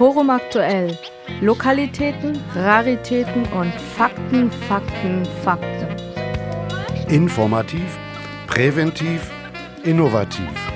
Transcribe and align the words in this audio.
Forum 0.00 0.30
aktuell. 0.30 0.96
Lokalitäten, 1.42 2.42
Raritäten 2.54 3.44
und 3.52 3.70
Fakten, 3.98 4.50
Fakten, 4.50 5.26
Fakten. 5.44 5.88
Informativ, 7.10 7.98
präventiv, 8.46 9.30
innovativ. 9.84 10.69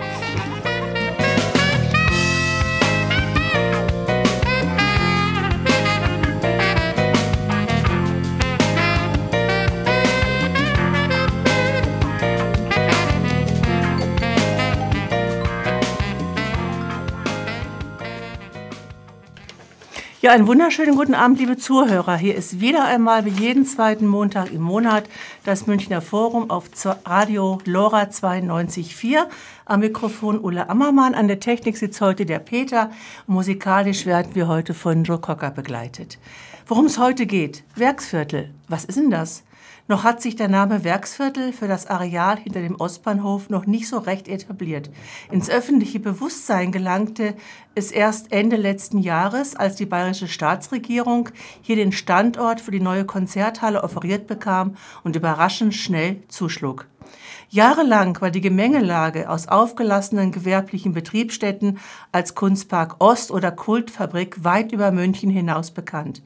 Ja, 20.25 20.33
einen 20.33 20.47
wunderschönen 20.47 20.97
guten 20.97 21.13
Abend, 21.13 21.39
liebe 21.39 21.59
Zuhörer. 21.59 22.17
Hier 22.17 22.35
ist 22.35 22.59
wieder 22.59 22.87
einmal 22.87 23.27
wie 23.27 23.45
jeden 23.45 23.67
zweiten 23.67 24.07
Montag 24.07 24.51
im 24.53 24.63
Monat 24.63 25.05
das 25.45 25.67
Münchner 25.67 26.01
Forum 26.01 26.49
auf 26.49 26.71
Radio 27.05 27.59
Lora 27.67 28.05
92.4. 28.05 29.27
Am 29.67 29.81
Mikrofon 29.81 30.41
Ulla 30.41 30.71
Ammermann. 30.71 31.15
An 31.15 31.29
der 31.29 31.41
Technik 31.41 31.77
sitzt 31.77 32.01
heute 32.01 32.25
der 32.25 32.39
Peter. 32.39 32.91
Musikalisch 33.27 34.07
werden 34.07 34.35
wir 34.35 34.49
heute 34.49 34.73
von 34.73 35.05
Joe 35.05 35.19
Cocker 35.19 35.51
begleitet. 35.51 36.19
Worum 36.67 36.87
es 36.87 36.99
heute 36.99 37.27
geht? 37.27 37.63
Werksviertel. 37.77 38.49
Was 38.67 38.87
ist 38.87 38.97
denn 38.97 39.11
das? 39.11 39.45
Noch 39.87 40.03
hat 40.03 40.23
sich 40.23 40.35
der 40.35 40.49
Name 40.49 40.83
Werksviertel 40.83 41.53
für 41.53 41.69
das 41.69 41.87
Areal 41.87 42.39
hinter 42.39 42.63
dem 42.63 42.77
Ostbahnhof 42.77 43.51
noch 43.51 43.67
nicht 43.67 43.87
so 43.87 43.99
recht 43.99 44.29
etabliert. 44.29 44.89
Ins 45.31 45.51
öffentliche 45.51 46.01
Bewusstsein 46.01 46.73
gelangte 46.73 47.35
es 47.75 47.91
erst 47.91 48.33
Ende 48.33 48.57
letzten 48.57 48.99
Jahres, 48.99 49.57
als 49.57 49.77
die 49.77 49.85
bayerische 49.85 50.29
Staatsregierung 50.29 51.29
hier 51.61 51.77
den 51.77 51.93
Standort 51.93 52.63
für 52.63 52.71
die 52.71 52.81
neue 52.81 53.05
Konzerthalle 53.05 53.85
offeriert 53.85 54.27
bekam 54.27 54.77
und 55.03 55.17
überraschend 55.17 55.75
schnell 55.75 56.23
zuschlug. 56.29 56.87
Jahrelang 57.51 58.21
war 58.21 58.31
die 58.31 58.41
Gemengelage 58.41 59.29
aus 59.29 59.49
aufgelassenen 59.49 60.33
gewerblichen 60.33 60.93
Betriebsstätten 60.93 61.79
als 62.11 62.35
Kunstpark 62.35 62.97
Ost 63.01 63.31
oder 63.31 63.51
Kultfabrik 63.51 64.43
weit 64.43 64.73
über 64.73 64.91
München 64.91 65.31
hinaus 65.31 65.71
bekannt. 65.71 66.23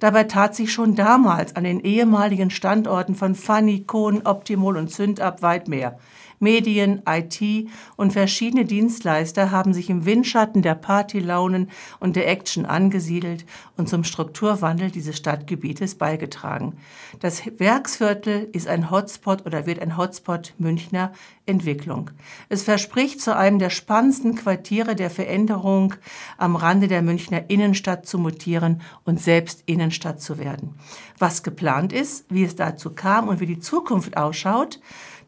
Dabei 0.00 0.24
tat 0.24 0.56
sich 0.56 0.72
schon 0.72 0.94
damals 0.94 1.54
an 1.56 1.64
den 1.64 1.80
ehemaligen 1.80 2.50
Standorten 2.50 3.14
von 3.14 3.34
Fanny, 3.34 3.84
Kohn, 3.84 4.22
Optimol 4.24 4.78
und 4.78 4.90
Zündab 4.90 5.42
weit 5.42 5.68
mehr. 5.68 5.98
Medien, 6.40 7.02
IT 7.06 7.68
und 7.96 8.12
verschiedene 8.12 8.64
Dienstleister 8.64 9.50
haben 9.50 9.74
sich 9.74 9.90
im 9.90 10.06
Windschatten 10.06 10.62
der 10.62 10.74
Partylaunen 10.74 11.70
und 12.00 12.16
der 12.16 12.28
Action 12.28 12.64
angesiedelt 12.66 13.44
und 13.76 13.88
zum 13.88 14.04
Strukturwandel 14.04 14.90
dieses 14.90 15.16
Stadtgebietes 15.16 15.96
beigetragen. 15.96 16.78
Das 17.20 17.42
Werksviertel 17.58 18.48
ist 18.52 18.68
ein 18.68 18.90
Hotspot 18.90 19.44
oder 19.46 19.66
wird 19.66 19.80
ein 19.80 19.96
Hotspot 19.96 20.54
Münchner 20.58 21.12
Entwicklung. 21.44 22.10
Es 22.48 22.62
verspricht 22.62 23.20
zu 23.20 23.36
einem 23.36 23.58
der 23.58 23.70
spannendsten 23.70 24.34
Quartiere 24.34 24.96
der 24.96 25.10
Veränderung 25.10 25.94
am 26.38 26.56
Rande 26.56 26.88
der 26.88 27.02
Münchner 27.02 27.50
Innenstadt 27.50 28.06
zu 28.06 28.18
mutieren 28.18 28.80
und 29.04 29.20
selbst 29.20 29.64
Innenstadt 29.66 30.22
zu 30.22 30.38
werden. 30.38 30.76
Was 31.18 31.42
geplant 31.42 31.92
ist, 31.92 32.24
wie 32.30 32.44
es 32.44 32.56
dazu 32.56 32.90
kam 32.90 33.28
und 33.28 33.40
wie 33.40 33.46
die 33.46 33.60
Zukunft 33.60 34.16
ausschaut, 34.16 34.80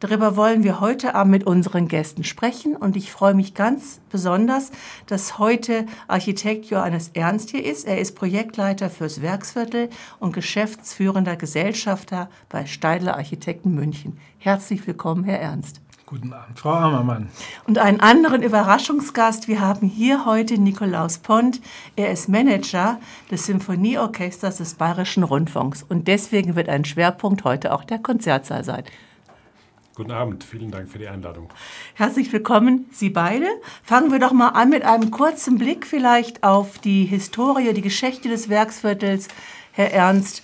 Darüber 0.02 0.34
wollen 0.34 0.64
wir 0.64 0.80
heute 0.80 1.14
Abend 1.14 1.30
mit 1.30 1.44
unseren 1.44 1.86
Gästen 1.86 2.24
sprechen 2.24 2.74
und 2.74 2.96
ich 2.96 3.12
freue 3.12 3.34
mich 3.34 3.54
ganz 3.54 4.00
besonders, 4.10 4.72
dass 5.06 5.38
heute 5.38 5.86
Architekt 6.08 6.64
Johannes 6.66 7.12
Ernst 7.14 7.50
hier 7.50 7.64
ist. 7.64 7.86
Er 7.86 8.00
ist 8.00 8.16
Projektleiter 8.16 8.90
fürs 8.90 9.22
Werksviertel 9.22 9.90
und 10.18 10.32
geschäftsführender 10.32 11.36
Gesellschafter 11.36 12.28
bei 12.48 12.66
Steidler 12.66 13.16
Architekten 13.16 13.76
München. 13.76 14.18
Herzlich 14.38 14.84
willkommen, 14.88 15.22
Herr 15.22 15.38
Ernst. 15.38 15.80
Guten 16.06 16.32
Abend, 16.32 16.58
Frau 16.58 16.72
Ammermann. 16.72 17.28
Und 17.68 17.78
einen 17.78 18.00
anderen 18.00 18.42
Überraschungsgast. 18.42 19.46
Wir 19.46 19.60
haben 19.60 19.86
hier 19.86 20.26
heute 20.26 20.58
Nikolaus 20.58 21.18
Pont. 21.18 21.60
Er 21.94 22.10
ist 22.10 22.28
Manager 22.28 22.98
des 23.30 23.46
Symphonieorchesters 23.46 24.56
des 24.56 24.74
Bayerischen 24.74 25.22
Rundfunks. 25.22 25.84
Und 25.88 26.08
deswegen 26.08 26.56
wird 26.56 26.68
ein 26.68 26.84
Schwerpunkt 26.84 27.44
heute 27.44 27.72
auch 27.72 27.84
der 27.84 28.00
Konzertsaal 28.00 28.64
sein. 28.64 28.82
Guten 30.02 30.14
Abend, 30.14 30.42
vielen 30.42 30.72
Dank 30.72 30.90
für 30.90 30.98
die 30.98 31.06
Einladung. 31.06 31.48
Herzlich 31.94 32.32
willkommen, 32.32 32.86
Sie 32.90 33.08
beide. 33.08 33.46
Fangen 33.84 34.10
wir 34.10 34.18
doch 34.18 34.32
mal 34.32 34.48
an 34.48 34.68
mit 34.68 34.82
einem 34.82 35.12
kurzen 35.12 35.58
Blick 35.58 35.86
vielleicht 35.86 36.42
auf 36.42 36.80
die 36.80 37.04
Historie, 37.04 37.72
die 37.72 37.82
Geschichte 37.82 38.28
des 38.28 38.48
Werksviertels. 38.48 39.28
Herr 39.70 39.92
Ernst, 39.92 40.42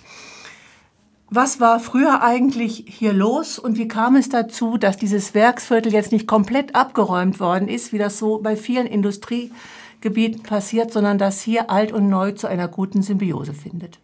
was 1.29 1.59
war 1.59 1.81
früher 1.81 2.23
eigentlich 2.23 2.85
hier 2.87 3.11
los 3.11 3.59
und 3.59 3.77
wie 3.77 3.89
kam 3.89 4.15
es 4.15 4.29
dazu, 4.29 4.77
dass 4.77 4.95
dieses 4.95 5.33
Werksviertel 5.33 5.91
jetzt 5.91 6.13
nicht 6.13 6.25
komplett 6.25 6.73
abgeräumt 6.73 7.41
worden 7.41 7.67
ist, 7.67 7.91
wie 7.91 7.97
das 7.97 8.17
so 8.17 8.37
bei 8.37 8.55
vielen 8.55 8.87
Industriegebieten 8.87 10.41
passiert, 10.41 10.93
sondern 10.93 11.17
dass 11.17 11.41
hier 11.41 11.69
alt 11.69 11.91
und 11.91 12.07
neu 12.07 12.31
zu 12.31 12.47
einer 12.47 12.69
guten 12.69 13.01
Symbiose 13.01 13.53
findet? 13.53 13.99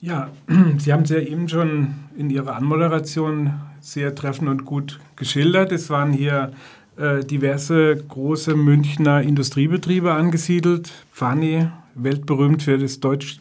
Ja, 0.00 0.30
Sie 0.78 0.92
haben 0.92 1.02
es 1.02 1.10
ja 1.10 1.18
eben 1.18 1.48
schon 1.48 1.94
in 2.16 2.30
Ihrer 2.30 2.56
Anmoderation 2.56 3.52
sehr 3.80 4.14
treffend 4.14 4.48
und 4.48 4.64
gut 4.64 4.98
geschildert. 5.16 5.72
Es 5.72 5.90
waren 5.90 6.12
hier 6.12 6.52
äh, 6.96 7.22
diverse 7.24 7.96
große 7.96 8.56
Münchner 8.56 9.20
Industriebetriebe 9.20 10.12
angesiedelt. 10.12 10.90
Fanny, 11.10 11.68
weltberühmt 11.94 12.62
für 12.62 12.78
das 12.78 13.00
Deutsch, 13.00 13.40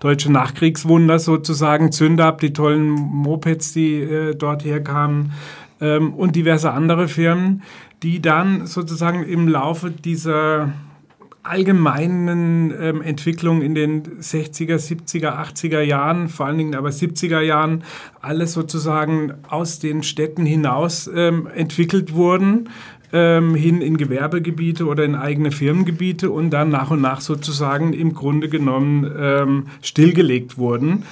deutsche 0.00 0.32
Nachkriegswunder 0.32 1.20
sozusagen, 1.20 1.92
Zündab, 1.92 2.40
die 2.40 2.52
tollen 2.52 2.90
Mopeds, 2.90 3.72
die 3.72 4.00
äh, 4.00 4.34
dort 4.34 4.64
herkamen 4.64 5.32
ähm, 5.80 6.12
und 6.14 6.34
diverse 6.34 6.72
andere 6.72 7.06
Firmen, 7.06 7.62
die 8.02 8.20
dann 8.20 8.66
sozusagen 8.66 9.24
im 9.24 9.46
Laufe 9.46 9.92
dieser 9.92 10.72
allgemeinen 11.42 12.72
ähm, 12.78 13.02
Entwicklung 13.02 13.62
in 13.62 13.74
den 13.74 14.02
60er, 14.20 14.76
70er, 14.76 15.38
80er 15.38 15.80
Jahren, 15.80 16.28
vor 16.28 16.46
allen 16.46 16.58
Dingen 16.58 16.74
aber 16.74 16.90
70er 16.90 17.40
Jahren, 17.40 17.84
alles 18.20 18.52
sozusagen 18.52 19.32
aus 19.48 19.78
den 19.78 20.02
Städten 20.02 20.44
hinaus 20.44 21.10
ähm, 21.14 21.46
entwickelt 21.46 22.14
wurden, 22.14 22.68
ähm, 23.12 23.54
hin 23.54 23.80
in 23.80 23.96
Gewerbegebiete 23.96 24.86
oder 24.86 25.04
in 25.04 25.14
eigene 25.14 25.50
Firmengebiete 25.50 26.30
und 26.30 26.50
dann 26.50 26.68
nach 26.68 26.90
und 26.90 27.00
nach 27.00 27.20
sozusagen 27.20 27.92
im 27.92 28.12
Grunde 28.12 28.48
genommen 28.48 29.10
ähm, 29.18 29.66
stillgelegt 29.82 30.58
wurden. 30.58 31.04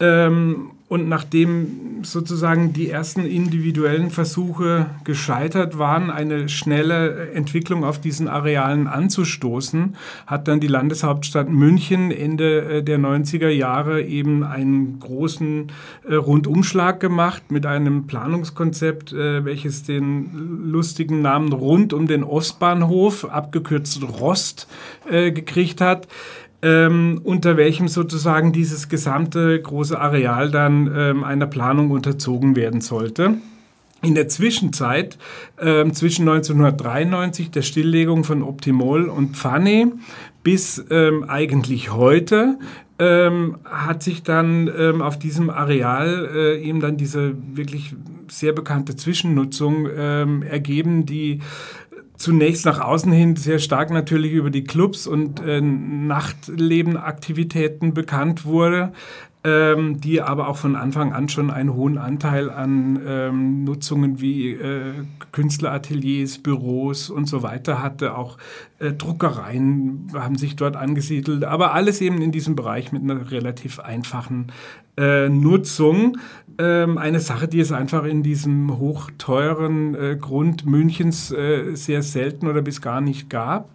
Ähm, 0.00 0.70
und 0.86 1.08
nachdem 1.08 2.04
sozusagen 2.04 2.74
die 2.74 2.90
ersten 2.90 3.24
individuellen 3.24 4.10
Versuche 4.10 4.86
gescheitert 5.04 5.78
waren, 5.78 6.10
eine 6.10 6.50
schnelle 6.50 7.30
Entwicklung 7.32 7.84
auf 7.84 8.00
diesen 8.00 8.28
Arealen 8.28 8.86
anzustoßen, 8.86 9.96
hat 10.26 10.46
dann 10.46 10.60
die 10.60 10.66
Landeshauptstadt 10.66 11.48
München 11.48 12.10
Ende 12.10 12.60
äh, 12.60 12.82
der 12.82 12.98
90er 12.98 13.48
Jahre 13.48 14.02
eben 14.02 14.44
einen 14.44 15.00
großen 15.00 15.72
äh, 16.06 16.14
Rundumschlag 16.16 17.00
gemacht 17.00 17.50
mit 17.50 17.64
einem 17.64 18.06
Planungskonzept, 18.06 19.14
äh, 19.14 19.42
welches 19.44 19.84
den 19.84 20.70
lustigen 20.70 21.22
Namen 21.22 21.52
rund 21.54 21.94
um 21.94 22.06
den 22.06 22.22
Ostbahnhof, 22.22 23.24
abgekürzt 23.24 24.02
Rost, 24.20 24.68
gekriegt 25.06 25.80
hat 25.80 26.08
ähm, 26.64 27.20
unter 27.22 27.58
welchem 27.58 27.88
sozusagen 27.88 28.52
dieses 28.52 28.88
gesamte 28.88 29.60
große 29.60 30.00
Areal 30.00 30.50
dann 30.50 30.90
ähm, 30.96 31.22
einer 31.22 31.46
Planung 31.46 31.90
unterzogen 31.90 32.56
werden 32.56 32.80
sollte. 32.80 33.34
In 34.00 34.14
der 34.14 34.28
Zwischenzeit, 34.28 35.18
ähm, 35.60 35.92
zwischen 35.92 36.28
1993, 36.28 37.50
der 37.50 37.62
Stilllegung 37.62 38.24
von 38.24 38.42
Optimol 38.42 39.08
und 39.08 39.36
Pfanne, 39.36 39.92
bis 40.42 40.84
ähm, 40.90 41.24
eigentlich 41.28 41.92
heute, 41.92 42.58
ähm, 42.98 43.58
hat 43.64 44.02
sich 44.02 44.22
dann 44.22 44.70
ähm, 44.76 45.02
auf 45.02 45.18
diesem 45.18 45.50
Areal 45.50 46.28
äh, 46.34 46.62
eben 46.62 46.80
dann 46.80 46.96
diese 46.96 47.34
wirklich 47.54 47.94
sehr 48.28 48.52
bekannte 48.52 48.96
Zwischennutzung 48.96 49.88
ähm, 49.96 50.42
ergeben, 50.42 51.04
die 51.04 51.40
zunächst 52.16 52.64
nach 52.64 52.80
außen 52.80 53.12
hin 53.12 53.36
sehr 53.36 53.58
stark 53.58 53.90
natürlich 53.90 54.32
über 54.32 54.48
die 54.50 54.64
Clubs 54.64 55.06
und 55.06 55.40
äh, 55.40 55.60
Nachtlebenaktivitäten 55.60 57.92
bekannt 57.94 58.44
wurde, 58.44 58.92
ähm, 59.44 60.00
die 60.00 60.22
aber 60.22 60.48
auch 60.48 60.56
von 60.56 60.74
Anfang 60.74 61.12
an 61.12 61.28
schon 61.28 61.50
einen 61.50 61.74
hohen 61.74 61.98
Anteil 61.98 62.50
an 62.50 62.98
ähm, 63.06 63.64
Nutzungen 63.64 64.20
wie 64.20 64.52
äh, 64.52 64.94
Künstlerateliers, 65.32 66.38
Büros 66.38 67.10
und 67.10 67.26
so 67.26 67.42
weiter 67.42 67.82
hatte. 67.82 68.16
Auch 68.16 68.38
äh, 68.78 68.92
Druckereien 68.92 70.08
haben 70.14 70.36
sich 70.36 70.56
dort 70.56 70.76
angesiedelt, 70.76 71.44
aber 71.44 71.74
alles 71.74 72.00
eben 72.00 72.22
in 72.22 72.32
diesem 72.32 72.56
Bereich 72.56 72.90
mit 72.90 73.02
einer 73.02 73.30
relativ 73.30 73.80
einfachen 73.80 74.46
äh, 74.96 75.28
Nutzung. 75.28 76.16
Ähm, 76.56 76.96
eine 76.96 77.20
Sache, 77.20 77.46
die 77.46 77.60
es 77.60 77.70
einfach 77.70 78.04
in 78.04 78.22
diesem 78.22 78.78
hochteuren 78.78 79.94
äh, 79.94 80.16
Grund 80.18 80.64
Münchens 80.64 81.30
äh, 81.32 81.74
sehr 81.74 82.02
selten 82.02 82.46
oder 82.46 82.62
bis 82.62 82.80
gar 82.80 83.02
nicht 83.02 83.28
gab. 83.28 83.68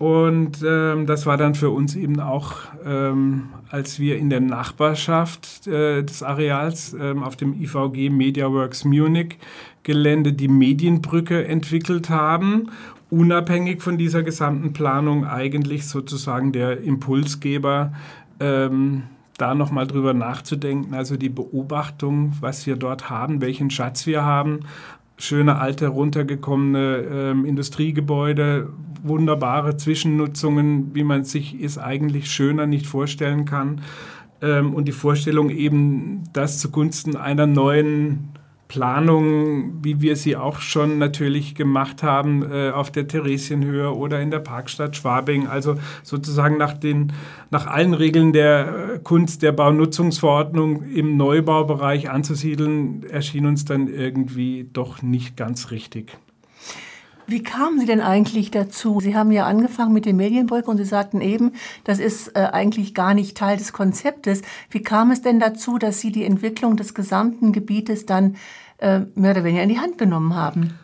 Und 0.00 0.64
ähm, 0.66 1.04
das 1.04 1.26
war 1.26 1.36
dann 1.36 1.54
für 1.54 1.68
uns 1.68 1.94
eben 1.94 2.20
auch, 2.20 2.54
ähm, 2.86 3.50
als 3.68 4.00
wir 4.00 4.16
in 4.16 4.30
der 4.30 4.40
Nachbarschaft 4.40 5.66
äh, 5.66 6.02
des 6.02 6.22
Areals 6.22 6.96
ähm, 6.98 7.22
auf 7.22 7.36
dem 7.36 7.52
IVG 7.52 8.08
MediaWorks 8.08 8.86
Munich 8.86 9.36
Gelände 9.82 10.32
die 10.32 10.48
Medienbrücke 10.48 11.46
entwickelt 11.46 12.08
haben, 12.08 12.70
unabhängig 13.10 13.82
von 13.82 13.98
dieser 13.98 14.22
gesamten 14.22 14.72
Planung 14.72 15.26
eigentlich 15.26 15.86
sozusagen 15.86 16.52
der 16.52 16.80
Impulsgeber, 16.80 17.92
ähm, 18.40 19.02
da 19.36 19.54
nochmal 19.54 19.86
drüber 19.86 20.14
nachzudenken, 20.14 20.94
also 20.94 21.18
die 21.18 21.28
Beobachtung, 21.28 22.32
was 22.40 22.66
wir 22.66 22.76
dort 22.76 23.10
haben, 23.10 23.42
welchen 23.42 23.68
Schatz 23.68 24.06
wir 24.06 24.24
haben, 24.24 24.60
schöne 25.20 25.58
alte 25.58 25.88
runtergekommene 25.88 26.96
ähm, 27.12 27.44
Industriegebäude, 27.44 28.70
wunderbare 29.02 29.76
Zwischennutzungen, 29.76 30.94
wie 30.94 31.04
man 31.04 31.24
sich 31.24 31.62
es 31.62 31.78
eigentlich 31.78 32.30
schöner 32.30 32.66
nicht 32.66 32.86
vorstellen 32.86 33.44
kann. 33.44 33.82
Ähm, 34.42 34.74
und 34.74 34.88
die 34.88 34.92
Vorstellung 34.92 35.50
eben, 35.50 36.24
das 36.32 36.58
zugunsten 36.58 37.16
einer 37.16 37.46
neuen 37.46 38.30
Planung, 38.70 39.82
wie 39.84 40.00
wir 40.00 40.14
sie 40.14 40.36
auch 40.36 40.60
schon 40.60 40.98
natürlich 40.98 41.56
gemacht 41.56 42.04
haben 42.04 42.48
äh, 42.48 42.70
auf 42.70 42.92
der 42.92 43.08
Theresienhöhe 43.08 43.92
oder 43.92 44.20
in 44.20 44.30
der 44.30 44.38
Parkstadt 44.38 44.94
Schwabing. 44.94 45.48
Also 45.48 45.74
sozusagen 46.04 46.56
nach, 46.56 46.74
den, 46.74 47.12
nach 47.50 47.66
allen 47.66 47.94
Regeln 47.94 48.32
der 48.32 48.92
äh, 48.94 48.98
Kunst 49.00 49.42
der 49.42 49.50
Baunutzungsverordnung 49.50 50.84
im 50.84 51.16
Neubaubereich 51.16 52.10
anzusiedeln, 52.10 53.02
erschien 53.10 53.46
uns 53.46 53.64
dann 53.64 53.88
irgendwie 53.88 54.70
doch 54.72 55.02
nicht 55.02 55.36
ganz 55.36 55.72
richtig. 55.72 56.16
Wie 57.30 57.44
kamen 57.44 57.78
Sie 57.78 57.86
denn 57.86 58.00
eigentlich 58.00 58.50
dazu? 58.50 58.98
Sie 58.98 59.14
haben 59.14 59.30
ja 59.30 59.46
angefangen 59.46 59.92
mit 59.92 60.04
den 60.04 60.16
Medienbrücken 60.16 60.68
und 60.68 60.78
Sie 60.78 60.84
sagten 60.84 61.20
eben, 61.20 61.52
das 61.84 62.00
ist 62.00 62.34
äh, 62.34 62.40
eigentlich 62.40 62.92
gar 62.92 63.14
nicht 63.14 63.36
Teil 63.36 63.56
des 63.56 63.72
Konzeptes. 63.72 64.42
Wie 64.68 64.82
kam 64.82 65.12
es 65.12 65.22
denn 65.22 65.38
dazu, 65.38 65.78
dass 65.78 66.00
Sie 66.00 66.10
die 66.10 66.24
Entwicklung 66.24 66.76
des 66.76 66.92
gesamten 66.92 67.52
Gebietes 67.52 68.04
dann 68.04 68.34
äh, 68.78 69.02
mehr 69.14 69.30
oder 69.30 69.44
weniger 69.44 69.62
in 69.62 69.68
die 69.68 69.78
Hand 69.78 69.96
genommen 69.96 70.34
haben? 70.34 70.74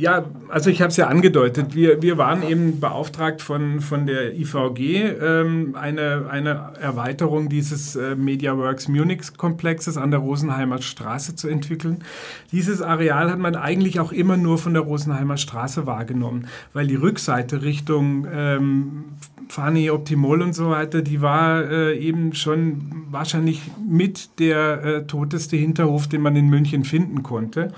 Ja, 0.00 0.24
also 0.48 0.70
ich 0.70 0.80
habe 0.80 0.88
es 0.88 0.96
ja 0.96 1.08
angedeutet. 1.08 1.74
Wir, 1.74 2.00
wir 2.00 2.16
waren 2.16 2.42
eben 2.42 2.80
beauftragt 2.80 3.42
von, 3.42 3.82
von 3.82 4.06
der 4.06 4.34
IVG, 4.34 4.80
ähm, 5.20 5.76
eine, 5.78 6.26
eine 6.30 6.72
Erweiterung 6.80 7.50
dieses 7.50 7.96
äh, 7.96 8.16
MediaWorks 8.16 8.88
Munich-Komplexes 8.88 9.98
an 9.98 10.10
der 10.10 10.20
Rosenheimer 10.20 10.80
Straße 10.80 11.36
zu 11.36 11.48
entwickeln. 11.48 12.02
Dieses 12.50 12.80
Areal 12.80 13.30
hat 13.30 13.38
man 13.38 13.56
eigentlich 13.56 14.00
auch 14.00 14.10
immer 14.10 14.38
nur 14.38 14.56
von 14.56 14.72
der 14.72 14.84
Rosenheimer 14.84 15.36
Straße 15.36 15.84
wahrgenommen, 15.84 16.46
weil 16.72 16.86
die 16.86 16.96
Rückseite 16.96 17.60
Richtung 17.60 18.26
ähm, 18.32 19.04
Fani, 19.50 19.90
Optimol 19.90 20.40
und 20.40 20.54
so 20.54 20.70
weiter, 20.70 21.02
die 21.02 21.20
war 21.20 21.70
äh, 21.70 21.98
eben 21.98 22.32
schon 22.32 23.04
wahrscheinlich 23.10 23.60
mit 23.86 24.38
der 24.38 24.82
äh, 24.82 25.06
toteste 25.06 25.58
Hinterhof, 25.58 26.08
den 26.08 26.22
man 26.22 26.36
in 26.36 26.48
München 26.48 26.84
finden 26.84 27.22
konnte. 27.22 27.74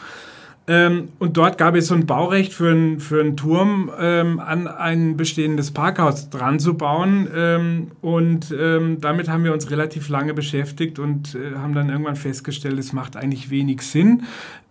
Ähm, 0.68 1.08
und 1.18 1.36
dort 1.36 1.58
gab 1.58 1.74
es 1.74 1.88
so 1.88 1.94
ein 1.94 2.06
Baurecht 2.06 2.52
für, 2.52 2.70
ein, 2.70 3.00
für 3.00 3.20
einen 3.20 3.36
Turm 3.36 3.90
ähm, 3.98 4.38
an 4.38 4.68
ein 4.68 5.16
bestehendes 5.16 5.72
Parkhaus 5.72 6.30
dran 6.30 6.60
zu 6.60 6.74
bauen. 6.74 7.28
Ähm, 7.34 7.90
und 8.00 8.54
ähm, 8.56 9.00
damit 9.00 9.28
haben 9.28 9.42
wir 9.42 9.52
uns 9.52 9.70
relativ 9.72 10.08
lange 10.08 10.34
beschäftigt 10.34 11.00
und 11.00 11.34
äh, 11.34 11.56
haben 11.56 11.74
dann 11.74 11.88
irgendwann 11.90 12.14
festgestellt, 12.14 12.78
es 12.78 12.92
macht 12.92 13.16
eigentlich 13.16 13.50
wenig 13.50 13.82
Sinn. 13.82 14.22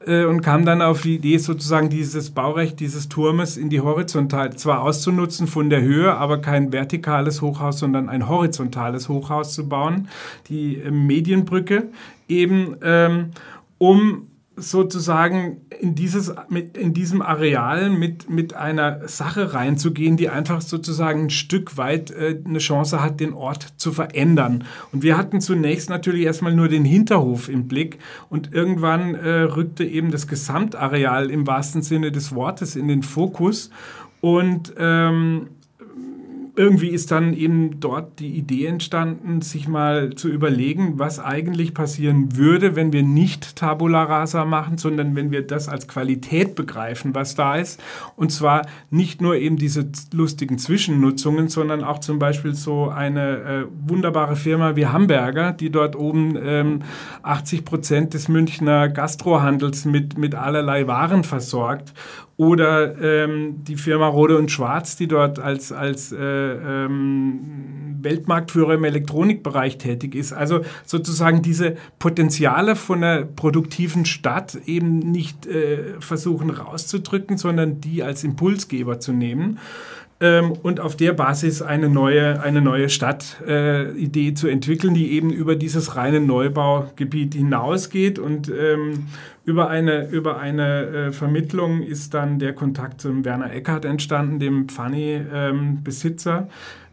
Äh, 0.05 0.23
und 0.23 0.41
kam 0.41 0.65
dann 0.65 0.81
auf 0.81 1.01
die 1.01 1.15
Idee, 1.15 1.37
sozusagen 1.37 1.89
dieses 1.89 2.29
Baurecht 2.31 2.79
dieses 2.79 3.09
Turmes 3.09 3.57
in 3.57 3.69
die 3.69 3.81
Horizontal 3.81 4.55
zwar 4.55 4.83
auszunutzen 4.83 5.45
von 5.45 5.69
der 5.69 5.81
Höhe, 5.81 6.13
aber 6.13 6.39
kein 6.39 6.71
vertikales 6.71 7.41
Hochhaus, 7.41 7.79
sondern 7.79 8.07
ein 8.07 8.29
horizontales 8.29 9.09
Hochhaus 9.09 9.53
zu 9.53 9.67
bauen, 9.67 10.07
die 10.47 10.77
äh, 10.77 10.89
Medienbrücke 10.89 11.89
eben, 12.29 12.77
ähm, 12.81 13.31
um 13.77 14.27
sozusagen 14.61 15.61
in, 15.79 15.95
dieses, 15.95 16.33
mit, 16.49 16.77
in 16.77 16.93
diesem 16.93 17.21
Areal 17.21 17.89
mit, 17.89 18.29
mit 18.29 18.53
einer 18.53 19.07
Sache 19.07 19.53
reinzugehen, 19.53 20.17
die 20.17 20.29
einfach 20.29 20.61
sozusagen 20.61 21.23
ein 21.25 21.29
Stück 21.29 21.77
weit 21.77 22.11
äh, 22.11 22.39
eine 22.45 22.59
Chance 22.59 23.01
hat, 23.01 23.19
den 23.19 23.33
Ort 23.33 23.73
zu 23.77 23.91
verändern. 23.91 24.63
Und 24.91 25.03
wir 25.03 25.17
hatten 25.17 25.41
zunächst 25.41 25.89
natürlich 25.89 26.25
erstmal 26.25 26.53
nur 26.53 26.67
den 26.67 26.85
Hinterhof 26.85 27.49
im 27.49 27.67
Blick 27.67 27.99
und 28.29 28.53
irgendwann 28.53 29.15
äh, 29.15 29.41
rückte 29.41 29.83
eben 29.83 30.11
das 30.11 30.27
Gesamtareal 30.27 31.29
im 31.29 31.47
wahrsten 31.47 31.81
Sinne 31.81 32.11
des 32.11 32.33
Wortes 32.33 32.75
in 32.75 32.87
den 32.87 33.03
Fokus. 33.03 33.71
Und 34.21 34.73
ähm, 34.77 35.49
irgendwie 36.55 36.89
ist 36.89 37.11
dann 37.11 37.33
eben 37.33 37.79
dort 37.79 38.19
die 38.19 38.35
Idee 38.35 38.65
entstanden, 38.65 39.41
sich 39.41 39.67
mal 39.67 40.15
zu 40.15 40.27
überlegen, 40.27 40.99
was 40.99 41.19
eigentlich 41.19 41.73
passieren 41.73 42.35
würde, 42.35 42.75
wenn 42.75 42.91
wir 42.91 43.03
nicht 43.03 43.55
Tabula 43.55 44.03
Rasa 44.03 44.43
machen, 44.43 44.77
sondern 44.77 45.15
wenn 45.15 45.31
wir 45.31 45.45
das 45.45 45.69
als 45.69 45.87
Qualität 45.87 46.55
begreifen, 46.55 47.15
was 47.15 47.35
da 47.35 47.55
ist. 47.55 47.81
Und 48.15 48.31
zwar 48.31 48.65
nicht 48.89 49.21
nur 49.21 49.35
eben 49.35 49.57
diese 49.57 49.89
lustigen 50.11 50.57
Zwischennutzungen, 50.57 51.47
sondern 51.47 51.83
auch 51.83 51.99
zum 51.99 52.19
Beispiel 52.19 52.53
so 52.53 52.89
eine 52.89 53.37
äh, 53.37 53.65
wunderbare 53.87 54.35
Firma 54.35 54.75
wie 54.75 54.87
Hamburger, 54.87 55.53
die 55.53 55.69
dort 55.69 55.95
oben 55.95 56.37
ähm, 56.41 56.79
80 57.23 57.63
Prozent 57.63 58.13
des 58.13 58.27
Münchner 58.27 58.89
Gastrohandels 58.89 59.85
mit, 59.85 60.17
mit 60.17 60.35
allerlei 60.35 60.87
Waren 60.87 61.23
versorgt 61.23 61.93
oder 62.37 62.99
ähm, 63.01 63.63
die 63.63 63.75
Firma 63.75 64.07
Rode 64.07 64.37
und 64.37 64.51
Schwarz, 64.51 64.95
die 64.95 65.07
dort 65.07 65.39
als, 65.39 65.71
als 65.71 66.11
äh, 66.11 66.17
ähm, 66.17 67.97
Weltmarktführer 68.01 68.73
im 68.75 68.83
Elektronikbereich 68.83 69.77
tätig 69.77 70.15
ist. 70.15 70.33
Also 70.33 70.61
sozusagen 70.85 71.41
diese 71.41 71.75
Potenziale 71.99 72.75
von 72.75 73.03
einer 73.03 73.25
produktiven 73.25 74.05
Stadt 74.05 74.57
eben 74.65 74.99
nicht 74.99 75.45
äh, 75.45 75.99
versuchen 75.99 76.49
rauszudrücken, 76.49 77.37
sondern 77.37 77.79
die 77.81 78.03
als 78.03 78.23
Impulsgeber 78.23 78.99
zu 78.99 79.13
nehmen 79.13 79.59
ähm, 80.21 80.53
und 80.61 80.79
auf 80.79 80.95
der 80.95 81.13
Basis 81.13 81.61
eine 81.61 81.89
neue, 81.89 82.41
eine 82.41 82.61
neue 82.61 82.89
Stadtidee 82.89 84.27
äh, 84.29 84.33
zu 84.35 84.47
entwickeln, 84.47 84.93
die 84.93 85.11
eben 85.13 85.31
über 85.31 85.55
dieses 85.55 85.95
reine 85.95 86.21
Neubaugebiet 86.21 87.33
hinausgeht 87.33 88.19
und 88.19 88.49
ähm, 88.49 89.07
über 89.43 89.69
eine, 89.69 90.07
über 90.09 90.37
eine 90.37 90.85
äh, 90.85 91.11
Vermittlung 91.11 91.81
ist 91.81 92.13
dann 92.13 92.37
der 92.37 92.53
Kontakt 92.53 93.01
zum 93.01 93.25
Werner 93.25 93.51
Eckhardt 93.51 93.85
entstanden, 93.85 94.39
dem 94.39 94.69
Pfanny-Besitzer. 94.69 96.47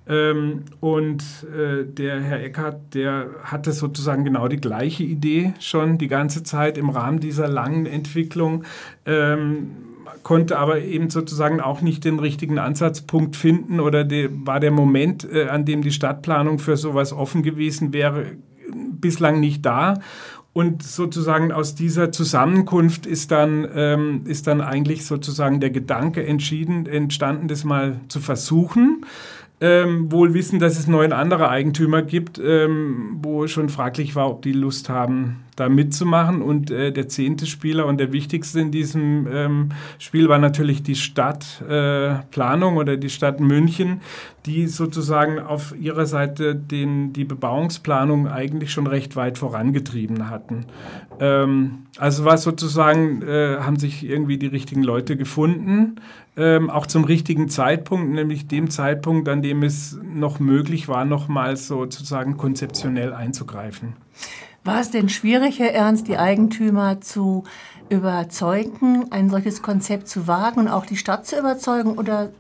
Ähm, 0.08 0.62
und 0.80 1.22
äh, 1.54 1.84
der 1.84 2.22
Herr 2.22 2.42
Eckhardt, 2.42 2.94
der 2.94 3.26
hatte 3.44 3.72
sozusagen 3.72 4.24
genau 4.24 4.48
die 4.48 4.56
gleiche 4.56 5.04
Idee 5.04 5.52
schon 5.60 5.98
die 5.98 6.08
ganze 6.08 6.42
Zeit 6.42 6.78
im 6.78 6.88
Rahmen 6.88 7.20
dieser 7.20 7.46
langen 7.46 7.84
Entwicklung. 7.84 8.64
Ähm, 9.04 9.72
konnte 10.22 10.58
aber 10.58 10.80
eben 10.80 11.10
sozusagen 11.10 11.60
auch 11.60 11.80
nicht 11.80 12.04
den 12.04 12.18
richtigen 12.18 12.58
Ansatzpunkt 12.58 13.36
finden 13.36 13.80
oder 13.80 14.04
de, 14.04 14.28
war 14.32 14.60
der 14.60 14.70
Moment, 14.70 15.26
äh, 15.30 15.48
an 15.48 15.64
dem 15.64 15.82
die 15.82 15.92
Stadtplanung 15.92 16.58
für 16.58 16.76
sowas 16.76 17.12
offen 17.12 17.42
gewesen 17.42 17.92
wäre, 17.92 18.26
bislang 18.72 19.40
nicht 19.40 19.64
da. 19.64 20.00
Und 20.52 20.82
sozusagen 20.82 21.52
aus 21.52 21.74
dieser 21.74 22.10
Zusammenkunft 22.10 23.06
ist 23.06 23.30
dann, 23.30 23.68
ähm, 23.74 24.22
ist 24.24 24.46
dann 24.46 24.60
eigentlich 24.60 25.06
sozusagen 25.06 25.60
der 25.60 25.70
Gedanke 25.70 26.26
entschieden, 26.26 26.86
entstanden, 26.86 27.48
das 27.48 27.64
mal 27.64 28.00
zu 28.08 28.18
versuchen. 28.18 29.04
Ähm, 29.60 30.10
wohl 30.10 30.34
wissen, 30.34 30.58
dass 30.58 30.78
es 30.78 30.86
neun 30.86 31.12
andere 31.12 31.48
Eigentümer 31.48 32.02
gibt, 32.02 32.40
ähm, 32.44 33.18
wo 33.22 33.46
schon 33.48 33.68
fraglich 33.68 34.14
war, 34.14 34.30
ob 34.30 34.42
die 34.42 34.52
Lust 34.52 34.88
haben, 34.88 35.44
da 35.58 35.68
mitzumachen. 35.68 36.42
Und 36.42 36.70
äh, 36.70 36.92
der 36.92 37.08
zehnte 37.08 37.46
Spieler 37.46 37.86
und 37.86 37.98
der 37.98 38.12
wichtigste 38.12 38.60
in 38.60 38.70
diesem 38.70 39.26
ähm, 39.30 39.68
Spiel 39.98 40.28
war 40.28 40.38
natürlich 40.38 40.82
die 40.82 40.94
Stadtplanung 40.94 42.76
äh, 42.76 42.78
oder 42.78 42.96
die 42.96 43.10
Stadt 43.10 43.40
München, 43.40 44.00
die 44.46 44.66
sozusagen 44.66 45.38
auf 45.38 45.74
ihrer 45.78 46.06
Seite 46.06 46.54
den, 46.54 47.12
die 47.12 47.24
Bebauungsplanung 47.24 48.28
eigentlich 48.28 48.72
schon 48.72 48.86
recht 48.86 49.16
weit 49.16 49.38
vorangetrieben 49.38 50.30
hatten. 50.30 50.66
Ähm, 51.20 51.86
also 51.98 52.24
war 52.24 52.38
sozusagen, 52.38 53.22
äh, 53.22 53.58
haben 53.60 53.78
sich 53.78 54.08
irgendwie 54.08 54.38
die 54.38 54.46
richtigen 54.46 54.82
Leute 54.82 55.16
gefunden, 55.16 55.96
ähm, 56.36 56.70
auch 56.70 56.86
zum 56.86 57.04
richtigen 57.04 57.48
Zeitpunkt, 57.48 58.12
nämlich 58.12 58.46
dem 58.46 58.70
Zeitpunkt, 58.70 59.28
an 59.28 59.42
dem 59.42 59.62
es 59.64 59.98
noch 60.02 60.38
möglich 60.38 60.88
war, 60.88 61.04
nochmals 61.04 61.66
sozusagen 61.66 62.36
konzeptionell 62.36 63.12
einzugreifen. 63.12 63.94
War 64.64 64.80
es 64.80 64.90
denn 64.90 65.08
schwierig, 65.08 65.58
Herr 65.58 65.72
Ernst, 65.72 66.08
die 66.08 66.18
Eigentümer 66.18 67.00
zu 67.00 67.44
überzeugen, 67.88 69.06
ein 69.10 69.30
solches 69.30 69.62
Konzept 69.62 70.08
zu 70.08 70.26
wagen 70.26 70.60
und 70.60 70.68
auch 70.68 70.86
die 70.86 70.96
Stadt 70.96 71.26
zu 71.26 71.38
überzeugen? 71.38 71.96
Oder 71.96 72.30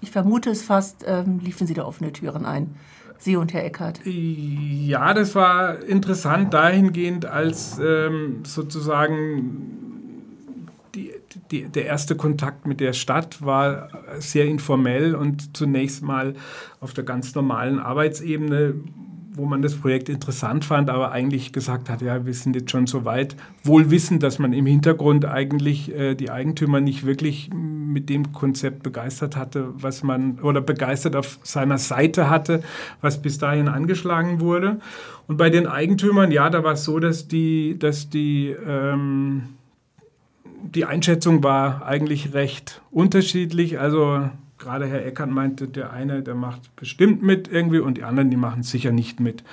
ich 0.00 0.10
vermute 0.10 0.50
es 0.50 0.62
fast, 0.62 1.04
ähm, 1.06 1.40
liefen 1.42 1.66
Sie 1.66 1.74
da 1.74 1.84
offene 1.84 2.12
Türen 2.12 2.44
ein? 2.44 2.74
Sie 3.18 3.36
und 3.36 3.52
Herr 3.52 3.64
Eckert? 3.64 4.00
Ja, 4.04 5.12
das 5.12 5.34
war 5.34 5.82
interessant 5.82 6.54
dahingehend, 6.54 7.26
als 7.26 7.78
ähm, 7.78 8.44
sozusagen 8.44 9.88
die, 10.94 11.12
die, 11.50 11.68
der 11.68 11.86
erste 11.86 12.16
Kontakt 12.16 12.66
mit 12.66 12.80
der 12.80 12.92
Stadt 12.92 13.44
war 13.44 13.88
sehr 14.18 14.46
informell 14.46 15.14
und 15.14 15.56
zunächst 15.56 16.02
mal 16.02 16.34
auf 16.80 16.94
der 16.94 17.04
ganz 17.04 17.34
normalen 17.34 17.78
Arbeitsebene, 17.78 18.74
wo 19.38 19.46
man 19.46 19.62
das 19.62 19.76
Projekt 19.76 20.08
interessant 20.08 20.64
fand, 20.64 20.90
aber 20.90 21.12
eigentlich 21.12 21.52
gesagt 21.52 21.88
hat, 21.88 22.02
ja, 22.02 22.26
wir 22.26 22.34
sind 22.34 22.56
jetzt 22.56 22.70
schon 22.70 22.86
so 22.86 23.04
weit, 23.04 23.36
wohl 23.62 23.90
wissend, 23.90 24.22
dass 24.22 24.38
man 24.38 24.52
im 24.52 24.66
Hintergrund 24.66 25.24
eigentlich 25.24 25.94
äh, 25.94 26.14
die 26.14 26.30
Eigentümer 26.30 26.80
nicht 26.80 27.06
wirklich 27.06 27.50
mit 27.54 28.10
dem 28.10 28.32
Konzept 28.32 28.82
begeistert 28.82 29.36
hatte, 29.36 29.68
was 29.74 30.02
man 30.02 30.40
oder 30.40 30.60
begeistert 30.60 31.16
auf 31.16 31.38
seiner 31.42 31.78
Seite 31.78 32.28
hatte, 32.28 32.62
was 33.00 33.22
bis 33.22 33.38
dahin 33.38 33.68
angeschlagen 33.68 34.40
wurde. 34.40 34.80
Und 35.26 35.36
bei 35.36 35.48
den 35.48 35.66
Eigentümern, 35.66 36.30
ja, 36.32 36.50
da 36.50 36.64
war 36.64 36.74
es 36.74 36.84
so, 36.84 36.98
dass 36.98 37.28
die, 37.28 37.78
dass 37.78 38.10
die 38.10 38.48
ähm, 38.48 39.44
die 40.62 40.84
Einschätzung 40.84 41.42
war 41.42 41.86
eigentlich 41.86 42.34
recht 42.34 42.80
unterschiedlich. 42.90 43.78
Also 43.78 44.28
gerade 44.58 44.86
Herr 44.86 45.04
Eckert 45.04 45.30
meinte, 45.30 45.68
der 45.68 45.92
eine, 45.92 46.22
der 46.22 46.34
macht 46.34 46.74
bestimmt 46.76 47.22
mit 47.22 47.48
irgendwie 47.48 47.78
und 47.78 47.98
die 47.98 48.04
anderen, 48.04 48.30
die 48.30 48.36
machen 48.36 48.62
sicher 48.62 48.92
nicht 48.92 49.20
mit. 49.20 49.44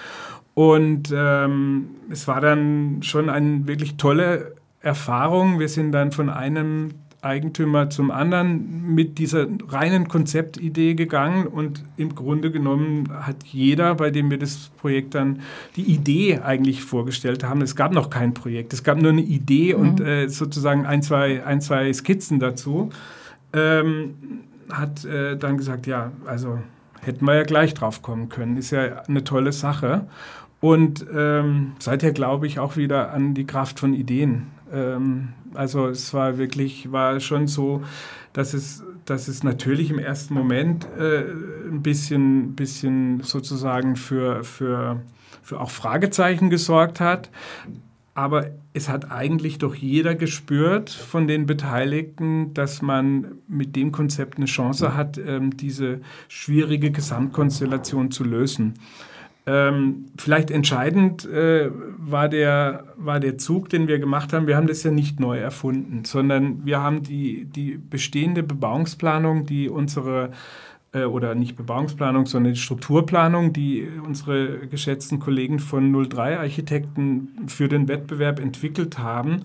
Und 0.54 1.14
ähm, 1.16 1.90
es 2.10 2.28
war 2.28 2.42
dann 2.42 3.04
schon 3.04 3.30
eine 3.30 3.68
wirklich 3.68 3.98
tolle 3.98 4.56
Erfahrung. 4.82 5.60
Wir 5.60 5.68
sind 5.68 5.92
dann 5.92 6.12
von 6.12 6.30
einem 6.30 6.92
Eigentümer 7.26 7.90
zum 7.90 8.12
anderen 8.12 8.94
mit 8.94 9.18
dieser 9.18 9.48
reinen 9.68 10.08
Konzeptidee 10.08 10.94
gegangen 10.94 11.48
und 11.48 11.84
im 11.98 12.14
Grunde 12.14 12.52
genommen 12.52 13.10
hat 13.12 13.44
jeder, 13.46 13.96
bei 13.96 14.12
dem 14.12 14.30
wir 14.30 14.38
das 14.38 14.70
Projekt 14.78 15.16
dann 15.16 15.42
die 15.76 15.82
Idee 15.82 16.40
eigentlich 16.40 16.84
vorgestellt 16.84 17.44
haben, 17.44 17.62
es 17.62 17.76
gab 17.76 17.94
noch 17.94 18.12
kein 18.12 18.36
Projekt, 18.36 18.74
es 18.74 18.84
gab 18.84 19.02
nur 19.02 19.12
eine 19.12 19.24
Idee 19.24 19.74
mhm. 19.74 19.82
und 19.82 20.02
äh, 20.02 20.28
sozusagen 20.30 20.86
ein 20.86 21.02
zwei, 21.02 21.44
ein, 21.44 21.62
zwei 21.62 21.92
Skizzen 21.92 22.40
dazu, 22.40 22.92
ähm, 23.54 24.14
hat 24.72 25.05
äh, 25.05 25.38
dann 25.38 25.57
gesagt, 25.57 25.88
ja, 25.88 26.12
also 26.25 26.60
hätten 27.01 27.25
wir 27.25 27.36
ja 27.36 27.43
gleich 27.43 27.74
drauf 27.74 28.01
kommen 28.01 28.29
können, 28.29 28.57
ist 28.57 28.72
ja 28.72 29.03
eine 29.07 29.24
tolle 29.24 29.51
Sache. 29.51 30.07
Und 30.60 31.05
ähm, 31.15 31.74
seither 31.79 32.12
glaube 32.12 32.48
ich 32.48 32.60
auch 32.60 32.77
wieder 32.77 33.12
an 33.12 33.34
die 33.34 33.45
Kraft 33.45 33.79
von 33.79 33.93
Ideen. 33.93 34.48
Ähm, 34.74 35.29
also 35.53 35.88
es 35.88 36.13
war 36.13 36.38
wirklich, 36.38 36.91
war 36.91 37.19
schon 37.19 37.48
so, 37.48 37.84
dass 38.34 38.53
es, 38.53 38.84
dass 39.05 39.27
es 39.27 39.43
natürlich 39.43 39.91
im 39.91 40.00
ersten 40.00 40.34
Moment 40.34 40.88
äh, 40.98 41.25
ein 41.69 41.81
bisschen, 41.81 42.55
bisschen 42.55 43.22
sozusagen 43.22 43.95
für, 43.95 44.43
für, 44.43 45.01
für 45.41 45.62
auch 45.62 45.69
Fragezeichen 45.69 46.50
gesorgt 46.50 47.00
hat. 47.00 47.29
Aber 48.15 48.51
es 48.74 48.88
hat 48.88 49.12
eigentlich 49.12 49.57
doch 49.57 49.75
jeder 49.75 50.15
gespürt 50.15 50.89
von 50.89 51.27
den 51.27 51.45
Beteiligten, 51.45 52.53
dass 52.53 52.81
man 52.81 53.39
mit 53.48 53.75
dem 53.75 53.91
Konzept 53.91 54.38
eine 54.38 54.45
Chance 54.45 54.95
hat, 54.95 55.17
ähm, 55.17 55.55
diese 55.57 56.00
schwierige 56.29 56.91
Gesamtkonstellation 56.91 58.12
zu 58.12 58.24
lösen. 58.24 58.75
Ähm, 59.48 60.05
vielleicht 60.17 60.50
entscheidend 60.50 61.25
äh, 61.25 61.69
war, 61.98 62.29
der, 62.29 62.86
war 62.95 63.19
der 63.19 63.38
Zug, 63.38 63.67
den 63.67 63.89
wir 63.89 64.00
gemacht 64.00 64.31
haben. 64.31 64.48
Wir 64.48 64.55
haben 64.55 64.67
das 64.67 64.81
ja 64.84 64.91
nicht 64.91 65.19
neu 65.19 65.38
erfunden, 65.38 66.05
sondern 66.05 66.65
wir 66.65 66.81
haben 66.81 67.03
die, 67.03 67.45
die 67.45 67.77
bestehende 67.77 68.43
Bebauungsplanung, 68.43 69.45
die 69.45 69.69
unsere 69.69 70.31
oder 71.04 71.36
nicht 71.36 71.56
Bebauungsplanung, 71.56 72.25
sondern 72.25 72.56
Strukturplanung, 72.56 73.52
die 73.52 73.88
unsere 74.06 74.68
geschätzten 74.68 75.20
Kollegen 75.20 75.60
von 75.60 75.92
03 76.10 76.40
Architekten 76.40 77.48
für 77.48 77.68
den 77.68 77.88
Wettbewerb 77.88 78.40
entwickelt 78.40 78.98
haben, 79.00 79.44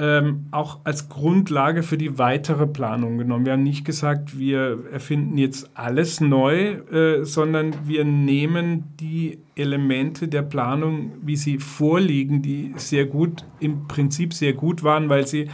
ähm, 0.00 0.46
auch 0.50 0.78
als 0.84 1.10
Grundlage 1.10 1.82
für 1.82 1.98
die 1.98 2.18
weitere 2.18 2.66
Planung 2.66 3.18
genommen. 3.18 3.44
Wir 3.44 3.52
haben 3.52 3.62
nicht 3.62 3.84
gesagt, 3.84 4.38
wir 4.38 4.78
erfinden 4.90 5.36
jetzt 5.36 5.70
alles 5.74 6.22
neu, 6.22 6.78
äh, 6.90 7.24
sondern 7.24 7.74
wir 7.86 8.04
nehmen 8.04 8.84
die 8.98 9.40
Elemente 9.56 10.26
der 10.26 10.40
Planung, 10.40 11.12
wie 11.20 11.36
sie 11.36 11.58
vorliegen, 11.58 12.40
die 12.40 12.72
sehr 12.76 13.04
gut, 13.04 13.44
im 13.58 13.88
Prinzip 13.88 14.32
sehr 14.32 14.54
gut 14.54 14.82
waren, 14.82 15.10
weil 15.10 15.26
sie 15.26 15.48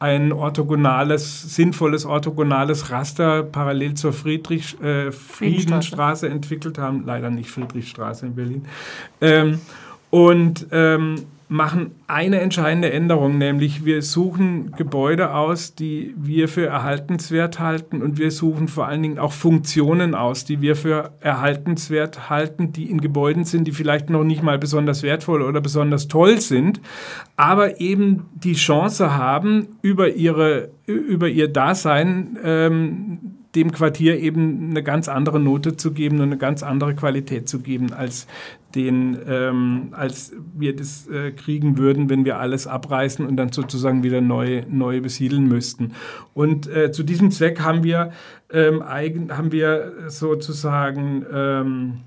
ein 0.00 0.32
orthogonales, 0.32 1.54
sinnvolles 1.54 2.06
orthogonales 2.06 2.90
Raster 2.90 3.42
parallel 3.42 3.94
zur 3.94 4.14
Friedrich, 4.14 4.80
äh, 4.80 5.12
Friedenstraße 5.12 6.26
entwickelt 6.28 6.78
haben. 6.78 7.04
Leider 7.04 7.30
nicht 7.30 7.50
Friedrichstraße 7.50 8.26
in 8.26 8.34
Berlin. 8.34 8.64
Ähm, 9.20 9.60
und 10.08 10.66
ähm, 10.72 11.26
machen 11.50 11.96
eine 12.06 12.40
entscheidende 12.40 12.92
Änderung, 12.92 13.36
nämlich 13.36 13.84
wir 13.84 14.02
suchen 14.02 14.70
Gebäude 14.76 15.34
aus, 15.34 15.74
die 15.74 16.14
wir 16.16 16.46
für 16.46 16.66
erhaltenswert 16.66 17.58
halten 17.58 18.02
und 18.02 18.18
wir 18.18 18.30
suchen 18.30 18.68
vor 18.68 18.86
allen 18.86 19.02
Dingen 19.02 19.18
auch 19.18 19.32
Funktionen 19.32 20.14
aus, 20.14 20.44
die 20.44 20.60
wir 20.60 20.76
für 20.76 21.10
erhaltenswert 21.18 22.30
halten, 22.30 22.72
die 22.72 22.88
in 22.88 23.00
Gebäuden 23.00 23.44
sind, 23.44 23.66
die 23.66 23.72
vielleicht 23.72 24.10
noch 24.10 24.22
nicht 24.22 24.44
mal 24.44 24.60
besonders 24.60 25.02
wertvoll 25.02 25.42
oder 25.42 25.60
besonders 25.60 26.06
toll 26.06 26.40
sind, 26.40 26.80
aber 27.34 27.80
eben 27.80 28.26
die 28.34 28.54
Chance 28.54 29.16
haben, 29.16 29.66
über, 29.82 30.14
ihre, 30.14 30.70
über 30.86 31.26
ihr 31.26 31.48
Dasein 31.48 32.38
ähm, 32.44 33.18
dem 33.54 33.72
Quartier 33.72 34.20
eben 34.20 34.70
eine 34.70 34.82
ganz 34.82 35.08
andere 35.08 35.40
Note 35.40 35.76
zu 35.76 35.92
geben 35.92 36.18
und 36.18 36.24
eine 36.24 36.38
ganz 36.38 36.62
andere 36.62 36.94
Qualität 36.94 37.48
zu 37.48 37.60
geben, 37.60 37.92
als, 37.92 38.26
den, 38.74 39.18
ähm, 39.26 39.88
als 39.92 40.32
wir 40.54 40.74
das 40.74 41.06
äh, 41.08 41.32
kriegen 41.32 41.78
würden, 41.78 42.08
wenn 42.08 42.24
wir 42.24 42.38
alles 42.38 42.66
abreißen 42.66 43.26
und 43.26 43.36
dann 43.36 43.52
sozusagen 43.52 44.02
wieder 44.02 44.20
neu, 44.20 44.62
neu 44.68 45.00
besiedeln 45.00 45.48
müssten. 45.48 45.92
Und 46.34 46.68
äh, 46.68 46.92
zu 46.92 47.02
diesem 47.02 47.30
Zweck 47.30 47.60
haben 47.60 47.82
wir, 47.82 48.12
ähm, 48.52 48.82
eigen, 48.82 49.36
haben 49.36 49.52
wir 49.52 49.92
sozusagen 50.08 51.24
ähm, 51.32 52.00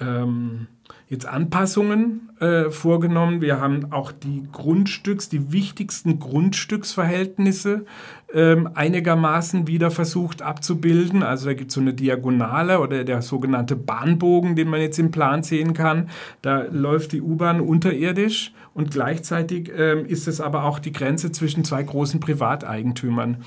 ähm 0.00 0.66
jetzt 1.08 1.26
Anpassungen 1.26 2.28
äh, 2.38 2.70
vorgenommen. 2.70 3.40
Wir 3.40 3.60
haben 3.60 3.92
auch 3.92 4.12
die 4.12 4.42
Grundstücks, 4.52 5.28
die 5.28 5.52
wichtigsten 5.52 6.18
Grundstücksverhältnisse 6.18 7.86
ähm, 8.32 8.68
einigermaßen 8.74 9.66
wieder 9.66 9.90
versucht 9.90 10.42
abzubilden. 10.42 11.22
Also 11.22 11.46
da 11.46 11.54
gibt 11.54 11.70
es 11.70 11.74
so 11.74 11.80
eine 11.80 11.94
Diagonale 11.94 12.80
oder 12.80 13.04
der 13.04 13.22
sogenannte 13.22 13.74
Bahnbogen, 13.74 14.54
den 14.54 14.68
man 14.68 14.80
jetzt 14.80 14.98
im 14.98 15.10
Plan 15.10 15.42
sehen 15.42 15.72
kann. 15.72 16.10
Da 16.42 16.64
läuft 16.70 17.12
die 17.12 17.22
U-Bahn 17.22 17.60
unterirdisch 17.60 18.52
und 18.74 18.90
gleichzeitig 18.90 19.72
ähm, 19.76 20.04
ist 20.04 20.28
es 20.28 20.40
aber 20.40 20.64
auch 20.64 20.78
die 20.78 20.92
Grenze 20.92 21.32
zwischen 21.32 21.64
zwei 21.64 21.82
großen 21.82 22.20
Privateigentümern. 22.20 23.38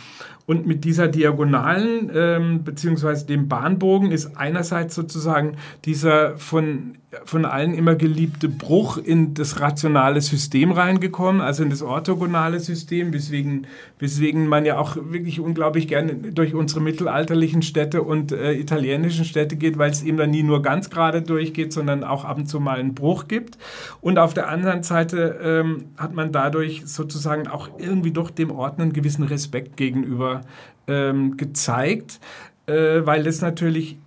Und 0.51 0.67
mit 0.67 0.83
dieser 0.83 1.07
Diagonalen 1.07 2.11
ähm, 2.13 2.65
beziehungsweise 2.65 3.25
dem 3.25 3.47
Bahnbogen 3.47 4.11
ist 4.11 4.35
einerseits 4.35 4.95
sozusagen 4.95 5.55
dieser 5.85 6.35
von, 6.35 6.97
von 7.23 7.45
allen 7.45 7.73
immer 7.73 7.95
geliebte 7.95 8.49
Bruch 8.49 8.97
in 8.97 9.33
das 9.33 9.61
rationale 9.61 10.19
System 10.19 10.73
reingekommen, 10.73 11.39
also 11.39 11.63
in 11.63 11.69
das 11.69 11.81
orthogonale 11.81 12.59
System, 12.59 13.13
weswegen, 13.13 13.65
weswegen 13.97 14.45
man 14.45 14.65
ja 14.65 14.77
auch 14.77 14.97
wirklich 14.97 15.39
unglaublich 15.39 15.87
gerne 15.87 16.15
durch 16.15 16.53
unsere 16.53 16.81
mittelalterlichen 16.81 17.61
Städte 17.61 18.01
und 18.01 18.33
äh, 18.33 18.51
italienischen 18.51 19.23
Städte 19.23 19.55
geht, 19.55 19.77
weil 19.77 19.91
es 19.91 20.03
eben 20.03 20.17
dann 20.17 20.31
nie 20.31 20.43
nur 20.43 20.61
ganz 20.61 20.89
gerade 20.89 21.21
durchgeht, 21.21 21.71
sondern 21.71 22.03
auch 22.03 22.25
ab 22.25 22.35
und 22.35 22.47
zu 22.47 22.59
mal 22.59 22.77
einen 22.77 22.93
Bruch 22.93 23.29
gibt. 23.29 23.57
Und 24.01 24.19
auf 24.19 24.33
der 24.33 24.49
anderen 24.49 24.83
Seite 24.83 25.39
ähm, 25.41 25.85
hat 25.95 26.13
man 26.13 26.33
dadurch 26.33 26.81
sozusagen 26.87 27.47
auch 27.47 27.69
irgendwie 27.79 28.11
doch 28.11 28.29
dem 28.29 28.51
Ort 28.51 28.81
einen 28.81 28.91
gewissen 28.91 29.23
Respekt 29.23 29.77
gegenüber 29.77 30.40
ähm, 30.87 31.37
gezeigt, 31.37 32.19
äh, 32.67 33.05
weil 33.05 33.23
das 33.23 33.41
natürlich 33.41 33.97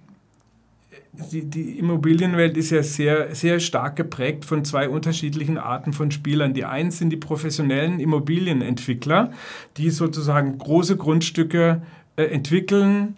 die, 1.30 1.44
die, 1.44 1.78
Immobilienwelt 1.78 2.56
ist 2.56 2.70
ja 2.70 2.82
sehr, 2.82 3.34
sehr 3.34 3.60
stark 3.60 3.96
geprägt 3.96 4.44
von 4.44 4.64
zwei 4.64 4.88
unterschiedlichen 4.88 5.58
Arten 5.58 5.92
von 5.92 6.10
Spielern. 6.10 6.54
Die 6.54 6.64
einen 6.64 6.90
sind 6.90 7.10
die 7.10 7.16
professionellen 7.16 8.00
Immobilienentwickler, 8.00 9.30
die 9.76 9.90
sozusagen 9.90 10.58
große 10.58 10.96
Grundstücke 10.96 11.82
äh, 12.16 12.24
entwickeln, 12.24 13.16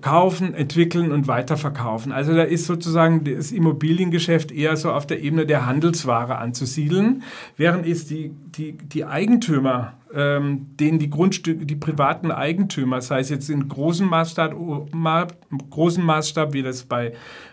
kaufen, 0.00 0.54
entwickeln 0.54 1.12
und 1.12 1.26
weiterverkaufen. 1.26 2.12
Also 2.12 2.34
da 2.34 2.42
ist 2.42 2.66
sozusagen 2.66 3.24
das 3.24 3.52
Immobiliengeschäft 3.52 4.50
eher 4.50 4.76
so 4.76 4.90
auf 4.90 5.06
der 5.06 5.20
Ebene 5.20 5.44
der 5.44 5.66
Handelsware 5.66 6.38
anzusiedeln, 6.38 7.22
während 7.56 7.86
es 7.86 8.06
die, 8.06 8.30
die, 8.56 8.72
die 8.72 9.04
Eigentümer, 9.04 9.94
ähm, 10.14 10.66
denen 10.78 10.98
die 10.98 11.10
Grundstücke, 11.10 11.66
die 11.66 11.76
privaten 11.76 12.30
Eigentümer, 12.30 13.00
sei 13.00 13.20
es 13.20 13.30
jetzt 13.30 13.48
in 13.50 13.68
großem 13.68 14.06
Maßstab, 14.08 14.54
großen 15.70 16.04
Maßstab, 16.04 16.52
wie 16.52 16.62
das 16.62 16.84
bei 16.84 17.12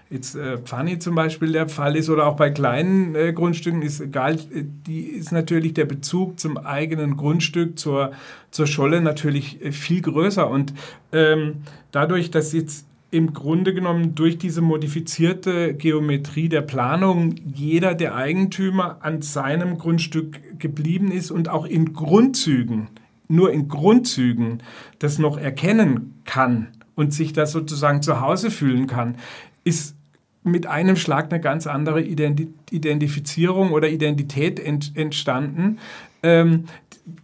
jetzt 0.09 0.35
äh, 0.35 0.57
zum 0.99 1.15
Beispiel 1.15 1.51
der 1.51 1.69
Fall 1.69 1.95
ist 1.95 2.09
oder 2.09 2.25
auch 2.25 2.35
bei 2.35 2.49
kleinen 2.49 3.15
äh, 3.15 3.31
Grundstücken, 3.31 3.83
ist 3.83 4.01
egal, 4.01 4.37
die 4.51 5.01
ist 5.01 5.31
natürlich 5.31 5.73
der 5.75 5.85
Bezug 5.85 6.39
zum 6.39 6.57
eigenen 6.57 7.15
Grundstück, 7.15 7.77
zur, 7.77 8.11
zur 8.49 8.65
Scholle 8.65 9.01
natürlich 9.01 9.63
äh, 9.63 9.71
viel 9.71 10.01
größer. 10.01 10.49
Und 10.49 10.73
ähm, 11.11 11.57
dadurch, 11.91 12.31
dass 12.31 12.53
jetzt 12.53 12.88
im 13.11 13.33
Grunde 13.33 13.73
genommen 13.73 14.13
durch 14.15 14.37
diese 14.37 14.61
modifizierte 14.61 15.73
Geometrie 15.73 16.49
der 16.49 16.61
Planung 16.61 17.35
jeder 17.43 17.95
der 17.95 18.15
Eigentümer 18.15 18.99
an 19.01 19.21
seinem 19.21 19.77
Grundstück 19.77 20.59
geblieben 20.59 21.11
ist 21.11 21.31
und 21.31 21.49
auch 21.49 21.65
in 21.65 21.93
Grundzügen 21.93 22.89
nur 23.29 23.51
in 23.51 23.69
Grundzügen 23.69 24.61
das 24.97 25.19
noch 25.19 25.37
erkennen 25.37 26.21
kann 26.25 26.67
und 26.95 27.13
sich 27.13 27.31
das 27.31 27.53
sozusagen 27.53 28.01
zu 28.01 28.19
Hause 28.19 28.51
fühlen 28.51 28.87
kann, 28.87 29.15
ist 29.63 29.95
mit 30.43 30.65
einem 30.65 30.95
Schlag 30.95 31.31
eine 31.31 31.39
ganz 31.39 31.67
andere 31.67 32.01
Identifizierung 32.01 33.71
oder 33.71 33.87
Identität 33.89 34.59
ent 34.59 34.93
entstanden, 34.95 35.77
ähm, 36.23 36.65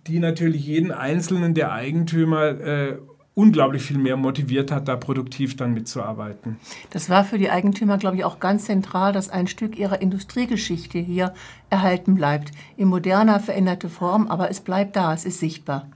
die 0.07 0.19
natürlich 0.19 0.65
jeden 0.65 0.91
einzelnen 0.91 1.53
der 1.53 1.71
Eigentümer 1.71 2.45
äh, 2.45 2.97
unglaublich 3.35 3.83
viel 3.83 3.97
mehr 3.97 4.15
motiviert 4.15 4.71
hat, 4.71 4.87
da 4.87 4.95
produktiv 4.95 5.57
dann 5.57 5.73
mitzuarbeiten. 5.73 6.57
Das 6.89 7.09
war 7.09 7.25
für 7.25 7.37
die 7.37 7.49
Eigentümer, 7.49 7.97
glaube 7.97 8.15
ich, 8.15 8.23
auch 8.23 8.39
ganz 8.39 8.65
zentral, 8.65 9.11
dass 9.11 9.29
ein 9.29 9.47
Stück 9.47 9.77
ihrer 9.77 10.01
Industriegeschichte 10.01 10.97
hier 10.97 11.33
erhalten 11.69 12.15
bleibt. 12.15 12.51
In 12.77 12.87
moderner, 12.87 13.41
veränderter 13.41 13.89
Form, 13.89 14.27
aber 14.27 14.49
es 14.49 14.61
bleibt 14.61 14.95
da, 14.95 15.13
es 15.13 15.25
ist 15.25 15.39
sichtbar. 15.39 15.87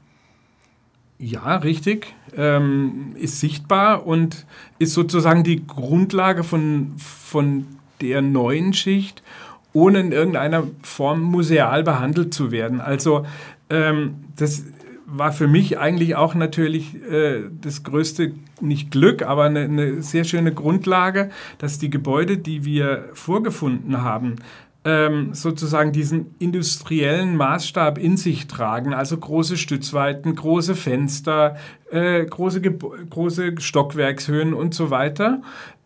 Ja, 1.17 1.57
richtig. 1.57 2.13
Ähm, 2.35 3.13
ist 3.15 3.39
sichtbar 3.39 4.05
und 4.05 4.45
ist 4.77 4.93
sozusagen 4.93 5.43
die 5.43 5.65
Grundlage 5.65 6.43
von, 6.43 6.93
von 6.97 7.67
der 8.01 8.21
neuen 8.21 8.73
Schicht, 8.73 9.21
ohne 9.73 9.99
in 9.99 10.11
irgendeiner 10.11 10.63
Form 10.81 11.21
museal 11.21 11.83
behandelt 11.83 12.33
zu 12.33 12.51
werden. 12.51 12.79
Also 12.79 13.25
ähm, 13.69 14.15
das 14.35 14.63
war 15.11 15.31
für 15.31 15.47
mich 15.47 15.79
eigentlich 15.79 16.15
auch 16.15 16.35
natürlich 16.35 16.95
äh, 17.09 17.43
das 17.61 17.83
größte, 17.83 18.33
nicht 18.61 18.91
Glück, 18.91 19.23
aber 19.23 19.45
eine, 19.45 19.61
eine, 19.61 20.01
sehr 20.01 20.23
schöne 20.23 20.53
Grundlage, 20.53 21.29
dass 21.57 21.79
die 21.79 21.89
Gebäude, 21.89 22.37
die 22.37 22.65
wir 22.65 23.09
vorgefunden 23.13 24.01
haben, 24.01 24.35
ähm, 24.85 25.33
sozusagen 25.33 25.91
diesen 25.91 26.35
industriellen 26.39 27.35
Maßstab 27.35 27.97
in 27.97 28.17
sich 28.17 28.47
tragen, 28.47 28.93
also 28.93 29.17
große 29.17 29.57
Stützweiten, 29.57 30.35
große 30.35 30.75
Fenster, 30.75 31.57
äh, 31.91 32.25
große, 32.25 32.61
große 32.61 33.55
Stockwerkshöhen 33.59 34.53
und 34.53 34.73
so 34.73 34.89
weiter. 34.89 35.41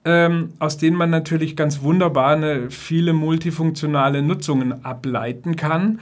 Ähm, 0.06 0.50
aus 0.60 0.78
denen 0.78 0.98
man 0.98 1.10
natürlich 1.10 1.56
ganz 1.56 1.82
wunderbar 1.82 2.36
eine, 2.36 2.70
viele 2.70 3.14
multifunktionale 3.14 4.22
Nutzungen 4.22 4.84
ableiten 4.84 5.56
kann 5.56 6.00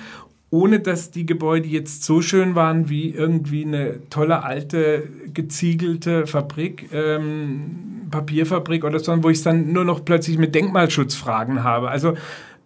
ohne 0.51 0.81
dass 0.81 1.11
die 1.11 1.25
Gebäude 1.25 1.67
jetzt 1.67 2.03
so 2.03 2.21
schön 2.21 2.55
waren 2.55 2.89
wie 2.89 3.09
irgendwie 3.09 3.65
eine 3.65 4.07
tolle 4.09 4.43
alte 4.43 5.07
geziegelte 5.33 6.27
Fabrik, 6.27 6.89
ähm, 6.91 8.07
Papierfabrik 8.11 8.83
oder 8.83 8.99
so, 8.99 9.23
wo 9.23 9.29
ich 9.29 9.41
dann 9.41 9.71
nur 9.71 9.85
noch 9.85 10.03
plötzlich 10.03 10.37
mit 10.37 10.53
Denkmalschutzfragen 10.53 11.63
habe. 11.63 11.89
Also 11.89 12.15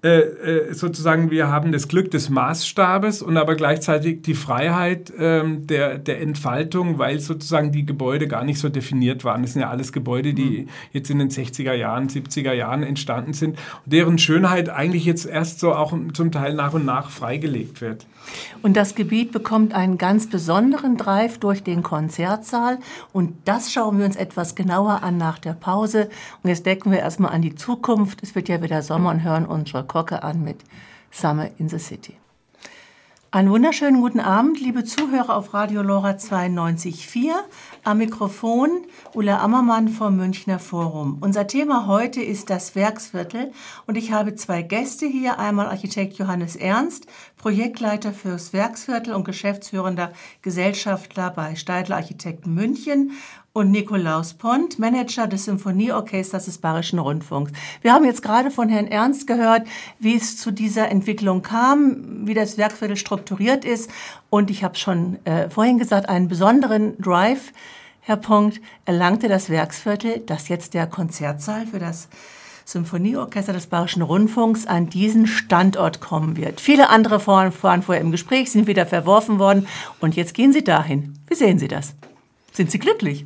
äh, 0.05 0.19
äh, 0.19 0.73
sozusagen, 0.75 1.31
wir 1.31 1.47
haben 1.47 1.71
das 1.71 1.87
Glück 1.87 2.11
des 2.11 2.29
Maßstabes 2.29 3.23
und 3.23 3.37
aber 3.37 3.55
gleichzeitig 3.55 4.21
die 4.21 4.35
Freiheit 4.35 5.11
ähm, 5.17 5.65
der, 5.65 5.97
der 5.97 6.21
Entfaltung, 6.21 6.99
weil 6.99 7.19
sozusagen 7.19 7.71
die 7.71 7.87
Gebäude 7.87 8.27
gar 8.27 8.43
nicht 8.43 8.59
so 8.59 8.69
definiert 8.69 9.23
waren. 9.23 9.41
Das 9.41 9.53
sind 9.53 9.63
ja 9.63 9.71
alles 9.71 9.91
Gebäude, 9.91 10.35
die 10.35 10.65
mhm. 10.65 10.69
jetzt 10.91 11.09
in 11.09 11.17
den 11.17 11.31
60er 11.31 11.73
Jahren, 11.73 12.07
70er 12.07 12.53
Jahren 12.53 12.83
entstanden 12.83 13.33
sind, 13.33 13.57
deren 13.87 14.19
Schönheit 14.19 14.69
eigentlich 14.69 15.05
jetzt 15.05 15.25
erst 15.25 15.59
so 15.59 15.73
auch 15.73 15.91
zum 16.13 16.31
Teil 16.31 16.53
nach 16.53 16.75
und 16.75 16.85
nach 16.85 17.09
freigelegt 17.09 17.81
wird. 17.81 18.05
Und 18.61 18.75
das 18.75 18.95
Gebiet 18.95 19.31
bekommt 19.31 19.73
einen 19.73 19.97
ganz 19.97 20.29
besonderen 20.29 20.97
Drive 20.97 21.37
durch 21.39 21.63
den 21.63 21.83
Konzertsaal. 21.83 22.79
Und 23.13 23.33
das 23.45 23.71
schauen 23.71 23.99
wir 23.99 24.05
uns 24.05 24.15
etwas 24.15 24.55
genauer 24.55 25.03
an 25.03 25.17
nach 25.17 25.39
der 25.39 25.53
Pause. 25.53 26.09
Und 26.43 26.49
jetzt 26.49 26.65
denken 26.65 26.91
wir 26.91 26.99
erstmal 26.99 27.31
an 27.31 27.41
die 27.41 27.55
Zukunft. 27.55 28.23
Es 28.23 28.35
wird 28.35 28.49
ja 28.49 28.61
wieder 28.61 28.81
Sommer 28.81 29.11
und 29.11 29.23
hören 29.23 29.45
unsere 29.45 29.83
Kocke 29.95 30.23
an 30.23 30.43
mit 30.43 30.57
Summer 31.09 31.51
in 31.57 31.69
the 31.69 31.79
City. 31.79 32.17
Einen 33.31 33.49
wunderschönen 33.49 34.01
guten 34.01 34.19
Abend, 34.19 34.59
liebe 34.59 34.83
Zuhörer 34.83 35.37
auf 35.37 35.53
Radio 35.53 35.81
Lora 35.83 36.11
92.4. 36.11 37.31
Am 37.85 37.99
Mikrofon 37.99 38.85
Ulla 39.13 39.39
Ammermann 39.39 39.87
vom 39.87 40.17
Münchner 40.17 40.59
Forum. 40.59 41.19
Unser 41.21 41.47
Thema 41.47 41.87
heute 41.87 42.21
ist 42.21 42.49
das 42.49 42.75
Werksviertel 42.75 43.53
und 43.87 43.95
ich 43.95 44.11
habe 44.11 44.35
zwei 44.35 44.63
Gäste 44.63 45.05
hier. 45.05 45.39
Einmal 45.39 45.67
Architekt 45.67 46.17
Johannes 46.17 46.57
Ernst, 46.57 47.07
Projektleiter 47.37 48.11
fürs 48.11 48.51
Werksviertel 48.51 49.13
und 49.13 49.23
geschäftsführender 49.23 50.11
Gesellschafter 50.41 51.29
bei 51.29 51.55
Steidler 51.55 51.95
Architekten 51.95 52.53
München 52.53 53.11
und 53.55 53.71
Nikolaus 53.71 54.33
Pont, 54.33 54.79
Manager 54.79 55.27
des 55.27 55.45
Symphonieorchesters 55.45 56.43
des 56.43 56.57
Bayerischen 56.57 56.99
Rundfunks. 56.99 57.53
Wir 57.81 57.93
haben 57.93 58.03
jetzt 58.03 58.21
gerade 58.21 58.51
von 58.51 58.67
Herrn 58.67 58.87
Ernst 58.87 59.27
gehört, 59.27 59.65
wie 59.97 60.17
es 60.17 60.35
zu 60.35 60.51
dieser 60.51 60.89
Entwicklung 60.89 61.41
kam, 61.41 62.27
wie 62.27 62.33
das 62.33 62.57
Werkviertel 62.57 62.97
strukturiert 62.97 63.63
ist. 63.63 63.89
Und 64.29 64.51
ich 64.51 64.65
habe 64.65 64.75
schon 64.75 65.25
äh, 65.25 65.49
vorhin 65.49 65.79
gesagt, 65.79 66.09
einen 66.09 66.27
besonderen 66.27 66.97
Drive, 67.01 67.53
Herr 68.01 68.17
Punkt, 68.17 68.59
erlangte 68.83 69.29
das 69.29 69.49
Werksviertel, 69.49 70.19
dass 70.19 70.49
jetzt 70.49 70.73
der 70.73 70.85
Konzertsaal 70.85 71.65
für 71.65 71.79
das 71.79 72.09
Symphonieorchester 72.65 73.53
des 73.53 73.67
Bayerischen 73.67 74.01
Rundfunks 74.01 74.67
an 74.67 74.89
diesen 74.89 75.27
Standort 75.27 76.01
kommen 76.01 76.35
wird. 76.35 76.59
Viele 76.59 76.89
andere 76.89 77.25
waren 77.25 77.53
vorher 77.53 78.01
im 78.01 78.11
Gespräch, 78.11 78.51
sind 78.51 78.67
wieder 78.67 78.85
verworfen 78.85 79.39
worden 79.39 79.65
und 80.01 80.17
jetzt 80.17 80.33
gehen 80.33 80.51
Sie 80.51 80.65
dahin. 80.65 81.13
Wie 81.29 81.35
sehen 81.35 81.57
Sie 81.57 81.69
das? 81.69 81.95
Sind 82.51 82.69
Sie 82.69 82.79
glücklich? 82.79 83.23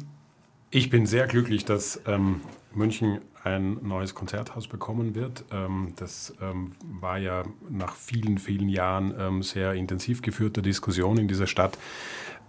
Ich 0.71 0.91
bin 0.91 1.07
sehr 1.07 1.25
glücklich, 1.25 1.65
dass 1.65 1.99
ähm, 2.05 2.41
München 2.75 3.21
ein 3.43 3.77
neues 3.81 4.13
Konzerthaus 4.13 4.67
bekommen 4.67 5.15
wird. 5.15 5.43
Ähm, 5.51 5.93
das 5.95 6.35
ähm, 6.41 6.73
war 7.01 7.17
ja 7.17 7.43
nach 7.69 7.95
vielen, 7.95 8.37
vielen 8.37 8.69
Jahren 8.69 9.15
ähm, 9.19 9.41
sehr 9.41 9.73
intensiv 9.73 10.21
geführter 10.21 10.61
Diskussion 10.61 11.17
in 11.17 11.27
dieser 11.27 11.47
Stadt 11.47 11.77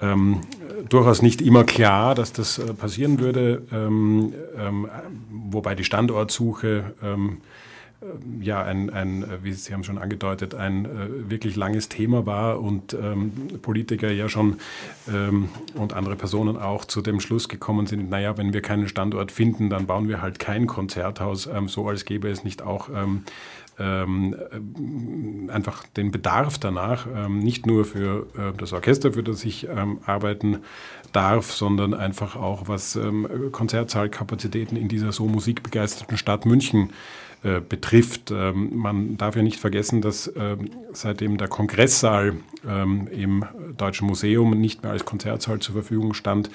ähm, 0.02 0.40
durchaus 0.88 1.22
nicht 1.22 1.42
immer 1.42 1.64
klar, 1.64 2.14
dass 2.14 2.32
das 2.32 2.58
äh, 2.58 2.72
passieren 2.74 3.20
würde, 3.20 3.66
ähm, 3.70 4.34
wobei 5.30 5.74
die 5.74 5.84
Standortsuche 5.84 6.94
äh, 7.02 7.16
ja, 8.40 8.62
ein, 8.62 8.90
ein, 8.90 9.24
äh, 9.24 9.26
wie 9.42 9.52
Sie 9.52 9.72
haben 9.72 9.84
schon 9.84 9.98
angedeutet, 9.98 10.54
ein 10.54 10.86
äh, 10.86 11.30
wirklich 11.30 11.56
langes 11.56 11.88
Thema 11.88 12.24
war 12.24 12.60
und 12.60 12.94
ähm, 12.94 13.32
Politiker 13.60 14.10
ja 14.10 14.28
schon 14.28 14.56
ähm, 15.12 15.50
und 15.74 15.92
andere 15.92 16.16
Personen 16.16 16.56
auch 16.56 16.84
zu 16.86 17.02
dem 17.02 17.20
Schluss 17.20 17.48
gekommen 17.48 17.86
sind, 17.86 18.08
naja, 18.08 18.38
wenn 18.38 18.52
wir 18.52 18.62
keinen 18.62 18.88
Standort 18.88 19.30
finden, 19.30 19.68
dann 19.68 19.86
bauen 19.86 20.08
wir 20.08 20.22
halt 20.22 20.38
kein 20.38 20.66
Konzerthaus, 20.66 21.46
ähm, 21.46 21.68
so 21.68 21.88
als 21.88 22.06
gäbe 22.06 22.28
es 22.30 22.42
nicht 22.42 22.62
auch 22.62 22.88
ähm, 22.88 23.24
ähm, 23.78 24.34
äh, 24.34 25.52
einfach 25.52 25.84
den 25.86 26.10
Bedarf 26.10 26.58
danach, 26.58 27.06
ähm, 27.14 27.40
nicht 27.40 27.66
nur 27.66 27.84
für 27.84 28.26
äh, 28.36 28.56
das 28.56 28.72
Orchester, 28.72 29.12
für 29.12 29.22
das 29.22 29.44
ich 29.44 29.68
arbeiten 29.70 30.58
darf, 31.12 31.52
sondern 31.52 31.92
einfach 31.92 32.36
auch 32.36 32.68
was 32.68 32.98
Konzertsaalkapazitäten 33.52 34.76
in 34.76 34.88
dieser 34.88 35.12
so 35.12 35.26
musikbegeisterten 35.26 36.16
Stadt 36.16 36.46
München 36.46 36.90
äh, 36.90 36.92
betrifft. 37.42 38.30
Ähm, 38.30 38.76
man 38.76 39.16
darf 39.16 39.36
ja 39.36 39.42
nicht 39.42 39.58
vergessen, 39.58 40.00
dass 40.00 40.32
ähm, 40.36 40.70
seitdem 40.92 41.38
der 41.38 41.48
Kongresssaal 41.48 42.34
ähm, 42.68 43.08
im 43.10 43.44
Deutschen 43.76 44.06
Museum 44.06 44.50
nicht 44.60 44.82
mehr 44.82 44.92
als 44.92 45.04
Konzertsaal 45.04 45.60
zur 45.60 45.74
Verfügung 45.74 46.14
stand, 46.14 46.50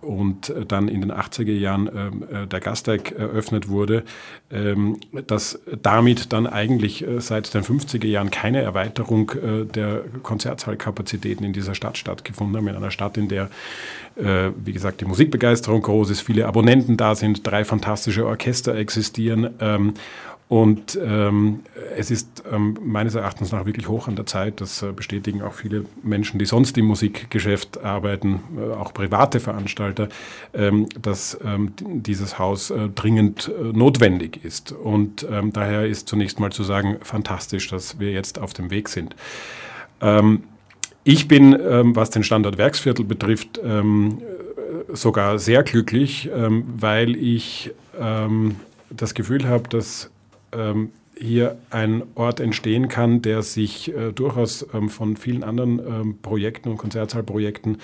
und 0.00 0.54
dann 0.68 0.88
in 0.88 1.00
den 1.00 1.12
80er 1.12 1.52
Jahren 1.52 1.90
ähm, 1.94 2.24
äh, 2.30 2.46
der 2.46 2.60
Gasteig 2.60 3.12
eröffnet 3.12 3.68
wurde, 3.68 4.04
ähm, 4.50 4.98
dass 5.26 5.60
damit 5.82 6.32
dann 6.32 6.46
eigentlich 6.46 7.06
äh, 7.06 7.20
seit 7.20 7.52
den 7.54 7.62
50er 7.62 8.06
Jahren 8.06 8.30
keine 8.30 8.62
Erweiterung 8.62 9.30
äh, 9.30 9.64
der 9.64 10.04
Konzertsaalkapazitäten 10.22 11.44
in 11.44 11.52
dieser 11.52 11.74
Stadt 11.74 11.98
stattgefunden 11.98 12.56
haben, 12.56 12.68
in 12.68 12.76
einer 12.76 12.90
Stadt, 12.90 13.16
in 13.16 13.28
der 13.28 13.50
wie 14.18 14.72
gesagt, 14.72 15.02
die 15.02 15.04
Musikbegeisterung 15.04 15.82
groß 15.82 16.08
ist, 16.08 16.22
viele 16.22 16.46
Abonnenten 16.46 16.96
da 16.96 17.14
sind, 17.14 17.46
drei 17.46 17.66
fantastische 17.66 18.24
Orchester 18.24 18.74
existieren 18.74 19.50
und 20.48 20.96
ähm, 21.02 21.60
es 21.96 22.12
ist 22.12 22.44
ähm, 22.50 22.78
meines 22.84 23.16
Erachtens 23.16 23.50
nach 23.50 23.66
wirklich 23.66 23.88
hoch 23.88 24.06
an 24.06 24.14
der 24.14 24.26
Zeit, 24.26 24.60
das 24.60 24.80
äh, 24.80 24.92
bestätigen 24.92 25.42
auch 25.42 25.54
viele 25.54 25.86
Menschen, 26.04 26.38
die 26.38 26.44
sonst 26.44 26.78
im 26.78 26.84
Musikgeschäft 26.84 27.82
arbeiten, 27.82 28.40
äh, 28.56 28.72
auch 28.74 28.94
private 28.94 29.40
Veranstalter, 29.40 30.08
ähm, 30.54 30.88
dass 31.02 31.36
ähm, 31.44 31.72
dieses 31.76 32.38
Haus 32.38 32.70
äh, 32.70 32.88
dringend 32.94 33.48
äh, 33.48 33.76
notwendig 33.76 34.44
ist. 34.44 34.70
Und 34.70 35.26
ähm, 35.28 35.52
daher 35.52 35.86
ist 35.86 36.08
zunächst 36.08 36.38
mal 36.38 36.52
zu 36.52 36.62
sagen, 36.62 36.98
fantastisch, 37.02 37.68
dass 37.68 37.98
wir 37.98 38.12
jetzt 38.12 38.38
auf 38.38 38.52
dem 38.52 38.70
Weg 38.70 38.88
sind. 38.88 39.16
Ähm, 40.00 40.44
ich 41.02 41.28
bin, 41.28 41.56
was 41.94 42.10
den 42.10 42.24
Standort 42.24 42.58
Werksviertel 42.58 43.04
betrifft, 43.04 43.60
sogar 44.92 45.38
sehr 45.38 45.62
glücklich, 45.62 46.28
weil 46.32 47.14
ich 47.14 47.70
das 48.90 49.14
Gefühl 49.14 49.46
habe, 49.46 49.68
dass 49.68 50.10
ähm, 50.52 50.92
hier 51.18 51.56
ein 51.70 52.02
Ort 52.14 52.40
entstehen 52.40 52.88
kann, 52.88 53.22
der 53.22 53.42
sich 53.42 53.94
äh, 53.94 54.12
durchaus 54.12 54.66
ähm, 54.74 54.90
von 54.90 55.16
vielen 55.16 55.44
anderen 55.44 55.78
ähm, 55.78 56.18
Projekten 56.20 56.68
und 56.68 56.76
Konzertsaalprojekten 56.76 57.78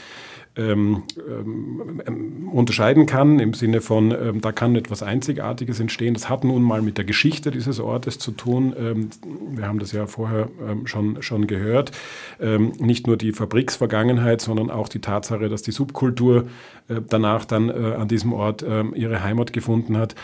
ähm, 0.55 1.05
ähm, 1.27 2.51
unterscheiden 2.53 3.07
kann, 3.07 3.39
im 3.39 3.55
Sinne 3.55 3.81
von, 3.81 4.11
ähm, 4.11 4.43
da 4.43 4.53
kann 4.53 4.77
etwas 4.77 5.03
Einzigartiges 5.03 5.81
entstehen. 5.81 6.13
Das 6.13 6.29
hat 6.29 6.45
nun 6.45 6.61
mal 6.61 6.83
mit 6.83 6.99
der 6.99 7.07
Geschichte 7.07 7.51
dieses 7.51 7.81
Ortes 7.81 8.19
zu 8.19 8.33
tun. 8.33 8.75
Ähm, 8.79 9.09
wir 9.55 9.67
haben 9.67 9.79
das 9.79 9.93
ja 9.93 10.07
vorher 10.07 10.51
ähm, 10.69 10.87
schon, 10.87 11.23
schon 11.23 11.47
gehört. 11.47 11.93
Ähm, 12.39 12.73
nicht 12.79 13.07
nur 13.07 13.17
die 13.17 13.33
Fabriksvergangenheit, 13.33 14.43
sondern 14.43 14.71
auch 14.71 14.89
die 14.89 14.99
Tatsache, 14.99 15.49
dass 15.49 15.63
die 15.63 15.73
Subkultur 15.73 16.49
äh, 16.89 17.01
danach 17.09 17.47
dann 17.47 17.71
äh, 17.71 17.95
an 17.95 18.09
diesem 18.09 18.35
Ort 18.35 18.63
ihre 18.95 19.23
Heimat 19.23 19.53
gefunden 19.53 19.97
hat. 19.97 20.15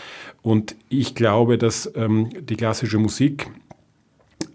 Und 0.41 0.75
ich 0.89 1.15
glaube, 1.15 1.57
dass 1.57 1.91
die 1.95 2.55
klassische 2.55 2.97
Musik, 2.97 3.49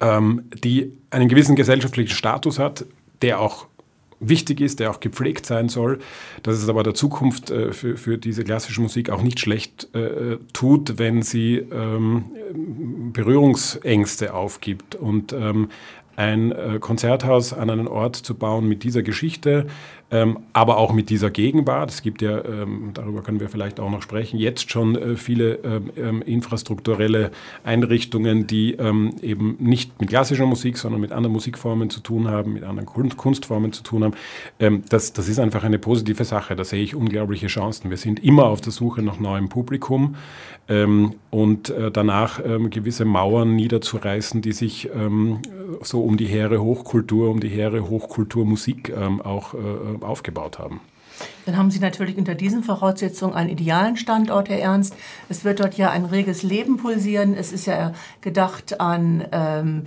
die 0.01 0.93
einen 1.11 1.29
gewissen 1.29 1.57
gesellschaftlichen 1.57 2.15
Status 2.15 2.59
hat, 2.59 2.87
der 3.23 3.41
auch 3.41 3.67
wichtig 4.29 4.61
ist, 4.61 4.81
der 4.81 4.91
auch 4.91 5.01
gepflegt 5.01 5.47
sein 5.47 5.69
soll, 5.69 5.99
dass 6.43 6.57
es 6.57 6.69
aber 6.69 6.83
der 6.83 6.95
Zukunft 6.95 7.51
äh, 7.51 7.73
für, 7.73 7.97
für 7.97 8.19
diese 8.19 8.45
klassische 8.45 8.81
Musik 8.81 9.11
auch 9.11 9.23
nicht 9.23 9.41
schlecht 9.41 9.95
äh, 9.95 10.39
tut, 10.53 10.99
wenn 10.99 11.23
sie 11.23 11.57
ähm, 11.57 12.25
Berührungsängste 13.13 14.35
aufgibt. 14.35 14.95
Und 14.95 15.33
ähm, 15.33 15.69
ein 16.17 16.53
äh, 16.53 16.79
Konzerthaus 16.81 17.53
an 17.53 17.71
einen 17.71 17.89
Ort 17.89 18.17
zu 18.17 18.35
bauen 18.35 18.69
mit 18.69 18.85
dieser 18.85 19.03
Geschichte, 19.03 19.67
ähm, 20.11 20.39
aber 20.53 20.77
auch 20.77 20.93
mit 20.93 21.11
dieser 21.11 21.31
Gegenwart. 21.31 21.91
Es 21.91 22.03
gibt 22.03 22.21
ja, 22.23 22.45
ähm, 22.45 22.91
darüber 22.95 23.23
können 23.23 23.41
wir 23.41 23.49
vielleicht 23.49 23.81
auch 23.81 23.91
noch 23.91 24.03
sprechen, 24.03 24.39
jetzt 24.39 24.71
schon 24.71 24.97
äh, 24.97 25.17
viele 25.17 25.55
ähm, 25.65 25.91
ähm 25.97 26.23
infrastrukturelle 26.23 27.31
Einrichtungen, 27.65 28.47
die 28.47 28.75
ähm, 28.75 29.17
eben 29.23 29.57
nicht 29.59 29.99
mit 30.01 30.11
klassischer 30.11 30.47
Musik, 30.47 30.79
sondern 30.79 31.01
mit 31.01 31.13
anderen 31.13 31.33
Musikformen 31.33 31.91
zu 31.91 32.01
tun 32.01 32.29
haben, 32.29 32.53
mit 32.53 32.65
anderen 32.65 32.87
Kunstformen 33.17 33.73
zu 33.73 33.83
tun 33.83 34.05
haben. 34.05 34.15
Ähm, 34.61 34.83
das, 34.89 35.15
das 35.15 35.29
ist 35.29 35.39
einfach 35.39 35.65
eine 35.65 35.79
positive 35.79 36.25
Sache. 36.25 36.55
Da 36.55 36.65
sehe 36.65 36.83
ich 36.83 36.95
unglaubliche 36.95 37.47
Chancen. 37.47 37.91
Wir 37.91 37.97
sind 37.97 38.23
immer 38.23 38.47
auf 38.47 38.61
der 38.61 38.73
Suche 38.73 39.03
nach 39.03 39.19
neuem 39.19 39.49
Publikum 39.49 40.17
und 41.31 41.69
äh, 41.69 41.91
danach 41.91 42.43
gewisse 42.43 43.05
Mauern 43.05 43.55
niederzureißen, 43.55 44.41
die 44.41 44.53
sich 44.53 44.89
so 45.83 46.03
um 46.03 46.17
die 46.17 46.25
hehre 46.25 46.63
Hochkultur, 46.63 47.31
um 47.31 47.41
die 47.41 47.49
hehre 47.49 47.91
Hochkulturmusik 47.91 48.95
auch 49.23 49.55
äh, 49.55 49.59
aufgebaut 50.03 50.59
haben. 50.59 50.81
Dann 51.47 51.57
haben 51.57 51.71
Sie 51.71 51.79
natürlich 51.79 52.17
unter 52.17 52.35
diesen 52.35 52.65
Voraussetzungen 52.65 53.35
einen 53.35 53.51
idealen 53.51 53.97
Standort, 53.97 54.49
Herr 54.49 54.59
Ernst. 54.59 54.97
Es 55.29 55.45
wird 55.45 55.61
dort 55.61 55.75
ja 55.75 55.91
ein 55.91 56.05
reges 56.05 56.43
Leben 56.43 56.77
pulsieren. 56.77 57.35
Es 57.35 57.53
ist 57.53 57.67
ja 57.67 57.93
gedacht 58.21 58.81
an 58.81 59.25
ähm, 59.31 59.87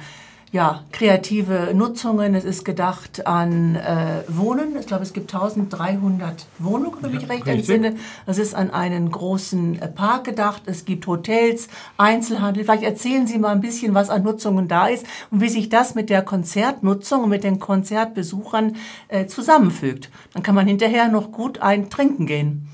ja, 0.51 0.83
kreative 0.91 1.73
Nutzungen. 1.73 2.33
Es 2.33 2.45
ist 2.45 2.63
gedacht 2.63 3.27
an 3.27 3.75
äh, 3.75 4.23
Wohnen. 4.27 4.77
Ich 4.79 4.88
glaube, 4.88 5.03
es 5.03 5.12
gibt 5.12 5.33
1300 5.33 6.45
Wohnungen, 6.60 6.97
wenn 7.01 7.15
ich 7.15 7.23
ja, 7.23 7.27
recht 7.27 7.47
entsinne. 7.47 7.95
Es 8.25 8.38
ist 8.38 8.55
an 8.55 8.71
einen 8.71 9.12
großen 9.12 9.81
äh, 9.81 9.88
Park 9.88 10.23
gedacht. 10.23 10.63
Es 10.65 10.86
gibt 10.86 11.05
Hotels, 11.05 11.67
Einzelhandel. 11.97 12.63
Vielleicht 12.63 12.83
erzählen 12.83 13.27
Sie 13.27 13.38
mal 13.39 13.49
ein 13.49 13.62
bisschen, 13.62 13.93
was 13.93 14.10
an 14.10 14.23
Nutzungen 14.23 14.67
da 14.67 14.88
ist 14.88 15.05
und 15.31 15.41
wie 15.41 15.49
sich 15.49 15.67
das 15.67 15.95
mit 15.95 16.10
der 16.10 16.21
Konzertnutzung 16.21 17.23
und 17.23 17.29
mit 17.29 17.43
den 17.43 17.60
Konzertbesuchern 17.60 18.77
äh, 19.10 19.25
zusammenfügt. 19.27 20.10
Dann 20.33 20.43
kann 20.43 20.55
man 20.55 20.65
hinterher 20.65 21.10
noch 21.10 21.31
gut 21.33 21.60
ein 21.60 21.89
Trinken 21.89 22.25
gehen. 22.25 22.69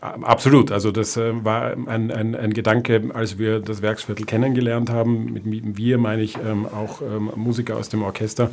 Absolut. 0.00 0.72
Also 0.72 0.90
das 0.92 1.16
äh, 1.16 1.44
war 1.44 1.72
ein, 1.72 2.10
ein, 2.10 2.34
ein, 2.34 2.52
Gedanke, 2.52 3.10
als 3.14 3.38
wir 3.38 3.60
das 3.60 3.82
Werksviertel 3.82 4.26
kennengelernt 4.26 4.90
haben. 4.90 5.32
Mit 5.32 5.44
wir 5.76 5.98
meine 5.98 6.22
ich 6.22 6.36
ähm, 6.36 6.66
auch 6.66 7.00
ähm, 7.02 7.30
Musiker 7.36 7.76
aus 7.76 7.88
dem 7.88 8.02
Orchester. 8.02 8.50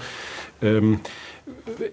Ähm, 0.61 0.99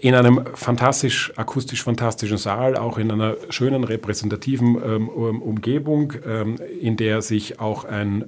in 0.00 0.14
einem 0.14 0.44
fantastisch, 0.54 1.32
akustisch 1.36 1.82
fantastischen 1.82 2.38
Saal, 2.38 2.76
auch 2.76 2.98
in 2.98 3.10
einer 3.10 3.34
schönen 3.48 3.82
repräsentativen 3.82 4.76
Umgebung, 4.76 6.12
in 6.80 6.96
der 6.96 7.20
sich 7.20 7.58
auch 7.58 7.84
ein 7.84 8.26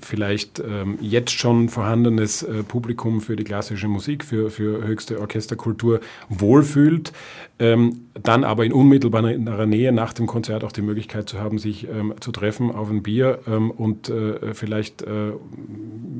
vielleicht 0.00 0.60
ähm, 0.60 0.98
jetzt 1.00 1.32
schon 1.32 1.68
vorhandenes 1.68 2.42
äh, 2.42 2.62
Publikum 2.62 3.20
für 3.20 3.36
die 3.36 3.44
klassische 3.44 3.88
Musik, 3.88 4.24
für, 4.24 4.50
für 4.50 4.86
höchste 4.86 5.20
Orchesterkultur 5.20 6.00
wohlfühlt, 6.28 7.12
ähm, 7.58 8.08
dann 8.22 8.44
aber 8.44 8.64
in 8.64 8.72
unmittelbarer 8.72 9.66
Nähe 9.66 9.92
nach 9.92 10.12
dem 10.12 10.26
Konzert 10.26 10.64
auch 10.64 10.72
die 10.72 10.82
Möglichkeit 10.82 11.28
zu 11.28 11.40
haben, 11.40 11.58
sich 11.58 11.88
ähm, 11.88 12.14
zu 12.20 12.32
treffen 12.32 12.70
auf 12.70 12.90
ein 12.90 13.02
Bier 13.02 13.40
und 13.76 14.08
äh, 14.08 14.54
vielleicht 14.54 15.02
äh, 15.02 15.32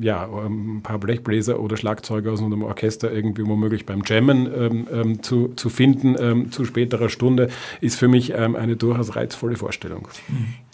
ja, 0.01 0.25
ein 0.25 0.81
paar 0.83 0.99
Blechbläser 0.99 1.61
oder 1.61 1.77
Schlagzeuger 1.77 2.33
aus 2.33 2.43
einem 2.43 2.63
Orchester 2.63 3.13
irgendwie 3.13 3.47
womöglich 3.47 3.87
beim 3.87 4.03
Jammen 4.05 4.49
ähm, 4.55 4.87
ähm, 4.93 5.23
zu, 5.23 5.53
zu 5.57 5.69
finden 5.69 6.17
ähm, 6.19 6.53
zu 6.53 6.65
späterer 6.65 7.09
Stunde, 7.09 7.49
ist 7.81 7.99
für 7.99 8.09
mich 8.09 8.33
ähm, 8.35 8.57
eine 8.57 8.77
durchaus 8.77 9.17
reizvolle 9.17 9.57
Vorstellung. 9.57 10.09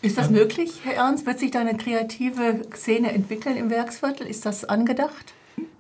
Ist 0.03 0.19
das 0.19 0.31
möglich, 0.31 0.81
Herr 0.83 0.95
Ernst? 0.95 1.27
Wird 1.27 1.39
sich 1.39 1.53
da 1.53 1.61
eine 1.61 1.77
kreative 1.77 2.63
Szene 2.75 3.13
entwickeln 3.13 3.57
im 3.57 3.71
Werksviertel? 3.71 4.27
Ist 4.27 4.45
das 4.45 4.65
angedacht? 4.65 5.33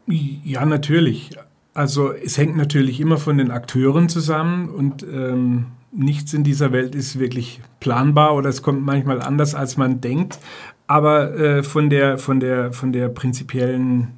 Ja, 0.06 0.64
natürlich. 0.64 1.30
Also 1.74 2.12
es 2.12 2.38
hängt 2.38 2.56
natürlich 2.56 3.00
immer 3.00 3.18
von 3.18 3.36
den 3.38 3.50
Akteuren 3.50 4.08
zusammen 4.08 4.68
und 4.68 5.02
ähm, 5.02 5.66
nichts 5.90 6.34
in 6.34 6.44
dieser 6.44 6.70
Welt 6.70 6.94
ist 6.94 7.18
wirklich 7.18 7.60
planbar 7.80 8.36
oder 8.36 8.48
es 8.48 8.62
kommt 8.62 8.84
manchmal 8.84 9.20
anders, 9.20 9.56
als 9.56 9.76
man 9.76 10.00
denkt. 10.00 10.38
Aber 10.86 11.34
äh, 11.34 11.62
von, 11.64 11.90
der, 11.90 12.18
von, 12.18 12.38
der, 12.38 12.72
von 12.72 12.92
der 12.92 13.08
prinzipiellen 13.08 14.08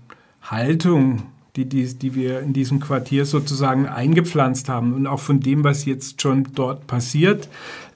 Haltung 0.43 1.23
die, 1.57 1.69
die, 1.69 1.87
die 1.95 2.15
wir 2.15 2.41
in 2.41 2.53
diesem 2.53 2.81
Quartier 2.81 3.25
sozusagen 3.27 3.87
eingepflanzt 3.87 4.69
haben. 4.69 4.93
Und 4.93 5.07
auch 5.07 5.21
von 5.21 5.41
dem, 5.41 5.63
was 5.63 5.85
jetzt 5.85 6.21
schon 6.21 6.49
dort 6.55 6.87
passiert 6.87 7.49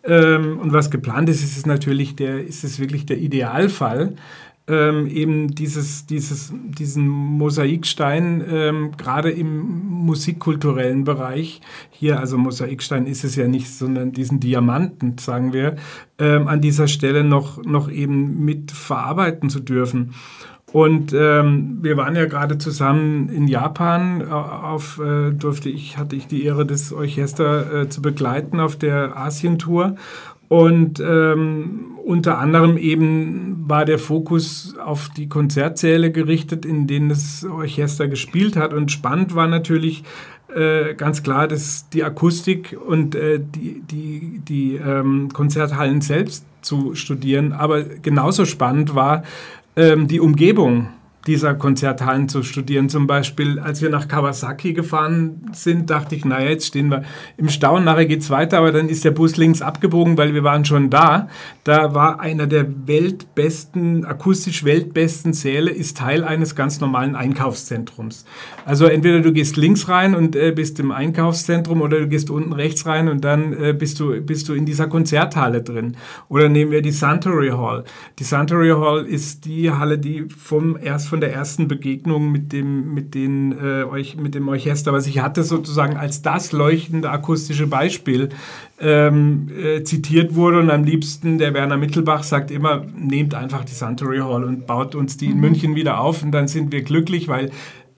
ähm, 0.09 0.59
und 0.59 0.73
was 0.73 0.91
geplant 0.91 1.29
ist, 1.29 1.45
ist 1.45 1.57
es 1.57 1.67
natürlich 1.67 2.17
der, 2.17 2.43
ist 2.45 2.65
es 2.65 2.81
wirklich 2.81 3.05
der 3.07 3.19
Idealfall. 3.19 4.15
Ähm, 4.67 5.07
eben 5.07 5.55
dieses, 5.55 6.05
dieses, 6.07 6.53
diesen 6.55 7.09
Mosaikstein, 7.09 8.45
ähm, 8.51 8.91
gerade 8.99 9.31
im 9.31 9.87
musikkulturellen 9.89 11.05
Bereich, 11.05 11.63
hier, 11.91 12.21
also 12.21 12.37
Mosaikstein 12.37 13.07
ist 13.07 13.25
es 13.25 13.35
ja 13.37 13.49
nicht, 13.49 13.71
sondern 13.71 14.13
diesen 14.13 14.41
Diamanten, 14.41 15.17
sagen 15.19 15.55
wir, 15.55 15.77
ähm, 16.19 16.49
an 16.49 16.61
dieser 16.61 16.87
Stelle 16.87 17.25
noch, 17.25 17.65
noch 17.65 17.91
eben 17.91 18.45
mit 18.45 18.71
verarbeiten 18.71 19.49
zu 19.49 19.61
dürfen. 19.61 20.15
Und 20.73 21.15
ähm, 21.15 21.79
wir 21.81 21.97
waren 21.97 22.15
ja 22.15 22.27
gerade 22.27 22.59
zusammen 22.59 23.31
in 23.31 23.49
Japan. 23.49 24.31
Auf 24.31 25.01
äh, 25.01 25.33
durfte 25.33 25.71
ich 25.71 25.97
hatte 25.97 26.15
ich 26.15 26.27
die 26.27 26.45
Ehre, 26.45 26.67
das 26.67 26.93
Orchester 26.93 27.83
äh, 27.83 27.89
zu 27.89 28.03
begleiten 28.03 28.61
auf 28.61 28.77
der 28.77 29.17
Asientour. 29.17 29.97
Und 30.49 31.01
ähm, 31.01 31.99
unter 32.05 32.39
anderem 32.39 32.79
eben 32.79 33.69
war 33.69 33.85
der 33.85 33.99
Fokus 33.99 34.77
auf 34.83 35.11
die 35.11 35.29
Konzertsäle 35.29 36.11
gerichtet, 36.11 36.65
in 36.65 36.87
denen 36.87 37.11
das 37.11 37.45
Orchester 37.45 38.09
gespielt 38.09 38.57
hat. 38.57 38.73
Und 38.73 38.91
spannend 38.91 39.35
war 39.35 39.47
natürlich 39.47 40.05
äh, 40.55 40.95
ganz 40.95 41.23
klar, 41.23 41.49
dass 41.49 41.91
die 41.91 42.05
Akustik 42.05 42.79
und 42.87 43.15
äh, 43.15 43.39
die, 43.39 43.83
die, 43.83 44.41
die 44.47 44.77
ähm, 44.77 45.29
Konzerthallen 45.33 46.01
selbst 46.01 46.47
zu 46.63 46.95
studieren. 46.95 47.53
Aber 47.53 47.83
genauso 47.83 48.47
spannend 48.47 48.95
war, 48.95 49.25
ähm, 49.79 50.09
die 50.09 50.21
Umgebung 50.21 50.89
dieser 51.29 51.55
Konzerthallen 51.55 52.29
zu 52.29 52.43
studieren. 52.43 52.89
Zum 52.89 53.07
Beispiel, 53.07 53.59
als 53.59 53.83
wir 53.83 53.91
nach 53.91 54.09
Kawasaki 54.09 54.73
gefahren 54.73 55.43
sind, 55.53 55.91
dachte 55.91 56.17
ich, 56.17 56.25
naja, 56.25 56.49
jetzt 56.49 56.67
stehen 56.67 56.91
wir 56.91 57.03
im 57.37 57.51
Stau, 57.51 57.79
nachher 57.79 58.07
geht 58.07 58.23
es 58.23 58.31
weiter, 58.31 58.59
aber 58.59 58.73
dann 58.73 58.89
ist 58.89 59.05
der 59.05 59.11
Bus 59.11 59.37
links 59.37 59.63
abgebogen, 59.63 60.17
weil 60.17 60.35
wir 60.35 60.43
waren 60.43 60.65
schon 60.65 60.91
da. 60.91 61.29
Da 61.65 61.95
war 61.95 62.21
einer 62.21 62.47
der 62.47 62.67
weltbesten, 62.89 64.07
akustisch 64.07 64.65
weltbesten 64.65 65.35
Säle, 65.35 65.71
ist 65.71 65.99
Teil 65.99 66.25
eines 66.25 66.57
ganz 66.57 66.81
normalen 66.81 67.15
Einkaufszentrums. 67.15 68.25
Also 68.65 68.87
entweder 68.87 69.21
du 69.21 69.33
gehst 69.33 69.57
links 69.57 69.89
rein 69.89 70.15
und 70.15 70.35
äh, 70.35 70.53
bist 70.53 70.81
im 70.81 70.91
Einkaufszentrum 70.91 71.83
oder 71.83 72.01
du 72.01 72.09
gehst 72.09 72.31
unten 72.31 72.55
rechts 72.55 72.87
rein 72.87 73.09
und 73.09 73.23
dann 73.23 73.53
äh, 73.53 73.75
bist, 73.75 74.01
du, 74.01 74.19
bist 74.23 74.49
du 74.49 74.55
in 74.55 74.65
dieser 74.65 74.87
Konzerthalle 74.87 75.63
drin. 75.63 75.97
Oder 76.31 76.49
nehmen 76.49 76.71
wir 76.71 76.81
die 76.81 76.91
Suntory 76.91 77.51
Hall. 77.51 77.85
Die 78.19 78.25
Suntory 78.25 78.71
Hall 78.71 79.05
ist 79.05 79.45
die 79.45 79.71
Halle, 79.71 79.99
die 79.99 80.27
vom 80.29 80.79
erst 80.83 81.09
von 81.09 81.18
von 81.19 81.23
der 81.23 81.33
ersten 81.33 81.67
Begegnung 81.67 82.31
mit 82.31 82.53
dem, 82.53 82.95
mit 82.95 83.13
den, 83.17 83.51
äh, 83.59 83.85
mit 84.21 84.37
dem 84.37 84.47
Orchester, 84.47 84.93
was 84.93 85.09
ich 85.09 85.19
hatte, 85.19 85.43
sozusagen 85.43 85.97
als 85.97 86.23
das 86.23 86.53
leuchtende 86.53 87.11
akustische 87.11 87.67
Beispiel 87.67 88.29
ähm, 88.79 89.49
äh, 89.49 89.83
zitiert 89.83 90.37
wurde. 90.37 90.61
Und 90.61 90.71
am 90.71 90.85
liebsten, 90.85 91.39
der 91.39 91.55
Werner 91.55 91.77
Mittelbach 91.77 92.23
sagt 92.23 92.53
immer, 92.53 92.87
nehmt 92.97 93.35
einfach 93.35 93.65
die 93.65 93.75
Suntory 93.75 94.19
Hall 94.19 94.45
und 94.45 94.69
baut 94.69 94.95
uns 94.95 95.17
die 95.17 95.27
in 95.27 95.35
mhm. 95.35 95.41
München 95.41 95.75
wieder 95.75 95.99
auf 95.99 96.23
und 96.23 96.31
dann 96.31 96.47
sind 96.47 96.71
wir 96.71 96.83
glücklich, 96.83 97.27
weil 97.27 97.51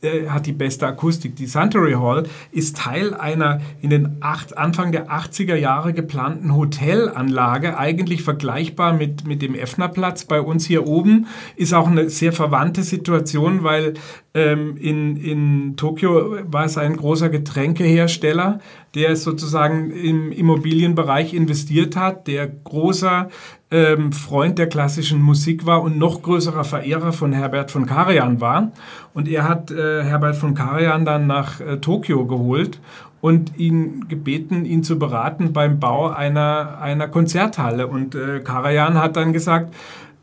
äh, 0.03 0.29
hat 0.29 0.47
die 0.47 0.53
beste 0.53 0.87
Akustik. 0.87 1.37
Die 1.37 1.47
Suntory 1.47 1.93
Hall 1.93 2.27
ist 2.53 2.79
Teil 2.79 3.13
einer 3.13 3.61
in 3.83 3.91
den 3.91 4.17
acht, 4.21 4.57
Anfang 4.57 4.93
der 4.93 5.11
80er 5.11 5.57
Jahre 5.57 5.93
geplanten 5.93 6.55
Hotelanlage, 6.55 7.77
eigentlich 7.77 8.23
vergleichbar 8.23 8.95
mit, 8.95 9.27
mit 9.27 9.43
dem 9.43 9.55
Effnerplatz 9.55 10.25
bei 10.25 10.41
uns 10.41 10.65
hier 10.65 10.87
oben. 10.87 11.27
Ist 11.57 11.75
auch 11.75 11.87
eine 11.87 12.09
sehr 12.09 12.33
verwandte 12.33 12.83
Situation, 12.83 13.63
weil 13.63 13.95
ähm, 14.33 14.77
in, 14.79 15.17
in 15.17 15.77
Tokio 15.77 16.39
war 16.51 16.65
es 16.65 16.79
ein 16.79 16.97
großer 16.97 17.29
Getränkehersteller, 17.29 18.61
der 18.95 19.15
sozusagen 19.17 19.91
im 19.91 20.33
Immobilienbereich 20.33 21.33
investiert 21.35 21.97
hat, 21.97 22.27
der 22.27 22.49
großer 22.49 23.29
ähm, 23.71 24.13
Freund 24.13 24.59
der 24.59 24.69
klassischen 24.69 25.23
Musik 25.23 25.65
war 25.65 25.83
und 25.83 25.97
noch 25.97 26.23
größerer 26.23 26.65
Verehrer 26.65 27.13
von 27.13 27.33
Herbert 27.33 27.71
von 27.71 27.87
Karajan 27.87 28.41
war. 28.41 28.73
Und 29.15 29.29
er 29.29 29.49
hat 29.49 29.71
äh, 29.71 30.03
Herbert 30.03 30.37
von 30.37 30.55
Karajan 30.55 31.05
dann 31.05 31.27
nach 31.27 31.61
äh, 31.61 31.77
Tokio 31.77 32.27
geholt 32.27 32.81
und 33.21 33.59
ihn 33.59 34.09
gebeten, 34.09 34.65
ihn 34.65 34.83
zu 34.83 34.99
beraten 34.99 35.53
beim 35.53 35.79
Bau 35.79 36.09
einer, 36.09 36.79
einer 36.81 37.07
Konzerthalle. 37.07 37.87
Und 37.87 38.15
äh, 38.15 38.41
Karajan 38.41 38.95
hat 38.95 39.17
dann 39.17 39.33
gesagt, 39.33 39.75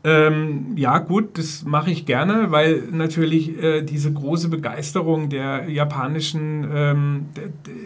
ähm, 0.04 0.74
ja, 0.76 0.98
gut, 0.98 1.38
das 1.38 1.64
mache 1.64 1.90
ich 1.90 2.06
gerne, 2.06 2.50
weil 2.50 2.84
natürlich 2.92 3.60
äh, 3.60 3.82
diese 3.82 4.12
große 4.12 4.48
Begeisterung 4.48 5.28
der 5.28 5.68
japanischen, 5.68 6.68
ähm, 6.72 7.26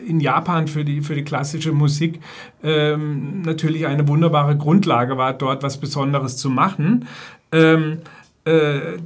in 0.06 0.20
Japan 0.20 0.68
für 0.68 0.84
die, 0.84 1.00
für 1.00 1.14
die 1.14 1.24
klassische 1.24 1.72
Musik 1.72 2.20
ähm, 2.62 3.42
natürlich 3.42 3.86
eine 3.86 4.06
wunderbare 4.08 4.56
Grundlage 4.58 5.16
war, 5.16 5.32
dort 5.32 5.62
was 5.62 5.78
Besonderes 5.78 6.36
zu 6.36 6.50
machen. 6.50 7.06
Ähm, 7.50 7.98
äh, 8.44 8.98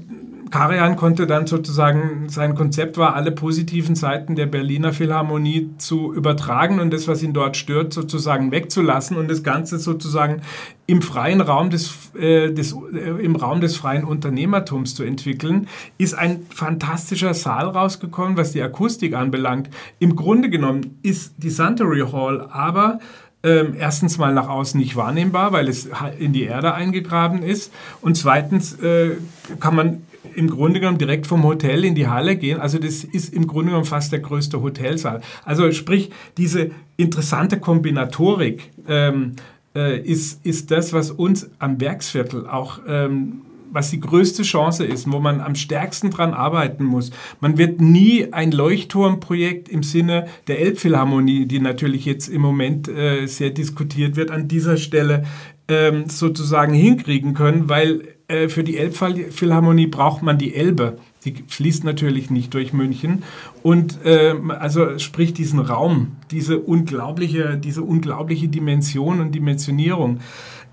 Karajan 0.51 0.97
konnte 0.97 1.27
dann 1.27 1.47
sozusagen, 1.47 2.29
sein 2.29 2.55
Konzept 2.55 2.99
war, 2.99 3.15
alle 3.15 3.33
positiven 3.33 3.95
Seiten 3.95 4.37
der 4.37 4.47
Berliner 4.47 4.93
Philharmonie 4.93 5.71
zu 5.79 6.15
übertragen 6.15 6.81
und 6.81 6.93
das, 6.93 7.09
was 7.09 7.23
ihn 7.23 7.33
dort 7.33 7.57
stört, 7.57 7.93
sozusagen 7.93 8.51
wegzulassen 8.53 9.17
und 9.17 9.29
das 9.29 9.43
Ganze 9.43 9.79
sozusagen 9.79 10.43
im 10.87 11.03
freien 11.03 11.41
Raum 11.41 11.71
des, 11.71 12.15
äh, 12.15 12.53
des, 12.53 12.77
äh, 12.95 13.25
im 13.25 13.37
Raum 13.37 13.61
des 13.61 13.77
freien 13.77 14.05
Unternehmertums 14.05 14.95
zu 14.95 15.03
entwickeln, 15.03 15.69
ist 15.99 16.15
ein 16.15 16.47
fantastischer 16.51 17.35
Saal 17.35 17.69
rausgekommen, 17.69 18.37
was 18.37 18.53
die 18.53 18.63
Akustik 18.63 19.15
anbelangt. 19.15 19.69
Im 19.99 20.17
Grunde 20.17 20.49
genommen 20.49 20.99
ist 21.03 21.35
die 21.39 21.51
Suntory 21.51 22.05
Hall 22.13 22.49
aber 22.51 23.01
ähm, 23.43 23.75
erstens 23.79 24.19
mal 24.19 24.35
nach 24.35 24.49
außen 24.49 24.79
nicht 24.79 24.97
wahrnehmbar, 24.97 25.53
weil 25.53 25.69
es 25.69 25.89
in 26.19 26.33
die 26.33 26.45
Erde 26.45 26.75
eingegraben 26.75 27.43
ist. 27.43 27.73
Und 28.01 28.17
zweitens 28.17 28.75
äh, 28.81 29.17
kann 29.61 29.77
man 29.77 30.03
im 30.35 30.51
Grunde 30.51 30.81
genommen 30.81 30.99
direkt 30.99 31.27
vom 31.27 31.43
Hotel 31.43 31.85
in 31.85 31.95
die 31.95 32.09
Halle 32.09 32.37
gehen. 32.37 32.61
Also 32.61 32.79
das 32.79 33.05
ist 33.05 33.33
im 33.33 33.47
Grunde 33.47 33.71
genommen 33.71 33.85
fast 33.85 34.13
der 34.13 34.21
größte 34.21 34.63
Hotelsaal. 34.63 35.21
Also 35.45 35.71
sprich, 35.73 36.11
diese 36.37 36.71
interessante 36.97 37.59
Kombinatorik 37.59 38.71
ähm, 38.89 39.33
äh, 39.75 40.01
ist, 40.01 40.45
ist 40.45 40.71
das, 40.71 40.93
was 40.93 41.11
uns 41.11 41.51
am 41.59 41.81
Werksviertel 41.81 42.47
auch 42.47 42.81
ähm, 42.87 43.43
was 43.73 43.91
die 43.91 44.01
größte 44.01 44.43
Chance 44.43 44.85
ist, 44.85 45.11
wo 45.11 45.19
man 45.19 45.41
am 45.41 45.55
stärksten 45.55 46.11
dran 46.11 46.33
arbeiten 46.33 46.85
muss. 46.85 47.11
Man 47.41 47.59
wird 47.59 47.81
nie 47.81 48.33
ein 48.33 48.51
Leuchtturmprojekt 48.53 49.69
im 49.69 49.83
Sinne 49.83 50.29
der 50.47 50.61
Elbphilharmonie, 50.61 51.47
die 51.47 51.61
natürlich 51.61 52.05
jetzt 52.05 52.29
im 52.29 52.41
Moment 52.41 52.89
äh, 52.89 53.27
sehr 53.27 53.51
diskutiert 53.51 54.17
wird, 54.17 54.31
an 54.31 54.49
dieser 54.49 54.77
Stelle 54.77 55.25
ähm, 55.69 56.09
sozusagen 56.09 56.73
hinkriegen 56.73 57.35
können, 57.35 57.69
weil 57.69 58.16
äh, 58.29 58.49
für 58.49 58.65
die 58.65 58.77
Elbphilharmonie 58.77 59.87
braucht 59.87 60.23
man 60.23 60.39
die 60.39 60.55
Elbe. 60.55 60.99
Die 61.25 61.35
fließt 61.47 61.85
natürlich 61.85 62.31
nicht 62.31 62.55
durch 62.55 62.73
München. 62.73 63.23
Und 63.63 64.05
äh, 64.05 64.35
also 64.49 64.99
sprich 64.99 65.33
diesen 65.33 65.61
Raum, 65.61 66.17
diese 66.31 66.59
unglaubliche, 66.59 67.57
diese 67.57 67.83
unglaubliche 67.83 68.49
Dimension 68.49 69.21
und 69.21 69.35
Dimensionierung. 69.35 70.21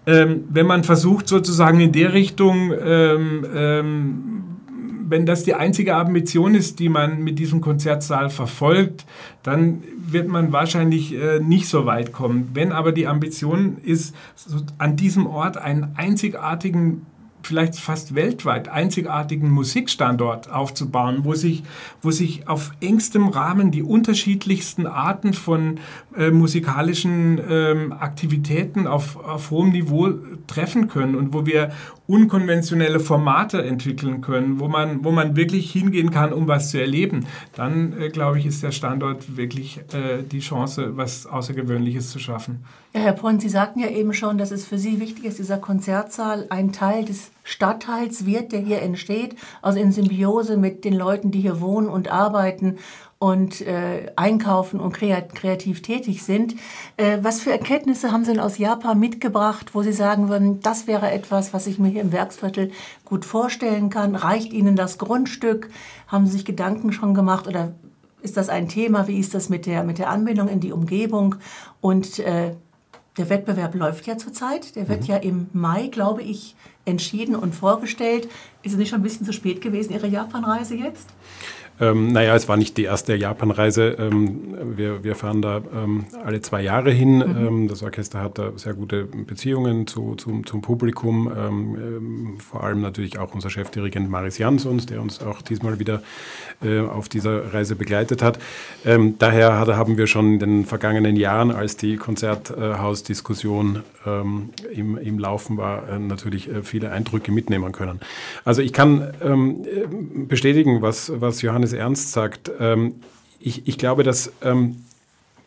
Ähm, 0.05 0.45
wenn 0.49 0.65
man 0.65 0.83
versucht, 0.83 1.27
sozusagen 1.27 1.79
in 1.79 1.91
der 1.91 2.13
Richtung, 2.13 2.73
ähm, 2.83 3.45
ähm, 3.55 4.43
wenn 5.07 5.25
das 5.25 5.43
die 5.43 5.53
einzige 5.53 5.95
Ambition 5.95 6.55
ist, 6.55 6.79
die 6.79 6.89
man 6.89 7.23
mit 7.23 7.39
diesem 7.39 7.61
Konzertsaal 7.61 8.29
verfolgt, 8.29 9.05
dann 9.43 9.83
wird 9.95 10.27
man 10.27 10.51
wahrscheinlich 10.51 11.13
äh, 11.13 11.39
nicht 11.39 11.67
so 11.67 11.85
weit 11.85 12.11
kommen. 12.11 12.49
Wenn 12.53 12.71
aber 12.71 12.91
die 12.91 13.07
Ambition 13.07 13.77
ist, 13.83 14.15
so 14.35 14.57
an 14.77 14.95
diesem 14.95 15.27
Ort 15.27 15.57
einen 15.57 15.93
einzigartigen 15.95 17.05
vielleicht 17.43 17.75
fast 17.75 18.15
weltweit 18.15 18.69
einzigartigen 18.69 19.49
Musikstandort 19.49 20.51
aufzubauen, 20.51 21.19
wo 21.23 21.33
sich, 21.33 21.63
wo 22.01 22.11
sich 22.11 22.47
auf 22.47 22.71
engstem 22.81 23.27
Rahmen 23.27 23.71
die 23.71 23.83
unterschiedlichsten 23.83 24.87
Arten 24.87 25.33
von 25.33 25.79
äh, 26.17 26.31
musikalischen 26.31 27.39
ähm, 27.49 27.93
Aktivitäten 27.93 28.87
auf, 28.87 29.17
auf 29.17 29.51
hohem 29.51 29.71
Niveau 29.71 30.11
treffen 30.47 30.87
können 30.87 31.15
und 31.15 31.33
wo 31.33 31.45
wir 31.45 31.71
unkonventionelle 32.13 32.99
Formate 32.99 33.63
entwickeln 33.63 34.21
können, 34.21 34.59
wo 34.59 34.67
man, 34.67 35.03
wo 35.03 35.09
man 35.09 35.35
wirklich 35.35 35.71
hingehen 35.71 36.11
kann, 36.11 36.31
um 36.31 36.47
was 36.47 36.69
zu 36.69 36.79
erleben, 36.79 37.25
dann 37.55 37.99
äh, 37.99 38.09
glaube 38.09 38.37
ich, 38.37 38.45
ist 38.45 38.61
der 38.61 38.71
Standort 38.71 39.35
wirklich 39.35 39.79
äh, 39.93 40.21
die 40.21 40.39
Chance, 40.39 40.95
was 40.95 41.25
Außergewöhnliches 41.25 42.11
zu 42.11 42.19
schaffen. 42.19 42.65
Ja, 42.93 43.01
Herr 43.01 43.13
Pont, 43.13 43.41
Sie 43.41 43.49
sagten 43.49 43.79
ja 43.79 43.87
eben 43.87 44.13
schon, 44.13 44.37
dass 44.37 44.51
es 44.51 44.63
für 44.63 44.77
Sie 44.77 44.99
wichtig 44.99 45.25
ist, 45.25 45.39
dieser 45.39 45.57
Konzertsaal 45.57 46.45
ein 46.51 46.71
Teil 46.71 47.03
des 47.03 47.31
Stadtteils 47.43 48.27
wird, 48.27 48.51
der 48.51 48.59
hier 48.59 48.83
entsteht, 48.83 49.35
also 49.63 49.79
in 49.79 49.91
Symbiose 49.91 50.55
mit 50.55 50.85
den 50.85 50.93
Leuten, 50.93 51.31
die 51.31 51.41
hier 51.41 51.61
wohnen 51.61 51.89
und 51.89 52.11
arbeiten 52.11 52.77
und 53.23 53.61
äh, 53.61 54.11
einkaufen 54.17 54.81
und 54.81 54.91
kreativ 54.91 55.81
tätig 55.81 56.23
sind. 56.23 56.55
Äh, 56.97 57.19
was 57.21 57.39
für 57.39 57.53
Erkenntnisse 57.53 58.11
haben 58.11 58.25
Sie 58.25 58.33
denn 58.33 58.41
aus 58.41 58.57
Japan 58.57 58.99
mitgebracht, 58.99 59.69
wo 59.73 59.81
Sie 59.81 59.93
sagen 59.93 60.27
würden, 60.27 60.59
das 60.59 60.87
wäre 60.87 61.09
etwas, 61.09 61.53
was 61.53 61.65
ich 61.65 61.79
mir 61.79 61.87
hier 61.87 62.01
im 62.01 62.11
Werksviertel 62.11 62.71
gut 63.05 63.23
vorstellen 63.23 63.89
kann? 63.89 64.17
Reicht 64.17 64.51
Ihnen 64.51 64.75
das 64.75 64.97
Grundstück? 64.97 65.69
Haben 66.07 66.25
Sie 66.25 66.33
sich 66.33 66.43
Gedanken 66.43 66.91
schon 66.91 67.13
gemacht 67.13 67.47
oder 67.47 67.71
ist 68.21 68.35
das 68.35 68.49
ein 68.49 68.67
Thema? 68.67 69.07
Wie 69.07 69.19
ist 69.19 69.33
das 69.33 69.47
mit 69.47 69.67
der, 69.67 69.85
mit 69.85 69.99
der 69.99 70.09
Anbindung 70.09 70.49
in 70.49 70.59
die 70.59 70.73
Umgebung? 70.73 71.35
Und 71.79 72.19
äh, 72.19 72.55
der 73.15 73.29
Wettbewerb 73.29 73.73
läuft 73.73 74.05
ja 74.05 74.17
zurzeit. 74.17 74.75
Der 74.75 74.89
wird 74.89 75.03
mhm. 75.03 75.07
ja 75.07 75.15
im 75.15 75.47
Mai, 75.53 75.87
glaube 75.87 76.23
ich, 76.23 76.57
entschieden 76.83 77.37
und 77.37 77.55
vorgestellt. 77.55 78.27
Ist 78.63 78.73
es 78.73 78.77
nicht 78.77 78.89
schon 78.89 78.99
ein 78.99 79.03
bisschen 79.03 79.25
zu 79.25 79.31
spät 79.31 79.61
gewesen, 79.61 79.93
Ihre 79.93 80.07
Japanreise 80.07 80.75
jetzt? 80.75 81.07
Ähm, 81.79 82.11
naja, 82.11 82.35
es 82.35 82.47
war 82.47 82.57
nicht 82.57 82.77
die 82.77 82.83
erste 82.83 83.15
Japanreise. 83.15 83.95
Ähm, 83.99 84.55
wir, 84.75 85.03
wir 85.03 85.15
fahren 85.15 85.41
da 85.41 85.61
ähm, 85.73 86.05
alle 86.23 86.41
zwei 86.41 86.61
Jahre 86.61 86.91
hin. 86.91 87.17
Mhm. 87.17 87.47
Ähm, 87.47 87.67
das 87.67 87.83
Orchester 87.83 88.21
hat 88.21 88.37
da 88.37 88.51
sehr 88.55 88.73
gute 88.73 89.05
Beziehungen 89.05 89.87
zu, 89.87 90.15
zum, 90.15 90.45
zum 90.45 90.61
Publikum. 90.61 91.31
Ähm, 91.35 91.75
ähm, 91.75 92.39
vor 92.39 92.63
allem 92.63 92.81
natürlich 92.81 93.19
auch 93.19 93.33
unser 93.33 93.49
Chefdirigent 93.49 94.09
Maris 94.09 94.37
Jansons, 94.37 94.85
der 94.85 95.01
uns 95.01 95.21
auch 95.21 95.41
diesmal 95.41 95.79
wieder 95.79 96.03
äh, 96.63 96.79
auf 96.79 97.09
dieser 97.09 97.53
Reise 97.53 97.75
begleitet 97.75 98.21
hat. 98.21 98.39
daher 99.19 99.59
hat, 99.59 99.67
haben 99.69 99.97
wir 99.97 100.07
schon 100.07 100.33
in 100.33 100.39
den 100.39 100.65
vergangenen 100.65 101.15
Jahren, 101.15 101.51
als 101.51 101.77
die 101.77 101.97
Konzerthausdiskussion 101.97 103.83
im, 104.73 104.97
im 104.97 105.19
Laufen 105.19 105.57
war, 105.57 105.87
äh, 105.89 105.99
natürlich 105.99 106.49
äh, 106.49 106.63
viele 106.63 106.91
Eindrücke 106.91 107.31
mitnehmen 107.31 107.71
können. 107.71 107.99
Also 108.43 108.61
ich 108.61 108.73
kann 108.73 109.01
äh, 109.01 109.87
bestätigen, 110.25 110.81
was, 110.81 111.11
was 111.15 111.41
Johannes 111.41 111.72
Johannes 111.73 111.97
Ernst 111.99 112.11
sagt, 112.11 112.51
ähm, 112.59 112.95
ich, 113.39 113.67
ich, 113.67 113.77
glaube, 113.77 114.03
dass 114.03 114.31
ähm, 114.41 114.77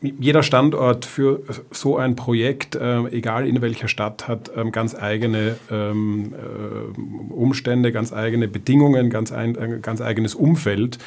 jeder 0.01 0.43
Standort 0.43 1.05
für 1.05 1.43
so 1.71 1.97
ein 1.97 2.17
Projekt, 2.17 2.77
äh, 2.77 2.99
egal 3.09 3.49
in 3.49 3.63
welcher 3.63 3.89
Stadt, 3.89 4.29
hat 4.29 4.51
ähm, 4.55 4.71
ganz 4.71 4.95
eigene 4.95 5.57
ähm, 5.71 6.35
äh, 6.35 7.33
Umstände, 7.33 7.93
ganz 7.93 8.13
eigene 8.13 8.49
Bedingungen, 8.49 9.09
ganz, 9.11 9.33
ein, 9.33 9.57
äh, 9.57 9.79
ganz 9.81 10.01
eigenes 10.01 10.35
Umfeld. 10.35 10.99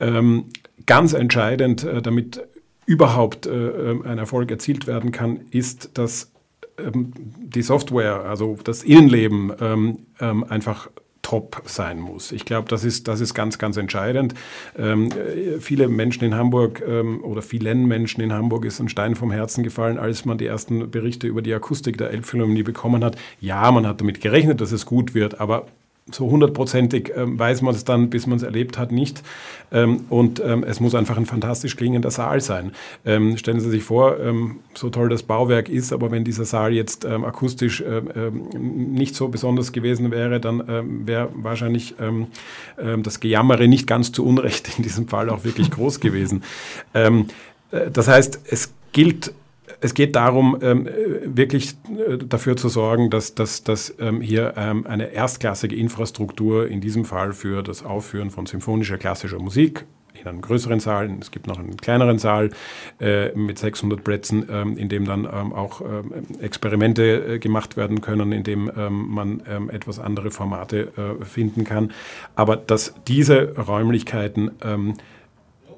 Ähm, 0.00 0.46
ganz 0.86 1.12
entscheidend, 1.12 1.84
äh, 1.84 2.00
damit 2.00 2.42
überhaupt 2.86 3.46
äh, 3.46 3.50
äh, 3.50 4.06
ein 4.06 4.18
Erfolg 4.18 4.50
erzielt 4.50 4.86
werden 4.86 5.12
kann, 5.12 5.40
ist, 5.50 5.96
dass 5.96 6.32
ähm, 6.78 7.12
die 7.38 7.62
Software, 7.62 8.24
also 8.24 8.58
das 8.64 8.82
Innenleben 8.82 9.52
einfach 10.18 10.88
top 11.34 11.62
sein 11.66 12.00
muss. 12.00 12.32
Ich 12.32 12.44
glaube, 12.44 12.68
das 12.68 12.84
ist, 12.84 13.08
das 13.08 13.20
ist 13.20 13.34
ganz, 13.34 13.58
ganz 13.58 13.76
entscheidend. 13.76 14.34
Ähm, 14.78 15.10
viele 15.60 15.88
Menschen 15.88 16.24
in 16.24 16.34
Hamburg 16.34 16.82
ähm, 16.86 17.24
oder 17.24 17.42
vielen 17.42 17.86
Menschen 17.86 18.20
in 18.20 18.32
Hamburg 18.32 18.64
ist 18.64 18.80
ein 18.80 18.88
Stein 18.88 19.16
vom 19.16 19.32
Herzen 19.32 19.64
gefallen, 19.64 19.98
als 19.98 20.24
man 20.24 20.38
die 20.38 20.46
ersten 20.46 20.90
Berichte 20.90 21.26
über 21.26 21.42
die 21.42 21.52
Akustik 21.52 21.98
der 21.98 22.10
Elbphilharmonie 22.10 22.62
bekommen 22.62 23.04
hat. 23.04 23.16
Ja, 23.40 23.70
man 23.70 23.86
hat 23.86 24.00
damit 24.00 24.20
gerechnet, 24.20 24.60
dass 24.60 24.72
es 24.72 24.86
gut 24.86 25.14
wird, 25.14 25.40
aber 25.40 25.66
so 26.12 26.30
hundertprozentig 26.30 27.12
ähm, 27.16 27.38
weiß 27.38 27.62
man 27.62 27.74
es 27.74 27.84
dann, 27.84 28.10
bis 28.10 28.26
man 28.26 28.36
es 28.36 28.42
erlebt 28.42 28.76
hat, 28.76 28.92
nicht. 28.92 29.22
Ähm, 29.72 30.04
und 30.10 30.40
ähm, 30.44 30.62
es 30.62 30.78
muss 30.78 30.94
einfach 30.94 31.16
ein 31.16 31.24
fantastisch 31.24 31.76
klingender 31.76 32.10
Saal 32.10 32.42
sein. 32.42 32.72
Ähm, 33.06 33.38
stellen 33.38 33.60
Sie 33.60 33.70
sich 33.70 33.84
vor, 33.84 34.20
ähm, 34.20 34.56
so 34.74 34.90
toll 34.90 35.08
das 35.08 35.22
Bauwerk 35.22 35.70
ist, 35.70 35.92
aber 35.92 36.10
wenn 36.10 36.22
dieser 36.24 36.44
Saal 36.44 36.74
jetzt 36.74 37.06
ähm, 37.06 37.24
akustisch 37.24 37.80
äh, 37.80 38.02
nicht 38.58 39.14
so 39.14 39.28
besonders 39.28 39.72
gewesen 39.72 40.10
wäre, 40.10 40.40
dann 40.40 41.06
wäre 41.06 41.30
wahrscheinlich 41.34 41.94
das 43.02 43.20
Gejammere 43.20 43.68
nicht 43.68 43.86
ganz 43.86 44.12
zu 44.12 44.24
Unrecht 44.24 44.76
in 44.76 44.82
diesem 44.82 45.08
Fall 45.08 45.30
auch 45.30 45.44
wirklich 45.44 45.70
groß 45.70 46.00
gewesen. 46.00 46.42
Äh, 47.74 47.90
das 47.90 48.08
heißt, 48.08 48.40
es 48.50 48.72
gilt 48.92 49.32
es 49.80 49.94
geht 49.94 50.16
darum, 50.16 50.58
ähm, 50.62 50.88
wirklich 51.24 51.74
äh, 52.08 52.18
dafür 52.18 52.56
zu 52.56 52.68
sorgen, 52.68 53.10
dass, 53.10 53.34
dass, 53.34 53.64
dass 53.64 53.94
ähm, 53.98 54.20
hier 54.20 54.54
ähm, 54.56 54.86
eine 54.86 55.12
erstklassige 55.12 55.76
Infrastruktur, 55.76 56.68
in 56.68 56.80
diesem 56.80 57.04
Fall 57.04 57.32
für 57.32 57.62
das 57.62 57.84
Aufführen 57.84 58.30
von 58.30 58.46
symphonischer 58.46 58.98
klassischer 58.98 59.38
Musik, 59.38 59.84
in 60.20 60.28
einem 60.28 60.40
größeren 60.40 60.80
Saal, 60.80 61.10
es 61.20 61.30
gibt 61.30 61.46
noch 61.46 61.58
einen 61.58 61.76
kleineren 61.76 62.18
Saal 62.18 62.50
äh, 62.98 63.36
mit 63.36 63.58
600 63.58 64.02
Plätzen, 64.02 64.48
in 64.76 64.88
dem 64.88 65.04
dann 65.04 65.26
auch 65.26 65.82
Experimente 66.40 67.34
äh, 67.34 67.38
gemacht 67.38 67.76
werden 67.76 68.00
können, 68.00 68.32
in 68.32 68.42
dem 68.42 68.70
man 68.74 69.40
etwas 69.70 69.98
andere 69.98 70.30
Formate 70.30 70.92
äh, 70.96 71.24
finden 71.24 71.64
kann. 71.64 71.92
Aber 72.36 72.56
dass 72.56 72.94
diese 73.06 73.54
Räumlichkeiten 73.56 74.52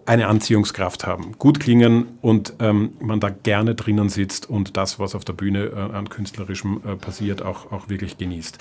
eine 0.07 0.29
Anziehungskraft 0.29 1.07
haben, 1.07 1.33
gut 1.39 1.61
klingen 1.61 2.07
und 2.23 2.55
ähm, 2.61 2.93
man 3.01 3.21
da 3.21 3.29
gerne 3.29 3.75
drinnen 3.75 4.09
sitzt 4.09 4.49
und 4.49 4.77
das, 4.77 4.99
was 4.99 5.15
auf 5.15 5.25
der 5.25 5.33
Bühne 5.33 5.65
äh, 5.67 5.97
an 5.97 6.09
künstlerischem 6.09 6.81
äh, 6.87 6.95
passiert, 6.95 7.43
auch, 7.43 7.73
auch 7.73 7.89
wirklich 7.89 8.17
genießt. 8.17 8.59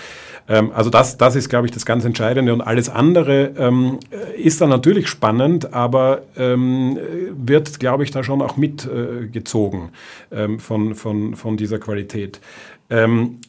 Ähm, 0.50 0.72
also 0.74 0.90
das, 0.90 1.18
das 1.18 1.36
ist, 1.36 1.50
glaube 1.50 1.68
ich, 1.68 1.72
das 1.72 1.86
ganz 1.86 2.04
Entscheidende 2.04 2.52
und 2.52 2.62
alles 2.62 2.90
andere 2.90 3.54
ähm, 3.58 4.00
ist 4.36 4.60
dann 4.60 4.70
natürlich 4.70 5.08
spannend, 5.08 5.74
aber 5.74 6.24
ähm, 6.36 6.98
wird, 7.38 7.80
glaube 7.80 8.04
ich, 8.04 8.12
da 8.12 8.24
schon 8.24 8.42
auch 8.42 8.58
mitgezogen 8.58 9.90
äh, 10.32 10.58
von, 10.58 10.96
von, 10.96 11.36
von 11.36 11.58
dieser 11.58 11.78
Qualität. 11.78 12.42
Ähm, 12.90 13.40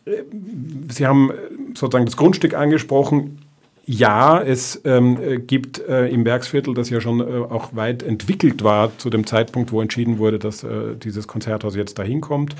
Sie 0.89 1.07
haben 1.07 1.33
sozusagen 1.75 2.07
das 2.07 2.17
Grundstück 2.17 2.55
angesprochen 2.55 3.39
ja, 3.89 4.43
es 4.43 4.81
ähm, 4.85 5.47
gibt 5.47 5.79
äh, 5.79 6.09
im 6.09 6.25
Werksviertel, 6.25 6.75
das 6.75 6.91
ja 6.91 7.01
schon 7.01 7.21
äh, 7.21 7.25
auch 7.25 7.77
weit 7.77 8.03
entwickelt 8.03 8.65
war 8.65 8.99
zu 8.99 9.11
dem 9.11 9.27
Zeitpunkt, 9.27 9.71
wo 9.71 9.81
entschieden 9.81 10.19
wurde, 10.19 10.41
dass 10.41 10.65
äh, 10.65 10.97
dieses 10.97 11.29
Konzerthaus 11.29 11.77
jetzt 11.77 11.97
dahin 11.97 12.21
kommt, 12.21 12.57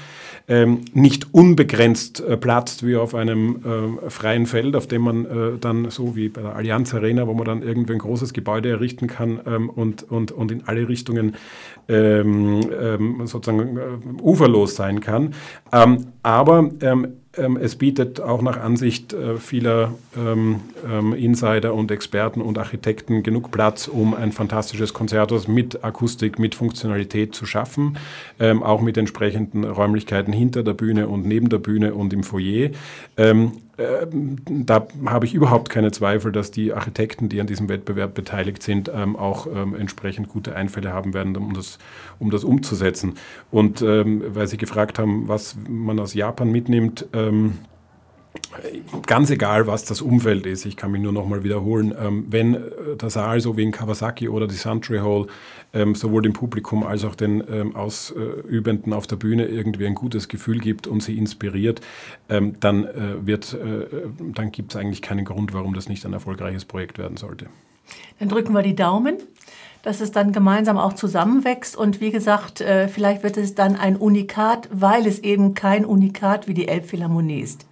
ähm, 0.47 0.83
nicht 0.93 1.35
unbegrenzt 1.35 2.21
äh, 2.21 2.37
platzt 2.37 2.87
wie 2.87 2.95
auf 2.95 3.17
einem 3.17 3.99
äh, 4.07 4.09
freien 4.09 4.47
Feld, 4.47 4.77
auf 4.77 4.87
dem 4.87 5.03
man 5.03 5.25
äh, 5.25 5.59
dann 5.61 5.91
so 5.91 6.15
wie 6.15 6.29
bei 6.29 6.43
der 6.43 6.55
Allianz 6.55 6.95
Arena, 6.95 7.27
wo 7.27 7.35
man 7.35 7.45
dann 7.45 7.63
irgendwie 7.63 7.95
ein 7.95 7.99
großes 7.99 8.33
Gebäude 8.33 8.71
errichten 8.71 9.09
kann 9.09 9.41
ähm, 9.47 9.69
und, 9.69 10.05
und, 10.05 10.31
und 10.31 10.53
in 10.53 10.63
alle 10.69 10.89
Richtungen 10.89 11.35
ähm, 11.89 12.71
ähm, 12.81 13.27
sozusagen 13.27 13.79
uferlos 14.23 14.77
sein 14.77 15.01
kann. 15.01 15.35
Ähm, 15.73 16.07
aber 16.23 16.71
es 17.61 17.77
bietet 17.77 18.21
auch 18.21 18.43
nach 18.43 18.59
Ansicht 18.59 19.13
äh, 19.13 19.37
vieler 19.37 19.95
ähm, 20.17 20.61
ähm, 20.89 21.13
Insider 21.13 21.75
und 21.75 21.91
Experten 21.91 22.41
und 22.41 22.59
Architekten 22.59 23.23
genug 23.23 23.51
Platz, 23.51 23.89
um 23.89 24.15
ein 24.15 24.33
fantastisches 24.33 24.95
Konzerthaus 24.95 25.49
mit 25.49 25.85
Akustik, 25.85 26.39
mit 26.39 26.55
Funktionalität 26.55 27.35
zu 27.35 27.47
schaffen, 27.47 27.99
ähm, 28.41 28.63
auch 28.63 28.81
mit 28.81 28.97
entsprechenden 28.97 29.65
Räumlichkeiten 29.65 30.33
hinter 30.33 30.63
der 30.63 30.75
Bühne 30.75 31.09
und 31.09 31.27
neben 31.27 31.49
der 31.49 31.59
Bühne 31.59 31.95
und 31.95 32.13
im 32.13 32.23
Foyer. 32.23 32.71
Ähm, 33.79 34.37
da 34.47 34.87
habe 35.05 35.27
ich 35.27 35.35
überhaupt 35.35 35.69
keine 35.69 35.93
Zweifel, 35.93 36.33
dass 36.33 36.51
die 36.51 36.73
Architekten, 36.73 37.29
die 37.29 37.41
an 37.41 37.47
diesem 37.47 37.69
Wettbewerb 37.69 38.15
beteiligt 38.15 38.63
sind, 38.63 38.91
ähm, 38.95 39.17
auch 39.17 39.47
ähm, 39.47 39.75
entsprechend 39.75 40.29
gute 40.29 40.57
Einfälle 40.57 40.93
haben 40.93 41.15
werden, 41.15 41.37
um 41.37 41.53
das, 41.55 41.79
um 42.19 42.31
das 42.31 42.45
umzusetzen. 42.45 43.15
Und 43.51 43.83
weil 43.83 44.47
Sie 44.47 44.57
gefragt 44.57 44.99
haben, 44.99 45.29
was 45.29 45.57
man 45.69 45.99
aus 45.99 46.15
Japan 46.15 46.51
mitnimmt, 46.51 47.07
ganz 49.07 49.31
egal, 49.31 49.67
was 49.67 49.85
das 49.85 50.01
Umfeld 50.01 50.47
ist, 50.47 50.65
ich 50.67 50.77
kann 50.77 50.91
mich 50.93 51.03
nur 51.03 51.13
noch 51.13 51.27
mal 51.27 51.45
wiederholen, 51.45 51.95
ähm, 51.99 52.27
wenn 52.29 52.55
äh, 52.55 52.61
der 53.01 53.11
Saal 53.11 53.41
so 53.41 53.57
wie 53.57 53.63
in 53.63 53.73
Kawasaki 53.73 54.29
oder 54.29 54.47
die 54.47 54.55
Santry 54.55 54.99
Hall 54.99 55.27
ähm, 55.73 55.95
sowohl 55.95 56.23
dem 56.23 56.33
Publikum 56.33 56.85
als 56.85 57.05
auch 57.05 57.15
den 57.15 57.43
ähm, 57.51 57.77
Ausübenden 57.77 58.93
auf 58.93 59.07
der 59.07 59.17
Bühne 59.17 59.47
irgendwie 59.47 59.87
ein 59.87 59.95
gutes 59.95 60.29
Gefühl 60.29 60.59
gibt 60.59 60.87
und 60.87 61.03
sie 61.03 61.19
inspiriert, 61.19 61.81
dann, 62.29 62.85
äh, 62.85 63.15
äh, 63.15 63.87
dann 64.35 64.53
gibt 64.53 64.75
es 64.75 64.81
eigentlich 64.81 65.03
keinen 65.03 65.25
Grund, 65.25 65.53
warum 65.53 65.75
das 65.75 65.89
nicht 65.89 66.05
ein 66.07 66.13
erfolgreiches 66.13 66.65
Projekt 66.65 66.99
werden 66.99 67.17
sollte. 67.17 67.47
Dann 68.19 68.29
drücken 68.29 68.53
wir 68.53 68.63
die 68.63 68.77
Daumen 68.77 69.19
dass 69.83 70.01
es 70.01 70.11
dann 70.11 70.33
gemeinsam 70.33 70.79
auch 70.79 70.95
zusammenwächst. 70.95 71.77
Und 71.77 72.01
wie 72.01 72.11
gesagt, 72.11 72.59
vielleicht 72.59 73.23
wird 73.23 73.37
es 73.37 73.55
dann 73.55 73.77
ein 73.77 73.95
Unikat, 73.95 74.69
weil 74.73 75.07
es 75.07 75.21
eben 75.21 75.55
kein 75.55 75.85
Unikat 75.85 76.49
wie 76.49 76.55
die 76.55 76.67
Elbphilharmonie 76.67 77.39
ist 77.39 77.66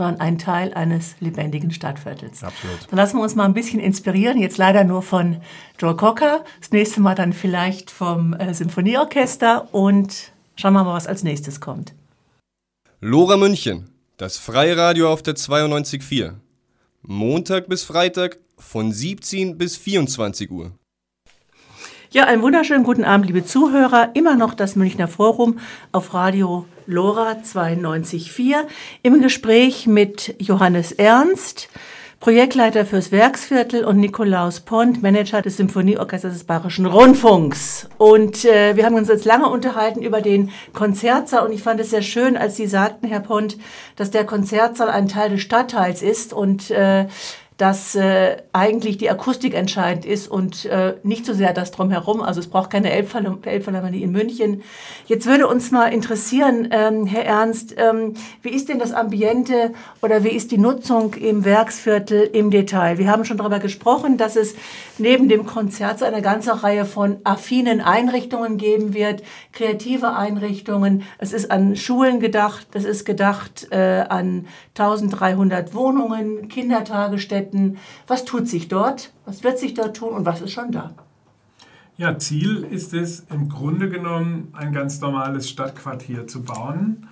sondern 0.00 0.18
ein 0.18 0.38
Teil 0.38 0.72
eines 0.72 1.16
lebendigen 1.20 1.70
Stadtviertels. 1.72 2.42
Absolut. 2.42 2.78
Dann 2.88 2.96
lassen 2.96 3.18
wir 3.18 3.22
uns 3.22 3.34
mal 3.34 3.44
ein 3.44 3.52
bisschen 3.52 3.80
inspirieren, 3.80 4.38
jetzt 4.38 4.56
leider 4.56 4.82
nur 4.82 5.02
von 5.02 5.42
Joe 5.78 5.94
Cocker, 5.94 6.42
das 6.58 6.70
nächste 6.70 7.02
Mal 7.02 7.14
dann 7.14 7.34
vielleicht 7.34 7.90
vom 7.90 8.32
äh, 8.32 8.54
Symphonieorchester 8.54 9.68
und 9.74 10.32
schauen 10.56 10.72
wir 10.72 10.84
mal, 10.84 10.94
was 10.94 11.06
als 11.06 11.22
nächstes 11.22 11.60
kommt. 11.60 11.92
Lora 13.00 13.36
München, 13.36 13.90
das 14.16 14.38
Freiradio 14.38 15.12
auf 15.12 15.22
der 15.22 15.34
92.4. 15.34 16.36
Montag 17.02 17.68
bis 17.68 17.84
Freitag 17.84 18.38
von 18.56 18.92
17 18.92 19.58
bis 19.58 19.76
24 19.76 20.50
Uhr. 20.50 20.72
Ja, 22.12 22.24
einen 22.24 22.42
wunderschönen 22.42 22.82
guten 22.82 23.04
Abend, 23.04 23.26
liebe 23.26 23.44
Zuhörer. 23.44 24.10
Immer 24.14 24.34
noch 24.34 24.54
das 24.54 24.74
Münchner 24.74 25.06
Forum 25.06 25.60
auf 25.92 26.12
Radio 26.12 26.66
Lora 26.86 27.34
92.4 27.34 28.64
im 29.04 29.20
Gespräch 29.22 29.86
mit 29.86 30.34
Johannes 30.40 30.90
Ernst, 30.90 31.68
Projektleiter 32.18 32.84
fürs 32.84 33.12
Werksviertel 33.12 33.84
und 33.84 33.98
Nikolaus 33.98 34.58
Pont, 34.58 35.04
Manager 35.04 35.40
des 35.40 35.56
Symphonieorchesters 35.56 36.32
des 36.32 36.42
Bayerischen 36.42 36.86
Rundfunks. 36.86 37.88
Und 37.96 38.44
äh, 38.44 38.74
wir 38.74 38.86
haben 38.86 38.96
uns 38.96 39.06
jetzt 39.06 39.24
lange 39.24 39.48
unterhalten 39.48 40.02
über 40.02 40.20
den 40.20 40.50
Konzertsaal 40.72 41.46
und 41.46 41.52
ich 41.52 41.62
fand 41.62 41.78
es 41.78 41.90
sehr 41.90 42.02
schön, 42.02 42.36
als 42.36 42.56
Sie 42.56 42.66
sagten, 42.66 43.06
Herr 43.06 43.20
Pont, 43.20 43.56
dass 43.94 44.10
der 44.10 44.26
Konzertsaal 44.26 44.90
ein 44.90 45.06
Teil 45.06 45.30
des 45.30 45.42
Stadtteils 45.42 46.02
ist 46.02 46.32
und 46.32 46.72
äh, 46.72 47.06
dass 47.60 47.94
äh, 47.94 48.38
eigentlich 48.54 48.96
die 48.96 49.10
Akustik 49.10 49.52
entscheidend 49.52 50.06
ist 50.06 50.28
und 50.28 50.64
äh, 50.64 50.94
nicht 51.02 51.26
so 51.26 51.34
sehr 51.34 51.52
das 51.52 51.70
drumherum. 51.70 52.22
Also 52.22 52.40
es 52.40 52.46
braucht 52.46 52.70
keine 52.70 52.90
Elbphilharmonie 52.90 54.02
in 54.02 54.12
München. 54.12 54.62
Jetzt 55.06 55.26
würde 55.26 55.46
uns 55.46 55.70
mal 55.70 55.88
interessieren, 55.92 56.68
ähm, 56.70 57.04
Herr 57.04 57.26
Ernst, 57.26 57.74
ähm, 57.76 58.14
wie 58.40 58.48
ist 58.48 58.70
denn 58.70 58.78
das 58.78 58.92
Ambiente 58.92 59.72
oder 60.00 60.24
wie 60.24 60.30
ist 60.30 60.52
die 60.52 60.58
Nutzung 60.58 61.12
im 61.12 61.44
Werksviertel 61.44 62.30
im 62.32 62.50
Detail? 62.50 62.96
Wir 62.96 63.08
haben 63.08 63.26
schon 63.26 63.36
darüber 63.36 63.58
gesprochen, 63.58 64.16
dass 64.16 64.36
es 64.36 64.54
neben 64.96 65.28
dem 65.28 65.44
Konzert 65.44 65.98
so 65.98 66.06
eine 66.06 66.22
ganze 66.22 66.62
Reihe 66.62 66.86
von 66.86 67.18
affinen 67.24 67.82
Einrichtungen 67.82 68.56
geben 68.56 68.94
wird, 68.94 69.22
kreative 69.52 70.14
Einrichtungen. 70.14 71.02
Es 71.18 71.34
ist 71.34 71.50
an 71.50 71.76
Schulen 71.76 72.20
gedacht, 72.20 72.68
es 72.72 72.86
ist 72.86 73.04
gedacht 73.04 73.68
äh, 73.70 74.06
an 74.08 74.46
1300 74.78 75.74
Wohnungen, 75.74 76.48
Kindertagesstätten, 76.48 77.49
Städten. 77.50 77.78
Was 78.06 78.24
tut 78.24 78.48
sich 78.48 78.68
dort? 78.68 79.12
Was 79.26 79.44
wird 79.44 79.58
sich 79.58 79.74
dort 79.74 79.96
tun 79.96 80.10
und 80.10 80.24
was 80.24 80.40
ist 80.40 80.52
schon 80.52 80.72
da? 80.72 80.92
Ja, 81.96 82.18
Ziel 82.18 82.66
ist 82.70 82.94
es 82.94 83.26
im 83.30 83.48
Grunde 83.48 83.90
genommen, 83.90 84.48
ein 84.52 84.72
ganz 84.72 85.00
normales 85.00 85.50
Stadtquartier 85.50 86.26
zu 86.26 86.42
bauen. 86.42 87.06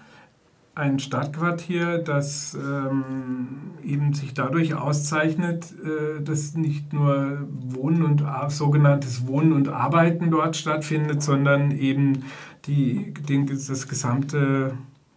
Ein 0.74 0.98
Stadtquartier, 1.00 1.98
das 1.98 2.54
ähm, 2.54 3.72
eben 3.84 4.14
sich 4.14 4.32
dadurch 4.32 4.74
auszeichnet, 4.74 5.74
äh, 5.84 6.22
dass 6.22 6.54
nicht 6.54 6.92
nur 6.92 7.46
Wohnen 7.50 8.02
und 8.02 8.24
sogenanntes 8.48 9.26
Wohnen 9.26 9.52
und 9.52 9.68
Arbeiten 9.68 10.30
dort 10.30 10.56
stattfindet, 10.56 11.22
sondern 11.22 11.72
eben 11.72 12.24
die, 12.66 13.12
den, 13.12 13.46
das 13.46 13.88
gesamte 13.88 14.72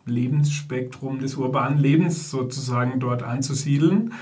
Lebensspektrum 0.06 1.20
des 1.20 1.36
urbanen 1.36 1.78
Lebens 1.78 2.32
sozusagen 2.32 3.00
dort 3.00 3.24
anzusiedeln. 3.24 4.14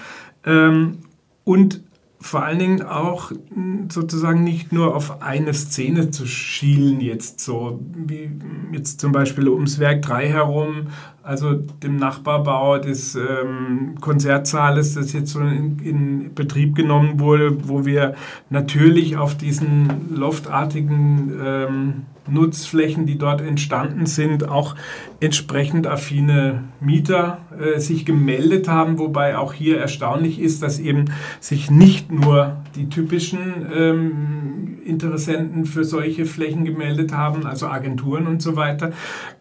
Ähm, 0.46 1.00
und 1.44 1.82
vor 2.22 2.44
allen 2.44 2.60
Dingen 2.60 2.82
auch 2.82 3.32
hm, 3.32 3.90
sozusagen 3.90 4.44
nicht 4.44 4.74
nur 4.74 4.96
auf 4.96 5.22
eine 5.22 5.54
Szene 5.54 6.12
zu 6.12 6.26
schielen, 6.26 7.00
jetzt 7.00 7.40
so 7.40 7.80
wie 7.96 8.30
jetzt 8.74 9.00
zum 9.00 9.12
Beispiel 9.12 9.48
ums 9.48 9.80
Werk 9.80 10.02
3 10.02 10.28
herum, 10.28 10.88
also 11.30 11.54
dem 11.54 11.98
Nachbarbau 11.98 12.80
des 12.80 13.14
ähm, 13.14 13.98
Konzertsaales, 14.02 14.96
das 14.96 15.14
jetzt 15.14 15.32
so 15.32 15.42
in, 15.42 15.78
in, 15.78 16.34
Betrieb 16.34 16.74
genommen 16.74 17.20
wurde, 17.20 17.70
wo 17.70 17.86
wir 17.86 18.16
natürlich 18.50 19.16
auf 19.16 19.38
diesen 19.38 20.16
loftartigen 20.16 21.40
ähm, 21.40 21.94
Nutzflächen, 22.28 23.06
die 23.06 23.20
dort 23.20 23.42
entstanden 23.42 24.08
sind, 24.08 24.50
auch 24.50 24.74
entsprechend 25.20 25.86
affine 25.86 26.64
Mieter 26.80 27.38
äh, 27.60 27.80
sich 27.80 28.08
gemeldet 28.08 28.68
haben, 28.68 28.98
wobei 28.98 29.38
auch 29.38 29.54
hier 29.54 29.80
erstaunlich 29.80 30.40
ist, 30.40 30.64
dass 30.64 30.80
eben 30.80 31.06
sich 31.40 31.70
nicht 31.70 32.12
nur 32.12 32.58
die 32.76 32.90
typischen 32.90 33.68
ähm, 33.72 34.69
Interessenten 34.90 35.66
für 35.66 35.84
solche 35.84 36.26
Flächen 36.26 36.66
gemeldet 36.66 37.14
haben, 37.14 37.46
also 37.46 37.68
Agenturen 37.68 38.28
und 38.28 38.42
so 38.42 38.56
weiter, 38.56 38.92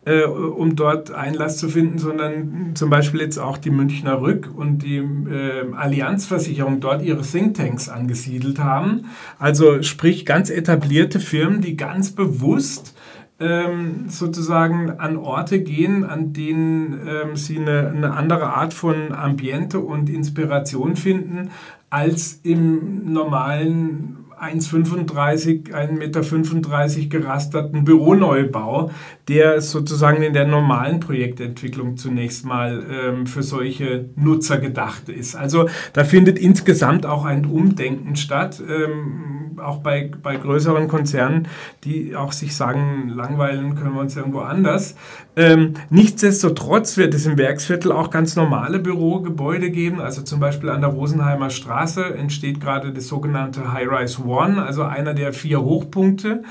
äh, 0.05 0.25
um 0.25 0.77
dort 0.77 1.11
Einlass 1.11 1.57
zu 1.57 1.69
finden, 1.69 1.99
sondern 1.99 2.73
zum 2.75 2.91
Beispiel 2.91 3.21
jetzt 3.21 3.39
auch 3.39 3.59
die 3.59 3.71
Münchner 3.71 4.21
Rück 4.21 4.51
und 4.55 4.79
die 4.79 4.99
äh, 4.99 5.73
Allianzversicherung 5.75 6.81
dort 6.81 7.03
ihre 7.03 7.23
Thinktanks 7.23 7.89
angesiedelt 7.89 8.59
haben. 8.59 9.07
Also 9.39 9.83
sprich 9.83 10.27
ganz 10.27 10.51
etablierte 10.51 11.21
Firmen, 11.21 11.61
die 11.61 11.77
ganz 11.77 12.13
bewusst 12.13 12.95
ähm, 13.41 14.07
sozusagen 14.09 14.99
an 14.99 15.17
Orte 15.17 15.61
gehen, 15.61 16.05
an 16.05 16.33
denen 16.33 17.01
ähm, 17.07 17.37
sie 17.37 17.59
eine, 17.59 17.89
eine, 17.89 18.13
andere 18.13 18.53
Art 18.53 18.75
von 18.75 19.13
Ambiente 19.13 19.79
und 19.79 20.11
Inspiration 20.11 20.97
finden, 20.97 21.51
als 21.91 22.41
im 22.43 23.13
normalen 23.13 24.18
1,35, 24.41 25.73
1,35 25.73 26.97
Meter 26.99 27.09
gerasterten 27.09 27.85
Büroneubau, 27.85 28.91
der 29.29 29.61
sozusagen 29.61 30.23
in 30.23 30.33
der 30.33 30.47
normalen 30.47 31.01
Projektentwicklung 31.01 31.97
zunächst 31.97 32.45
mal 32.45 32.85
ähm, 32.91 33.27
für 33.27 33.43
solche 33.43 34.11
Nutzer 34.17 34.59
gedacht 34.59 35.09
ist. 35.09 35.35
Also 35.35 35.69
da 35.93 36.05
findet 36.05 36.39
insgesamt 36.39 37.07
auch 37.07 37.25
ein 37.25 37.47
Umdenken 37.47 38.17
statt, 38.17 38.63
ähm, 38.67 39.48
auch 39.61 39.79
bei, 39.79 40.11
bei 40.23 40.37
größeren 40.37 40.89
Konzernen, 40.89 41.49
die 41.85 42.17
auch 42.17 42.33
sich 42.33 42.55
sagen, 42.55 43.09
langweilen 43.15 43.75
können 43.75 43.95
wir 43.95 44.01
uns 44.01 44.17
irgendwo 44.17 44.41
anders. 44.41 44.97
Ähm, 45.37 45.75
nichtsdestotrotz 45.91 46.97
wird 46.97 47.15
es 47.15 47.27
im 47.27 47.39
Werksviertel 47.39 47.93
auch 47.93 48.11
ganz 48.11 48.35
normale 48.35 48.79
Bürogebäude 48.79 49.71
geben, 49.71 50.01
also 50.01 50.23
zum 50.23 50.41
Beispiel 50.41 50.71
an 50.71 50.81
der 50.81 50.91
Rosenheimer 50.91 51.51
Straße 51.51 52.05
entsteht 52.15 52.61
gerade 52.61 52.93
das 52.93 53.09
sogenannte 53.09 53.73
High-Rise 53.73 54.25
One, 54.25 54.63
also 54.63 54.83
einer 54.83 55.15
der 55.15 55.33
vier 55.33 55.61
Hochpunkte 55.63 56.43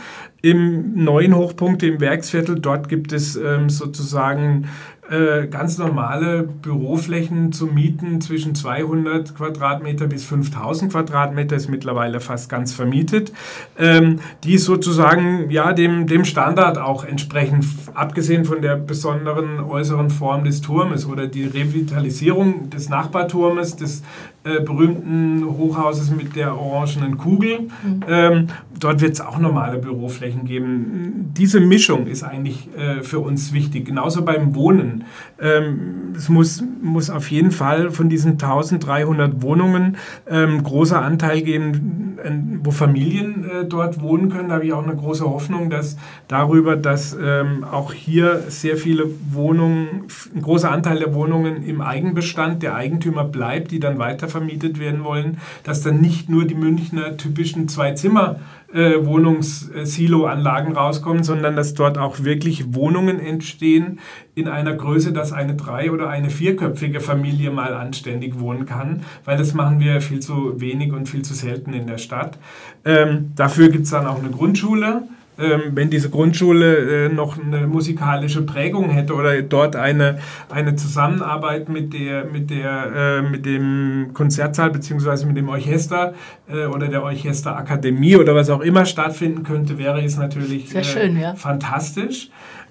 im 0.42 1.04
neuen 1.04 1.36
Hochpunkt 1.36 1.84
im 1.84 2.00
Werksviertel. 2.00 2.60
Dort 2.60 2.90
gibt 2.90 3.12
es 3.12 3.36
ähm, 3.36 3.70
sozusagen 3.70 4.70
äh, 5.10 5.48
ganz 5.48 5.78
normale 5.78 6.44
Büroflächen 6.44 7.52
zu 7.52 7.68
mieten 7.68 8.20
zwischen 8.20 8.56
200 8.56 9.36
Quadratmeter 9.36 10.08
bis 10.08 10.26
5000 10.26 10.92
Quadratmeter 10.92 11.56
ist 11.56 11.70
mittlerweile 11.70 12.20
fast 12.20 12.50
ganz 12.50 12.74
vermietet, 12.74 13.32
ähm, 13.78 14.20
die 14.44 14.58
sozusagen 14.58 15.50
ja 15.50 15.74
dem, 15.74 16.08
dem 16.08 16.26
Standard 16.26 16.78
auch 16.78 17.06
entsprechen, 17.06 17.66
abgesehen 17.94 18.46
von 18.46 18.62
der 18.62 18.76
besonderen 18.76 19.60
äußeren 19.60 20.10
Form 20.10 20.44
des 20.44 20.62
Turmes 20.62 21.06
oder 21.06 21.28
die 21.28 21.46
Revitalisierung 21.46 22.70
des 22.70 22.90
Nachbarturmes, 22.90 23.76
des 23.76 24.04
äh, 24.48 24.62
berühmten 24.62 25.46
Hochhauses 25.46 26.12
mit 26.12 26.36
der 26.36 26.58
orangenen 26.58 27.18
Kugel. 27.18 27.60
Mhm. 27.84 28.04
Ähm, 28.08 28.48
dort 28.80 29.02
wird 29.02 29.14
es 29.14 29.22
auch 29.22 29.40
normale 29.40 29.78
Büroflächen 29.78 30.46
geben. 30.46 31.32
Diese 31.36 31.60
Mischung 31.60 32.08
ist 32.08 32.24
eigentlich 32.24 32.70
äh, 32.78 33.02
für 33.04 33.20
uns 33.20 33.54
wichtig, 33.54 33.86
genauso 33.86 34.24
beim 34.24 34.56
Wohnen. 34.56 35.06
Ähm, 35.40 36.14
es 36.16 36.30
muss, 36.30 36.64
muss 36.82 37.10
auf 37.10 37.30
jeden 37.32 37.52
Fall 37.52 37.92
von 37.92 38.10
diesen 38.10 38.34
1300 38.34 39.42
Wohnungen 39.42 39.98
ähm, 40.30 40.64
großer 40.64 41.02
Anteil 41.02 41.42
geben, 41.42 42.18
äh, 42.24 42.32
wo 42.64 42.72
Familien 42.72 43.46
äh, 43.46 43.66
dort 43.66 44.02
wohnen 44.02 44.30
können. 44.30 44.50
Da 44.50 44.56
habe 44.56 44.66
ich 44.66 44.74
auch 44.74 44.84
eine 44.84 44.96
große 44.96 45.26
Hoffnung, 45.26 45.70
dass 45.70 45.98
darüber, 46.28 46.76
dass 46.76 47.18
ähm, 47.22 47.64
auch 47.64 47.94
hier 47.94 48.44
sehr 48.48 48.78
viele 48.78 49.06
Wohnungen, 49.32 50.08
ein 50.36 50.42
großer 50.42 50.72
Anteil 50.72 51.00
der 51.00 51.14
Wohnungen 51.14 51.64
im 51.64 51.82
Eigenbestand 51.82 52.64
der 52.64 52.76
Eigentümer 52.76 53.24
bleibt, 53.24 53.72
die 53.72 53.80
dann 53.80 54.00
weiter 54.00 54.28
vermietet 54.38 54.80
werden 54.80 55.04
wollen, 55.04 55.40
dass 55.64 55.82
dann 55.82 56.00
nicht 56.00 56.30
nur 56.30 56.46
die 56.46 56.56
Münchner 56.56 57.18
typischen 57.18 57.68
Zwei-Zimmer- 57.68 58.40
Wohnungssiloanlagen 58.74 60.76
rauskommen, 60.76 61.24
sondern 61.24 61.56
dass 61.56 61.74
dort 61.74 61.98
auch 61.98 62.26
wirklich 62.26 62.76
Wohnungen 62.76 63.18
entstehen 63.18 64.00
in 64.36 64.50
einer 64.50 64.74
Größe, 64.74 65.14
dass 65.14 65.32
eine 65.32 65.56
drei- 65.56 65.90
oder 65.90 66.10
eine 66.10 66.30
vierköpfige 66.30 67.00
Familie 67.00 67.50
mal 67.50 67.74
anständig 67.74 68.42
wohnen 68.42 68.66
kann, 68.66 69.04
weil 69.24 69.38
das 69.38 69.54
machen 69.54 69.80
wir 69.80 70.02
viel 70.02 70.20
zu 70.20 70.60
wenig 70.60 70.92
und 70.92 71.08
viel 71.08 71.22
zu 71.22 71.34
selten 71.34 71.72
in 71.72 71.88
der 71.88 71.98
Stadt. 71.98 72.38
Ähm, 72.84 73.32
dafür 73.38 73.70
gibt 73.70 73.86
es 73.86 73.92
dann 73.92 74.06
auch 74.06 74.20
eine 74.20 74.32
Grundschule 74.32 75.04
wenn 75.38 75.90
diese 75.90 76.10
Grundschule 76.10 77.06
äh, 77.06 77.10
noch 77.10 77.38
eine 77.38 77.68
musikalische 77.68 78.42
Prägung 78.42 78.90
hätte 78.90 79.14
oder 79.14 79.42
dort 79.42 79.76
eine, 79.76 80.20
eine 80.50 80.76
Zusammenarbeit 80.76 81.70
mit, 81.70 81.94
der, 81.94 82.26
mit, 82.26 82.50
der, 82.50 82.92
äh, 82.96 83.22
mit 83.22 83.46
dem 83.46 84.12
Konzertsaal 84.14 84.72
bzw. 84.72 85.26
mit 85.26 85.38
dem 85.38 85.50
Orchester 85.50 86.14
äh, 86.50 86.66
oder 86.66 86.88
der 86.88 87.04
Orchesterakademie 87.04 88.16
oder 88.16 88.36
was 88.36 88.50
auch 88.50 88.62
immer 88.62 88.86
stattfinden 88.86 89.44
könnte, 89.44 89.78
wäre 89.78 90.04
es 90.04 90.18
natürlich 90.18 90.72
schön, 90.84 91.20
ja. 91.20 91.36
fantastisch. 91.36 92.30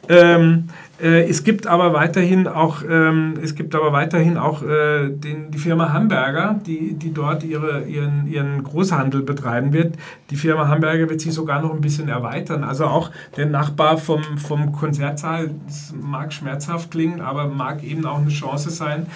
Ähm, 0.09 0.69
äh, 1.01 1.29
es 1.29 1.45
gibt 1.45 1.67
aber 1.67 1.93
weiterhin 1.93 2.49
auch, 2.49 2.83
ähm, 2.89 3.35
es 3.43 3.55
gibt 3.55 3.75
aber 3.75 3.93
weiterhin 3.93 4.39
auch 4.39 4.63
äh, 4.63 5.11
den, 5.11 5.51
die 5.51 5.59
Firma 5.59 5.93
Hamburger, 5.93 6.59
die, 6.67 6.95
die 6.95 7.13
dort 7.13 7.45
ihre, 7.45 7.83
ihren, 7.85 8.27
ihren 8.27 8.63
Großhandel 8.63 9.23
betreiben 9.23 9.73
wird. 9.73 9.97
Die 10.31 10.37
Firma 10.37 10.69
Hamburger 10.69 11.11
wird 11.11 11.21
sich 11.21 11.35
sogar 11.35 11.61
noch 11.61 11.75
ein 11.75 11.83
bisschen 11.83 12.09
erweitern. 12.09 12.65
Also 12.65 12.87
auch 12.87 13.11
der 13.37 13.47
Nachbar 13.47 13.99
vom, 13.99 14.23
vom 14.39 14.73
Konzertsaal, 14.73 15.51
das 15.67 15.93
mag 16.01 16.33
schmerzhaft 16.33 16.91
klingen, 16.91 17.21
aber 17.21 17.49
mag 17.49 17.83
eben 17.83 18.07
auch 18.07 18.19
eine 18.19 18.31
Chance 18.31 18.71
sein, 18.71 19.07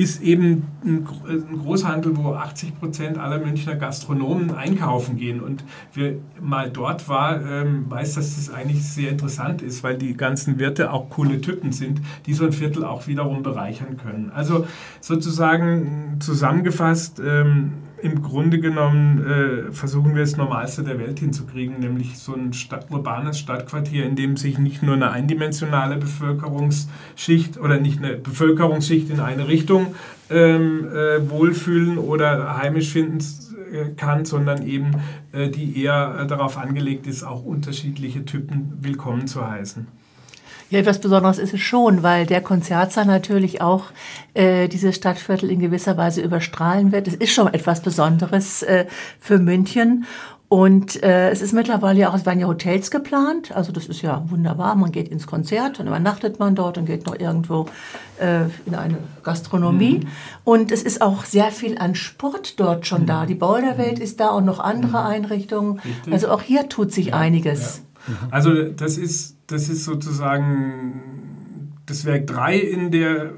ist 0.00 0.22
eben 0.22 0.66
ein, 0.82 1.06
ein 1.28 1.58
Großhandel, 1.58 2.16
wo 2.16 2.32
80 2.32 2.80
Prozent 2.80 3.18
aller 3.18 3.38
Münchner 3.38 3.76
Gastronomen 3.76 4.50
einkaufen 4.50 5.18
gehen. 5.18 5.40
Und 5.40 5.62
wer 5.92 6.14
mal 6.40 6.70
dort 6.70 7.06
war, 7.10 7.44
ähm, 7.44 7.84
weiß, 7.90 8.14
dass 8.14 8.36
das 8.36 8.48
eigentlich 8.48 8.82
sehr 8.82 9.10
interessant 9.10 9.60
ist, 9.60 9.84
weil 9.84 9.98
die 9.98 10.16
ganzen 10.16 10.58
Wirte 10.58 10.90
auch 10.90 11.10
coole 11.10 11.42
Typen 11.42 11.72
sind, 11.72 12.00
die 12.24 12.32
so 12.32 12.46
ein 12.46 12.52
Viertel 12.52 12.82
auch 12.82 13.08
wiederum 13.08 13.42
bereichern 13.42 13.98
können. 13.98 14.32
Also 14.34 14.66
sozusagen 15.02 16.16
zusammengefasst, 16.20 17.20
ähm, 17.22 17.72
im 18.02 18.22
Grunde 18.22 18.60
genommen 18.60 19.24
äh, 19.24 19.72
versuchen 19.72 20.14
wir 20.14 20.22
das 20.22 20.36
Normalste 20.36 20.82
der 20.82 20.98
Welt 20.98 21.18
hinzukriegen, 21.18 21.80
nämlich 21.80 22.18
so 22.18 22.34
ein 22.34 22.52
Stadt, 22.52 22.90
urbanes 22.90 23.38
Stadtquartier, 23.38 24.04
in 24.04 24.16
dem 24.16 24.36
sich 24.36 24.58
nicht 24.58 24.82
nur 24.82 24.94
eine 24.94 25.10
eindimensionale 25.10 25.96
Bevölkerungsschicht 25.96 27.58
oder 27.58 27.78
nicht 27.78 28.02
eine 28.02 28.16
Bevölkerungsschicht 28.16 29.10
in 29.10 29.20
eine 29.20 29.48
Richtung 29.48 29.94
ähm, 30.30 30.88
äh, 30.88 31.28
wohlfühlen 31.30 31.98
oder 31.98 32.56
heimisch 32.56 32.90
finden 32.90 33.18
äh, 33.72 33.90
kann, 33.96 34.24
sondern 34.24 34.66
eben 34.66 34.92
äh, 35.32 35.48
die 35.48 35.82
eher 35.82 36.20
äh, 36.20 36.26
darauf 36.26 36.58
angelegt 36.58 37.06
ist, 37.06 37.22
auch 37.22 37.44
unterschiedliche 37.44 38.24
Typen 38.24 38.78
willkommen 38.80 39.26
zu 39.26 39.46
heißen. 39.46 39.99
Ja, 40.70 40.78
etwas 40.78 41.00
Besonderes 41.00 41.38
ist 41.38 41.52
es 41.52 41.60
schon, 41.60 42.02
weil 42.02 42.26
der 42.26 42.40
Konzertsaal 42.40 43.04
natürlich 43.04 43.60
auch 43.60 43.86
äh, 44.34 44.68
dieses 44.68 44.94
Stadtviertel 44.94 45.50
in 45.50 45.58
gewisser 45.58 45.96
Weise 45.96 46.22
überstrahlen 46.22 46.92
wird. 46.92 47.08
Es 47.08 47.14
ist 47.14 47.32
schon 47.32 47.52
etwas 47.52 47.82
Besonderes 47.82 48.62
äh, 48.62 48.86
für 49.18 49.38
München. 49.38 50.06
Und 50.50 51.00
äh, 51.04 51.30
es 51.30 51.42
ist 51.42 51.52
mittlerweile 51.52 52.00
ja 52.00 52.10
auch, 52.10 52.14
es 52.14 52.26
werden 52.26 52.40
ja 52.40 52.48
Hotels 52.48 52.90
geplant. 52.90 53.54
Also 53.54 53.70
das 53.70 53.86
ist 53.86 54.02
ja 54.02 54.24
wunderbar. 54.30 54.74
Man 54.74 54.90
geht 54.90 55.06
ins 55.06 55.28
Konzert, 55.28 55.78
dann 55.78 55.86
übernachtet 55.86 56.40
man 56.40 56.56
dort 56.56 56.76
und 56.76 56.86
geht 56.86 57.06
noch 57.06 57.16
irgendwo 57.18 57.66
äh, 58.18 58.46
in 58.66 58.74
eine 58.74 58.98
Gastronomie. 59.22 60.00
Mhm. 60.00 60.08
Und 60.42 60.72
es 60.72 60.82
ist 60.82 61.02
auch 61.02 61.24
sehr 61.24 61.52
viel 61.52 61.78
an 61.78 61.94
Sport 61.94 62.58
dort 62.58 62.84
schon 62.84 63.02
mhm. 63.02 63.06
da. 63.06 63.26
Die 63.26 63.36
Boulderwelt 63.36 63.98
mhm. 63.98 64.04
ist 64.04 64.18
da 64.18 64.30
und 64.30 64.44
noch 64.44 64.58
andere 64.58 65.02
mhm. 65.02 65.08
Einrichtungen. 65.08 65.80
Richtig. 65.84 66.12
Also 66.12 66.30
auch 66.30 66.42
hier 66.42 66.68
tut 66.68 66.92
sich 66.92 67.06
ja, 67.06 67.14
einiges. 67.14 67.82
Ja. 68.08 68.14
Also 68.32 68.64
das 68.70 68.98
ist, 68.98 69.36
das 69.50 69.68
ist 69.68 69.84
sozusagen 69.84 71.72
das 71.86 72.04
Werk 72.04 72.26
3 72.28 72.58
in 72.58 72.90
der 72.90 73.32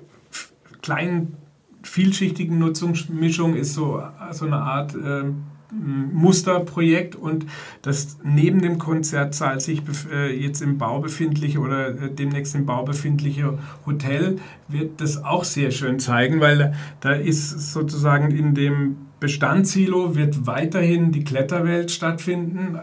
kleinen 0.83 1.37
vielschichtigen 1.83 2.59
Nutzungsmischung 2.59 3.57
ist 3.57 3.75
so, 3.75 4.03
so 4.33 4.47
eine 4.47 4.59
Art 4.59 4.95
äh, 4.95 5.25
Musterprojekt 5.73 7.17
und 7.17 7.47
das 7.81 8.19
neben 8.23 8.61
dem 8.61 8.79
Konzertsaal 8.79 9.59
sich 9.59 9.83
äh, 10.13 10.39
jetzt 10.39 10.61
im 10.61 10.77
Bau 10.77 11.01
befindliche 11.01 11.61
oder 11.61 11.89
äh, 11.89 12.11
demnächst 12.11 12.55
im 12.55 12.67
Bau 12.67 12.85
befindliche 12.85 13.59
Hotel 13.87 14.37
wird 14.69 15.01
das 15.01 15.25
auch 15.25 15.45
sehr 15.45 15.71
schön 15.71 15.99
zeigen, 15.99 16.41
weil 16.41 16.75
da 17.01 17.13
ist 17.13 17.73
sozusagen 17.73 18.31
in 18.33 18.55
dem 18.55 18.97
Bestandssilo 19.19 20.15
wird 20.15 20.47
weiterhin 20.47 21.11
die 21.11 21.25
Kletterwelt 21.25 21.91
stattfinden 21.91 22.79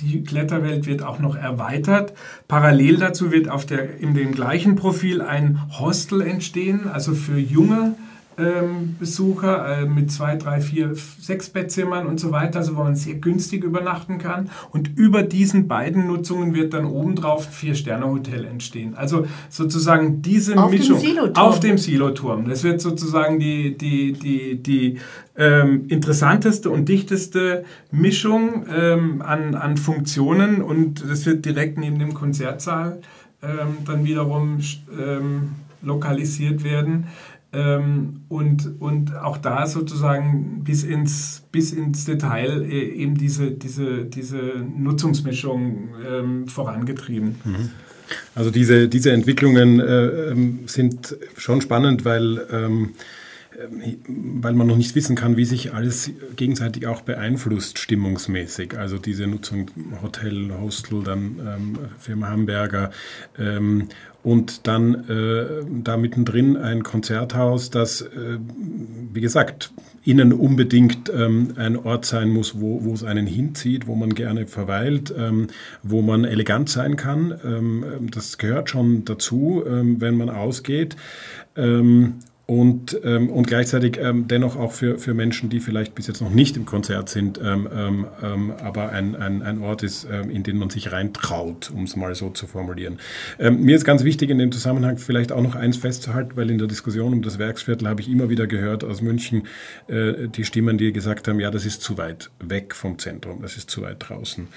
die 0.00 0.24
Kletterwelt 0.24 0.86
wird 0.86 1.02
auch 1.02 1.18
noch 1.18 1.36
erweitert. 1.36 2.12
Parallel 2.48 2.96
dazu 2.96 3.30
wird 3.32 3.48
auf 3.48 3.66
der, 3.66 3.98
in 3.98 4.14
dem 4.14 4.32
gleichen 4.32 4.76
Profil 4.76 5.22
ein 5.22 5.60
Hostel 5.78 6.20
entstehen, 6.22 6.88
also 6.88 7.14
für 7.14 7.38
junge 7.38 7.94
ähm, 8.40 8.96
Besucher 8.98 9.82
äh, 9.82 9.86
mit 9.86 10.10
zwei, 10.10 10.36
drei, 10.36 10.60
vier, 10.60 10.92
sechs 10.94 11.50
Bettzimmern 11.50 12.06
und 12.06 12.18
so 12.18 12.32
weiter, 12.32 12.60
also 12.60 12.76
wo 12.76 12.82
man 12.82 12.96
sehr 12.96 13.14
günstig 13.14 13.64
übernachten 13.64 14.18
kann. 14.18 14.50
Und 14.70 14.96
über 14.96 15.22
diesen 15.22 15.68
beiden 15.68 16.06
Nutzungen 16.06 16.54
wird 16.54 16.74
dann 16.74 16.86
obendrauf 16.86 17.46
ein 17.46 17.52
Vier-Sterne-Hotel 17.52 18.44
entstehen. 18.44 18.94
Also 18.94 19.26
sozusagen 19.48 20.22
diese 20.22 20.56
Auf 20.56 20.70
Mischung 20.70 20.98
dem 20.98 21.06
Siloturm. 21.06 21.46
auf 21.46 21.60
dem 21.60 21.78
Siloturm. 21.78 22.48
Das 22.48 22.64
wird 22.64 22.80
sozusagen 22.80 23.38
die, 23.38 23.76
die, 23.76 24.12
die, 24.12 24.62
die 24.62 24.98
ähm, 25.36 25.86
interessanteste 25.88 26.70
und 26.70 26.88
dichteste 26.88 27.64
Mischung 27.90 28.66
ähm, 28.74 29.22
an, 29.22 29.54
an 29.54 29.76
Funktionen 29.76 30.62
und 30.62 31.04
das 31.08 31.26
wird 31.26 31.44
direkt 31.44 31.78
neben 31.78 31.98
dem 31.98 32.14
Konzertsaal 32.14 33.00
ähm, 33.42 33.78
dann 33.86 34.04
wiederum 34.04 34.58
ähm, 34.98 35.50
lokalisiert 35.82 36.62
werden. 36.62 37.06
Ähm, 37.52 38.20
und, 38.28 38.80
und 38.80 39.16
auch 39.16 39.36
da 39.36 39.66
sozusagen 39.66 40.62
bis 40.62 40.84
ins, 40.84 41.42
bis 41.50 41.72
ins 41.72 42.04
Detail 42.04 42.62
äh, 42.62 42.90
eben 42.90 43.16
diese, 43.16 43.50
diese, 43.50 44.04
diese 44.04 44.36
Nutzungsmischung 44.76 45.88
ähm, 46.08 46.46
vorangetrieben. 46.46 47.34
Also 48.34 48.50
diese, 48.50 48.88
diese 48.88 49.10
Entwicklungen 49.10 49.80
äh, 49.80 50.30
ähm, 50.30 50.60
sind 50.66 51.16
schon 51.36 51.60
spannend, 51.60 52.04
weil, 52.04 52.46
ähm, 52.52 52.90
weil 54.08 54.52
man 54.54 54.66
noch 54.66 54.76
nicht 54.76 54.94
wissen 54.94 55.16
kann, 55.16 55.36
wie 55.36 55.44
sich 55.44 55.74
alles 55.74 56.10
gegenseitig 56.36 56.86
auch 56.86 57.02
beeinflusst 57.02 57.78
stimmungsmäßig. 57.78 58.78
Also 58.78 58.98
diese 58.98 59.26
Nutzung 59.26 59.70
Hotel, 60.02 60.50
Hostel, 60.60 61.02
dann 61.02 61.40
ähm, 61.40 61.78
Firma 61.98 62.28
Hamburger 62.28 62.90
ähm, 63.38 63.88
und 64.22 64.66
dann 64.66 65.08
äh, 65.08 65.64
da 65.82 65.96
mittendrin 65.96 66.56
ein 66.56 66.82
Konzerthaus, 66.82 67.70
das, 67.70 68.02
äh, 68.02 68.38
wie 69.12 69.20
gesagt, 69.20 69.72
innen 70.04 70.32
unbedingt 70.32 71.10
ähm, 71.14 71.54
ein 71.56 71.76
Ort 71.76 72.04
sein 72.04 72.28
muss, 72.30 72.60
wo, 72.60 72.92
es 72.92 73.02
einen 73.02 73.26
hinzieht, 73.26 73.86
wo 73.86 73.94
man 73.94 74.14
gerne 74.14 74.46
verweilt, 74.46 75.14
ähm, 75.16 75.48
wo 75.82 76.02
man 76.02 76.24
elegant 76.24 76.68
sein 76.68 76.96
kann. 76.96 77.38
Ähm, 77.44 78.08
das 78.10 78.38
gehört 78.38 78.70
schon 78.70 79.04
dazu, 79.04 79.62
ähm, 79.66 80.00
wenn 80.00 80.16
man 80.16 80.30
ausgeht. 80.30 80.96
Und, 82.50 83.00
ähm, 83.04 83.30
und 83.30 83.46
gleichzeitig 83.46 83.96
ähm, 84.02 84.26
dennoch 84.26 84.56
auch 84.56 84.72
für, 84.72 84.98
für 84.98 85.14
Menschen, 85.14 85.50
die 85.50 85.60
vielleicht 85.60 85.94
bis 85.94 86.08
jetzt 86.08 86.20
noch 86.20 86.30
nicht 86.30 86.56
im 86.56 86.66
Konzert 86.66 87.08
sind, 87.08 87.38
ähm, 87.40 87.68
ähm, 87.72 88.06
ähm 88.24 88.50
aber 88.60 88.90
ein, 88.90 89.14
ein, 89.14 89.42
ein 89.42 89.60
Ort 89.60 89.84
ist, 89.84 90.08
ähm, 90.10 90.30
in 90.30 90.42
den 90.42 90.56
man 90.56 90.68
sich 90.68 90.90
reintraut, 90.90 91.70
um 91.72 91.84
es 91.84 91.94
mal 91.94 92.12
so 92.16 92.30
zu 92.30 92.48
formulieren. 92.48 92.98
mir 93.38 93.76
ist 93.76 93.84
ganz 93.84 94.02
wichtig 94.02 94.30
in 94.30 94.38
dem 94.38 94.50
Zusammenhang 94.50 94.98
vielleicht 94.98 95.30
auch 95.30 95.42
noch 95.42 95.54
eins 95.54 95.76
festzuhalten, 95.76 96.32
weil 96.34 96.50
in 96.50 96.58
der 96.58 96.66
Diskussion 96.66 97.12
um 97.12 97.22
das 97.22 97.38
Werksviertel 97.38 97.86
habe 97.86 98.00
ich 98.00 98.10
immer 98.10 98.30
wieder 98.30 98.48
gehört 98.48 98.82
aus 98.82 99.00
München 99.00 99.46
äh, 99.86 100.26
die 100.26 100.44
Stimmen, 100.44 100.76
die 100.76 100.92
gesagt 100.92 101.28
haben, 101.28 101.38
ja, 101.38 101.52
das 101.52 101.64
ist 101.64 101.82
zu 101.82 101.98
weit 101.98 102.32
weg 102.40 102.74
vom 102.74 102.98
Zentrum, 102.98 103.42
das 103.42 103.56
ist 103.56 103.70
zu 103.70 103.82
weit 103.82 104.08
draußen. 104.08 104.48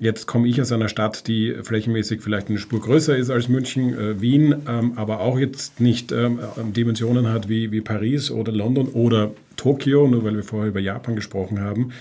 jetzt 0.00 0.26
komme 0.26 0.48
ich 0.48 0.60
aus 0.60 0.72
einer 0.72 0.88
Stadt, 0.88 1.28
die 1.28 1.54
flächenmäßig 1.62 2.20
vielleicht 2.20 2.48
eine 2.48 2.58
Spur 2.58 2.80
größer 2.80 3.16
ist 3.16 3.30
als 3.30 3.48
München, 3.48 3.96
äh, 3.96 4.20
Wien, 4.20 4.66
aber 4.96 5.20
auch 5.20 5.38
jetzt 5.38 5.80
nicht 5.80 6.10
ähm, 6.10 6.40
dementsprechend 6.74 6.95
Dimensionen 6.96 7.28
hat 7.32 7.48
wie, 7.48 7.70
wie 7.72 7.82
Paris 7.82 8.30
oder 8.30 8.52
London 8.52 8.88
oder 8.88 9.32
Tokio, 9.56 10.08
nur 10.08 10.24
weil 10.24 10.34
wir 10.34 10.42
vorher 10.42 10.68
über 10.68 10.80
Japan 10.80 11.14
gesprochen 11.14 11.60
haben. 11.60 11.92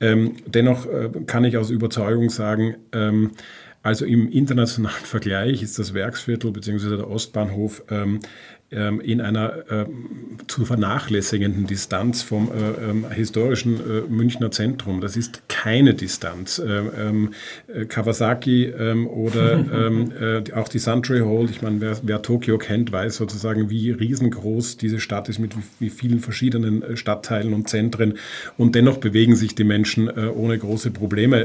Ähm, 0.00 0.36
dennoch 0.46 0.86
äh, 0.86 1.10
kann 1.26 1.44
ich 1.44 1.56
aus 1.56 1.70
Überzeugung 1.70 2.30
sagen, 2.30 2.76
ähm, 2.92 3.32
also 3.82 4.04
im 4.04 4.28
internationalen 4.30 4.96
Vergleich 5.04 5.62
ist 5.62 5.78
das 5.78 5.92
Werksviertel 5.92 6.50
bzw. 6.50 6.96
der 6.96 7.10
Ostbahnhof 7.10 7.82
ähm, 7.90 8.20
in 8.70 9.22
einer 9.22 9.70
äh, 9.70 9.86
zu 10.46 10.66
vernachlässigenden 10.66 11.66
Distanz 11.66 12.22
vom 12.22 12.50
äh, 12.50 12.90
ähm, 12.90 13.10
historischen 13.10 13.80
äh, 13.80 14.00
Münchner 14.08 14.50
Zentrum. 14.50 15.00
Das 15.00 15.16
ist 15.16 15.48
keine 15.48 15.94
Distanz. 15.94 16.58
Ähm, 16.58 16.90
ähm 16.98 17.30
äh, 17.66 17.84
Kawasaki 17.86 18.64
ähm, 18.64 19.06
oder 19.06 19.52
ähm, 19.86 20.12
äh, 20.20 20.52
auch 20.52 20.68
die 20.68 20.78
Suntree 20.78 21.22
Hall, 21.22 21.48
ich 21.50 21.62
meine, 21.62 21.80
wer, 21.80 21.98
wer, 22.02 22.22
Tokio 22.22 22.58
kennt, 22.58 22.92
weiß 22.92 23.16
sozusagen, 23.16 23.70
wie 23.70 23.90
riesengroß 23.90 24.76
diese 24.76 25.00
Stadt 25.00 25.28
ist 25.28 25.38
mit 25.38 25.54
wie, 25.78 25.90
vielen 25.90 26.20
verschiedenen 26.20 26.82
äh, 26.82 26.96
Stadtteilen 26.96 27.54
und 27.54 27.68
Zentren. 27.68 28.14
Und 28.56 28.74
dennoch 28.74 28.98
bewegen 28.98 29.36
sich 29.36 29.54
die 29.54 29.64
Menschen 29.64 30.08
ohne 30.08 30.58
große 30.58 30.90
Probleme 30.90 31.42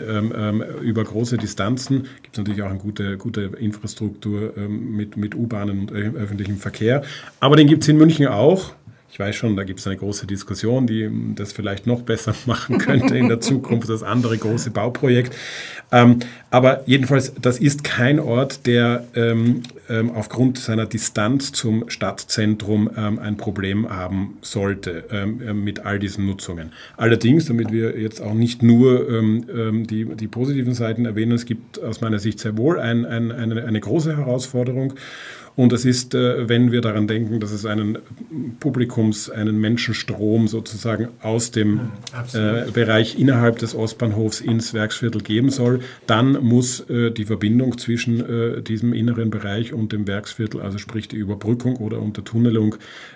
über 0.82 1.04
große 1.04 1.38
Distanzen. 1.38 2.04
Gibt 2.22 2.34
es 2.34 2.38
natürlich 2.38 2.62
auch 2.62 2.70
eine 2.70 2.80
gute, 2.80 3.18
gute 3.18 3.52
Infrastruktur 3.60 4.54
mit, 4.68 5.18
mit 5.18 5.36
U-Bahnen 5.36 5.80
und 5.80 5.92
öffentlichem 5.92 6.58
Verkehr. 6.58 7.04
Aber 7.40 7.56
den 7.56 7.68
gibt 7.68 7.84
es 7.84 7.90
in 7.90 7.98
München 7.98 8.28
auch. 8.28 8.74
Ich 9.14 9.20
weiß 9.20 9.36
schon, 9.36 9.56
da 9.56 9.64
gibt 9.64 9.80
es 9.80 9.86
eine 9.86 9.96
große 9.96 10.26
Diskussion, 10.26 10.88
die 10.88 11.08
das 11.36 11.54
vielleicht 11.54 11.86
noch 11.86 12.02
besser 12.02 12.34
machen 12.48 12.80
könnte 12.80 13.16
in 13.16 13.28
der 13.28 13.40
Zukunft, 13.40 13.88
das 13.88 14.02
andere 14.02 14.36
große 14.40 14.72
Bauprojekt. 14.72 15.36
Ähm, 15.92 16.18
aber 16.50 16.82
jedenfalls, 16.88 17.32
das 17.40 17.60
ist 17.60 17.84
kein 17.84 18.20
Ort, 18.20 18.66
der 18.66 19.06
ähm, 19.14 19.62
ähm, 19.88 20.10
aufgrund 20.10 20.58
seiner 20.58 20.88
Distanz 20.88 21.52
zum 21.52 21.88
Stadtzentrum 21.92 22.90
ähm, 22.98 23.20
ein 23.20 23.38
Problem 23.38 23.88
haben 23.88 24.40
sollte 24.42 25.04
ähm, 25.12 25.42
äh, 25.48 25.54
mit 25.54 25.86
all 25.86 26.00
diesen 26.00 26.26
Nutzungen. 26.26 26.72
Allerdings, 26.98 27.46
damit 27.46 27.72
wir 27.72 28.00
jetzt 28.00 28.20
auch 28.20 28.34
nicht 28.34 28.64
nur 28.64 29.08
ähm, 29.08 29.86
die, 29.86 30.06
die 30.06 30.28
positiven 30.28 30.74
Seiten 30.74 31.06
erwähnen, 31.06 31.34
es 31.34 31.46
gibt 31.46 31.80
aus 31.84 32.02
meiner 32.02 32.18
Sicht 32.18 32.40
sehr 32.40 32.58
wohl 32.58 32.80
ein, 32.80 33.06
ein, 33.06 33.32
eine, 33.32 33.64
eine 33.64 33.80
große 33.80 34.18
Herausforderung. 34.18 34.96
Und 35.56 35.72
es 35.72 35.86
ist, 35.86 36.16
äh, 36.16 36.50
wenn 36.50 36.72
wir 36.72 36.82
daran 36.82 37.08
denken, 37.08 37.40
dass 37.40 37.52
es 37.52 37.66
einen 37.66 38.00
Publikums, 38.60 39.30
einen 39.30 39.60
Menschenstrom 39.60 40.48
sozusagen 40.48 41.10
aus 41.22 41.52
dem 41.52 41.92
äh, 42.34 42.72
Bereich 42.72 43.20
innerhalb 43.20 43.60
des 43.60 43.76
Ostbahnhofs 43.76 44.42
ins 44.42 44.74
Werksviertel 44.74 45.22
geben 45.22 45.50
soll, 45.50 45.82
dann 46.08 46.44
muss 46.44 46.80
äh, 46.90 47.12
die 47.12 47.26
Verbindung 47.26 47.78
zwischen 47.78 48.24
diesem 48.64 48.94
inneren 48.94 49.30
Bereich 49.30 49.74
und 49.74 49.92
dem 49.92 50.08
Werksviertel, 50.08 50.62
also 50.62 50.78
sprich 50.78 51.08
die 51.08 51.18
Überbrückung 51.18 51.78
oder 51.78 52.00
Untertunnelung 52.02 52.76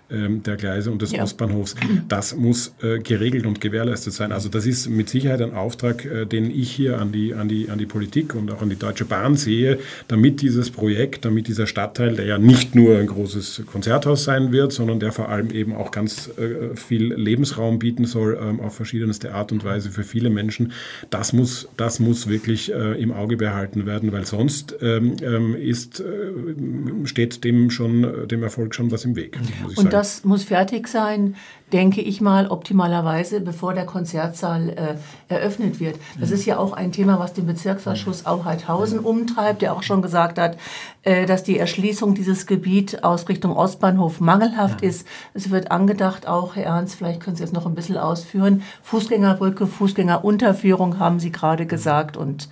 ähm, 0.10 0.44
der 0.44 0.56
Gleise 0.56 0.92
und 0.92 1.02
des 1.02 1.12
ja. 1.12 1.24
Ostbahnhofs, 1.24 1.76
das 2.08 2.36
muss 2.36 2.74
geregelt 3.04 3.46
und 3.46 3.62
gewährleistet 3.62 4.14
sein. 4.14 4.32
Also 4.32 4.50
das 4.50 4.66
ist 4.66 4.90
mit 4.90 5.10
Sicherheit 5.10 5.42
ein 5.42 5.54
Auftrag, 5.54 6.30
den 6.30 6.52
ich 6.52 6.72
hier 6.72 7.00
an 7.00 7.12
die, 7.12 7.34
an, 7.34 7.48
die, 7.48 7.70
an 7.70 7.78
die 7.78 7.86
Politik 7.86 8.36
und 8.36 8.52
auch 8.52 8.62
an 8.62 8.70
die 8.70 8.78
Deutsche 8.78 9.06
Bahn 9.06 9.36
sehe, 9.36 9.80
damit 10.08 10.42
dieses 10.42 10.70
Projekt, 10.70 11.26
damit 11.26 11.48
dieser 11.48 11.68
Stadtteil, 11.68 12.16
der 12.16 12.27
ja 12.28 12.38
nicht 12.38 12.76
nur 12.76 12.98
ein 12.98 13.08
großes 13.08 13.64
Konzerthaus 13.72 14.26
sein 14.26 14.52
wird, 14.52 14.74
sondern 14.74 15.00
der 15.00 15.14
vor 15.14 15.30
allem 15.30 15.50
eben 15.50 15.74
auch 15.74 15.92
ganz 15.92 16.30
äh, 16.38 16.76
viel 16.76 17.14
Lebensraum 17.14 17.80
bieten 17.80 18.06
soll 18.06 18.38
ähm, 18.40 18.60
auf 18.60 18.76
verschiedenste 18.76 19.34
Art 19.34 19.52
und 19.52 19.64
Weise 19.64 19.90
für 19.90 20.04
viele 20.04 20.30
Menschen. 20.30 20.74
Das 21.10 21.32
muss, 21.32 21.70
das 21.78 22.00
muss 22.00 22.28
wirklich 22.28 22.72
äh, 22.74 23.02
im 23.02 23.14
Auge 23.14 23.38
behalten 23.38 23.86
werden, 23.86 24.12
weil 24.12 24.26
sonst 24.26 24.76
ähm, 24.82 25.16
ähm 25.22 25.56
ist, 25.56 26.02
äh, 26.02 27.06
steht 27.06 27.44
dem 27.46 27.70
schon 27.70 28.28
dem 28.28 28.44
Erfolg 28.44 28.76
schon 28.76 28.92
was 28.92 29.06
im 29.06 29.16
Weg. 29.16 29.40
und 29.64 29.76
sagen. 29.76 29.90
das 29.90 30.26
muss 30.26 30.44
fertig 30.44 30.88
sein 30.88 31.36
denke 31.74 32.02
ich 32.02 32.22
mal, 32.22 32.48
optimalerweise, 32.48 33.42
bevor 33.42 33.74
der 33.74 33.86
Konzertsaal 33.86 34.70
äh, 34.70 35.34
eröffnet 35.34 35.80
wird. 35.80 36.00
Das 36.20 36.32
ist 36.32 36.46
ja 36.46 36.58
auch 36.58 36.74
ein 36.74 36.92
Thema, 36.92 37.20
was 37.20 37.34
den 37.34 37.46
Bezirksausschuss 37.46 38.26
Auheithausen 38.26 39.00
umtreibt, 39.00 39.62
der 39.62 39.74
auch 39.74 39.84
schon 39.84 40.02
gesagt 40.02 40.40
hat, 40.40 40.58
äh, 41.04 41.26
dass 41.26 41.44
die 41.44 41.60
Erschließung 41.60 42.16
dieses 42.16 42.46
Gebiet 42.46 43.04
aus 43.04 43.28
Richtung 43.28 43.56
Ostbahnhof 43.56 44.22
mangelhaft 44.22 44.82
ja. 44.82 44.90
ist. 44.90 45.08
Es 45.34 45.50
wird 45.50 45.72
angedacht, 45.72 46.26
auch 46.26 46.56
Herr 46.56 46.66
Ernst, 46.66 46.96
vielleicht 46.96 47.22
können 47.22 47.36
Sie 47.36 47.44
es 47.44 47.52
noch 47.52 47.66
ein 47.66 47.76
bisschen 47.76 47.98
ausführen, 47.98 48.64
Fußgängerbrücke, 48.84 49.68
Fußgängerunterführung 49.68 51.00
haben 51.00 51.20
Sie 51.20 51.32
gerade 51.32 51.66
gesagt 51.66 52.16
und 52.16 52.48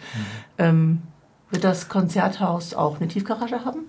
ähm, 0.57 1.01
wird 1.51 1.63
das 1.63 1.87
Konzerthaus 1.87 2.73
auch 2.73 2.99
eine 2.99 3.07
Tiefgarage 3.07 3.63
haben? 3.63 3.85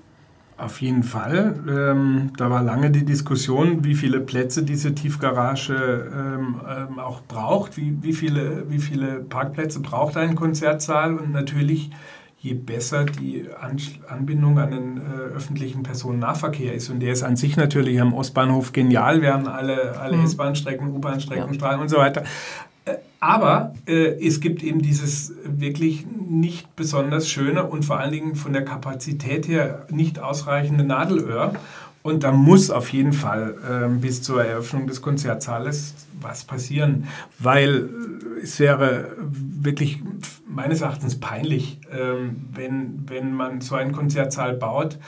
Auf 0.58 0.80
jeden 0.80 1.02
Fall. 1.02 1.54
Ähm, 1.68 2.32
da 2.38 2.48
war 2.48 2.62
lange 2.62 2.90
die 2.90 3.04
Diskussion, 3.04 3.84
wie 3.84 3.94
viele 3.94 4.20
Plätze 4.20 4.62
diese 4.62 4.94
Tiefgarage 4.94 6.10
ähm, 6.14 6.60
ähm, 6.66 6.98
auch 6.98 7.20
braucht, 7.22 7.76
wie, 7.76 7.98
wie, 8.00 8.14
viele, 8.14 8.64
wie 8.70 8.78
viele 8.78 9.20
Parkplätze 9.20 9.80
braucht 9.80 10.16
ein 10.16 10.34
Konzertsaal 10.34 11.14
und 11.14 11.30
natürlich 11.32 11.90
je 12.38 12.54
besser 12.54 13.04
die 13.04 13.46
an 13.60 13.76
Anbindung 14.08 14.58
an 14.58 14.70
den 14.70 14.96
äh, 14.96 15.34
öffentlichen 15.34 15.82
Personennahverkehr 15.82 16.74
ist. 16.74 16.88
Und 16.88 17.00
der 17.00 17.12
ist 17.12 17.22
an 17.22 17.36
sich 17.36 17.56
natürlich 17.56 18.00
am 18.00 18.14
Ostbahnhof 18.14 18.72
genial. 18.72 19.20
Wir 19.20 19.34
haben 19.34 19.48
alle, 19.48 19.98
alle 19.98 20.16
mhm. 20.16 20.24
S-Bahn-Strecken, 20.24 20.88
U-Bahn-Strecken, 20.88 21.48
ja. 21.48 21.54
Strahlen 21.54 21.80
und 21.80 21.88
so 21.88 21.98
weiter. 21.98 22.24
Aber 23.18 23.74
äh, 23.86 24.24
es 24.24 24.40
gibt 24.40 24.62
eben 24.62 24.82
dieses 24.82 25.32
wirklich 25.44 26.06
nicht 26.06 26.76
besonders 26.76 27.28
schöne 27.28 27.64
und 27.64 27.84
vor 27.84 27.98
allen 27.98 28.12
Dingen 28.12 28.36
von 28.36 28.52
der 28.52 28.64
Kapazität 28.64 29.48
her 29.48 29.86
nicht 29.90 30.18
ausreichende 30.18 30.84
Nadelöhr. 30.84 31.54
und 32.02 32.22
da 32.22 32.30
muss 32.30 32.70
auf 32.70 32.92
jeden 32.92 33.12
Fall 33.12 33.56
äh, 33.68 33.88
bis 33.88 34.22
zur 34.22 34.44
Eröffnung 34.44 34.86
des 34.86 35.02
Konzertsaales 35.02 35.94
was 36.20 36.44
passieren, 36.44 37.08
weil 37.40 37.88
es 38.42 38.60
wäre 38.60 39.16
wirklich 39.18 40.02
meines 40.48 40.82
Erachtens 40.82 41.18
peinlich, 41.18 41.80
ähm, 41.90 42.36
wenn, 42.54 43.04
wenn 43.08 43.32
man 43.32 43.60
so 43.60 43.74
einen 43.74 43.92
Konzertsaal 43.92 44.54
baut 44.54 44.98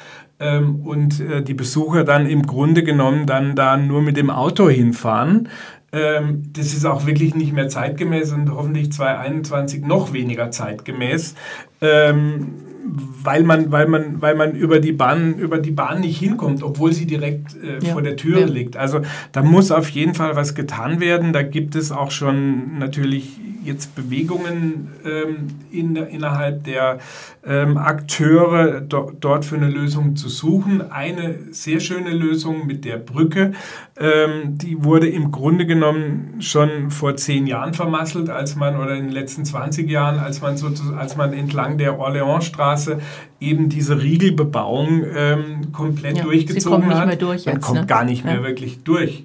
ähm, 0.41 0.81
und 0.85 1.21
äh, 1.21 1.43
die 1.43 1.55
Besucher 1.55 2.05
dann 2.05 2.27
im 2.27 2.45
Grunde 2.45 2.83
genommen 2.83 3.27
dann 3.27 3.55
da 3.55 3.77
nur 3.77 4.03
mit 4.03 4.17
dem 4.17 4.31
Auto 4.31 4.69
hinfahren. 4.69 5.49
Ähm, 5.91 6.43
das 6.53 6.75
ist 6.75 6.85
auch 6.85 7.07
wirklich 7.07 7.35
nicht 7.35 7.53
mehr 7.53 7.69
zeitgemäß 7.69 8.33
und 8.33 8.51
hoffentlich 8.51 8.93
2021 8.93 9.85
noch 9.85 10.13
weniger 10.13 10.51
zeitgemäß. 10.51 11.35
Ähm, 11.81 12.49
weil 12.91 13.43
man, 13.43 13.71
weil 13.71 13.87
man, 13.87 14.21
weil 14.23 14.35
man 14.35 14.55
über 14.55 14.81
die 14.81 14.93
Bahn, 14.93 15.39
über 15.39 15.59
die 15.59 15.71
Bahn 15.71 16.01
nicht 16.01 16.19
hinkommt, 16.19 16.63
obwohl 16.63 16.93
sie 16.93 17.07
direkt 17.07 17.57
äh, 17.63 17.85
ja. 17.85 17.93
vor 17.93 18.03
der 18.03 18.17
Tür 18.17 18.41
ja. 18.41 18.47
liegt. 18.47 18.77
Also 18.77 19.01
da 19.33 19.43
muss 19.43 19.71
auf 19.71 19.89
jeden 19.91 20.15
Fall 20.15 20.37
was 20.37 20.55
getan 20.55 21.01
werden. 21.01 21.33
Da 21.33 21.43
gibt 21.43 21.75
es 21.75 21.93
auch 21.93 22.11
schon 22.11 22.79
natürlich 22.79 23.39
jetzt 23.69 23.95
Bewegungen 23.95 24.93
ähm, 25.05 25.49
in, 25.71 25.95
innerhalb 25.95 26.65
der 26.65 26.99
ähm, 27.47 27.77
Akteure 27.77 28.81
do, 28.81 29.13
dort 29.21 29.45
für 29.45 29.57
eine 29.57 29.69
Lösung 29.69 30.17
zu 30.17 30.29
suchen. 30.29 30.91
Eine 30.91 31.37
sehr 31.53 31.79
schöne 31.79 32.11
Lösung 32.11 32.67
mit 32.67 32.85
der 32.85 32.97
Brücke, 32.97 33.53
ähm, 33.97 34.59
die 34.59 34.83
wurde 34.83 35.09
im 35.09 35.31
Grunde 35.31 35.67
genommen 35.67 36.41
schon 36.41 36.91
vor 36.91 37.17
zehn 37.17 37.47
Jahren 37.47 37.75
vermasselt, 37.75 38.31
als 38.31 38.57
man 38.57 38.77
oder 38.77 38.97
in 38.97 39.05
den 39.05 39.13
letzten 39.13 39.45
20 39.45 39.89
Jahren, 39.89 40.19
als 40.19 40.41
man, 40.41 40.57
so, 40.57 40.69
als 40.97 41.17
man 41.17 41.33
entlang 41.33 41.79
der 41.79 41.99
Orleansstraße 41.99 42.99
eben 43.41 43.69
diese 43.69 44.03
Riegelbebauung 44.03 45.05
ähm, 45.15 45.73
komplett 45.73 46.19
ja, 46.19 46.25
durchgezogen 46.25 46.95
hat. 46.95 47.23
Durch 47.23 47.47
man 47.47 47.61
kommt 47.61 47.81
ne? 47.81 47.87
gar 47.87 48.05
nicht 48.05 48.25
mehr 48.25 48.37
ja. 48.37 48.43
wirklich 48.43 48.83
durch. 48.83 49.25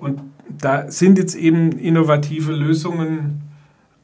Und 0.00 0.20
da 0.48 0.90
sind 0.90 1.18
jetzt 1.18 1.34
eben 1.34 1.72
innovative 1.72 2.52
Lösungen 2.52 3.47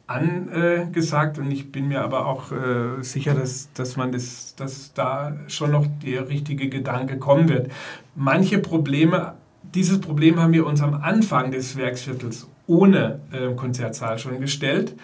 angesagt 0.06 1.38
und 1.38 1.50
ich 1.50 1.72
bin 1.72 1.88
mir 1.88 2.02
aber 2.02 2.26
auch 2.26 2.52
äh, 2.52 3.02
sicher, 3.02 3.34
dass, 3.34 3.72
dass 3.72 3.96
man 3.96 4.12
das, 4.12 4.54
dass 4.54 4.92
da 4.92 5.34
schon 5.48 5.70
noch 5.70 5.86
der 6.04 6.28
richtige 6.28 6.68
Gedanke 6.68 7.18
kommen 7.18 7.48
wird. 7.48 7.70
Manche 8.14 8.58
Probleme, 8.58 9.34
dieses 9.74 10.00
Problem 10.00 10.38
haben 10.38 10.52
wir 10.52 10.66
uns 10.66 10.82
am 10.82 10.94
Anfang 10.94 11.50
des 11.52 11.76
Werksviertels 11.76 12.46
ohne 12.66 13.20
äh, 13.32 13.54
Konzertsaal 13.54 14.18
schon 14.18 14.40
gestellt 14.40 14.94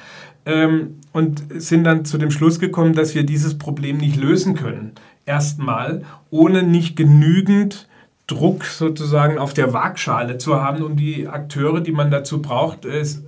ähm, 0.45 1.01
und 1.13 1.45
sind 1.55 1.85
dann 1.85 2.05
zu 2.05 2.19
dem 2.19 2.31
Schluss 2.31 2.59
gekommen, 2.59 2.95
dass 2.95 3.15
wir 3.15 3.25
dieses 3.25 3.57
Problem 3.57 3.97
nicht 3.97 4.17
lösen 4.17 4.55
können. 4.55 4.93
Erstmal, 5.25 6.05
ohne 6.31 6.63
nicht 6.63 6.97
genügend 6.97 7.89
Druck 8.27 8.65
sozusagen 8.65 9.39
auf 9.39 9.55
der 9.55 9.73
Waagschale 9.73 10.39
zu 10.39 10.61
haben, 10.61 10.83
um 10.83 10.97
die 10.97 11.27
Akteure, 11.27 11.81
die 11.81 11.93
man 11.93 12.11
dazu 12.11 12.41
braucht, 12.41 12.85
es 12.85 13.23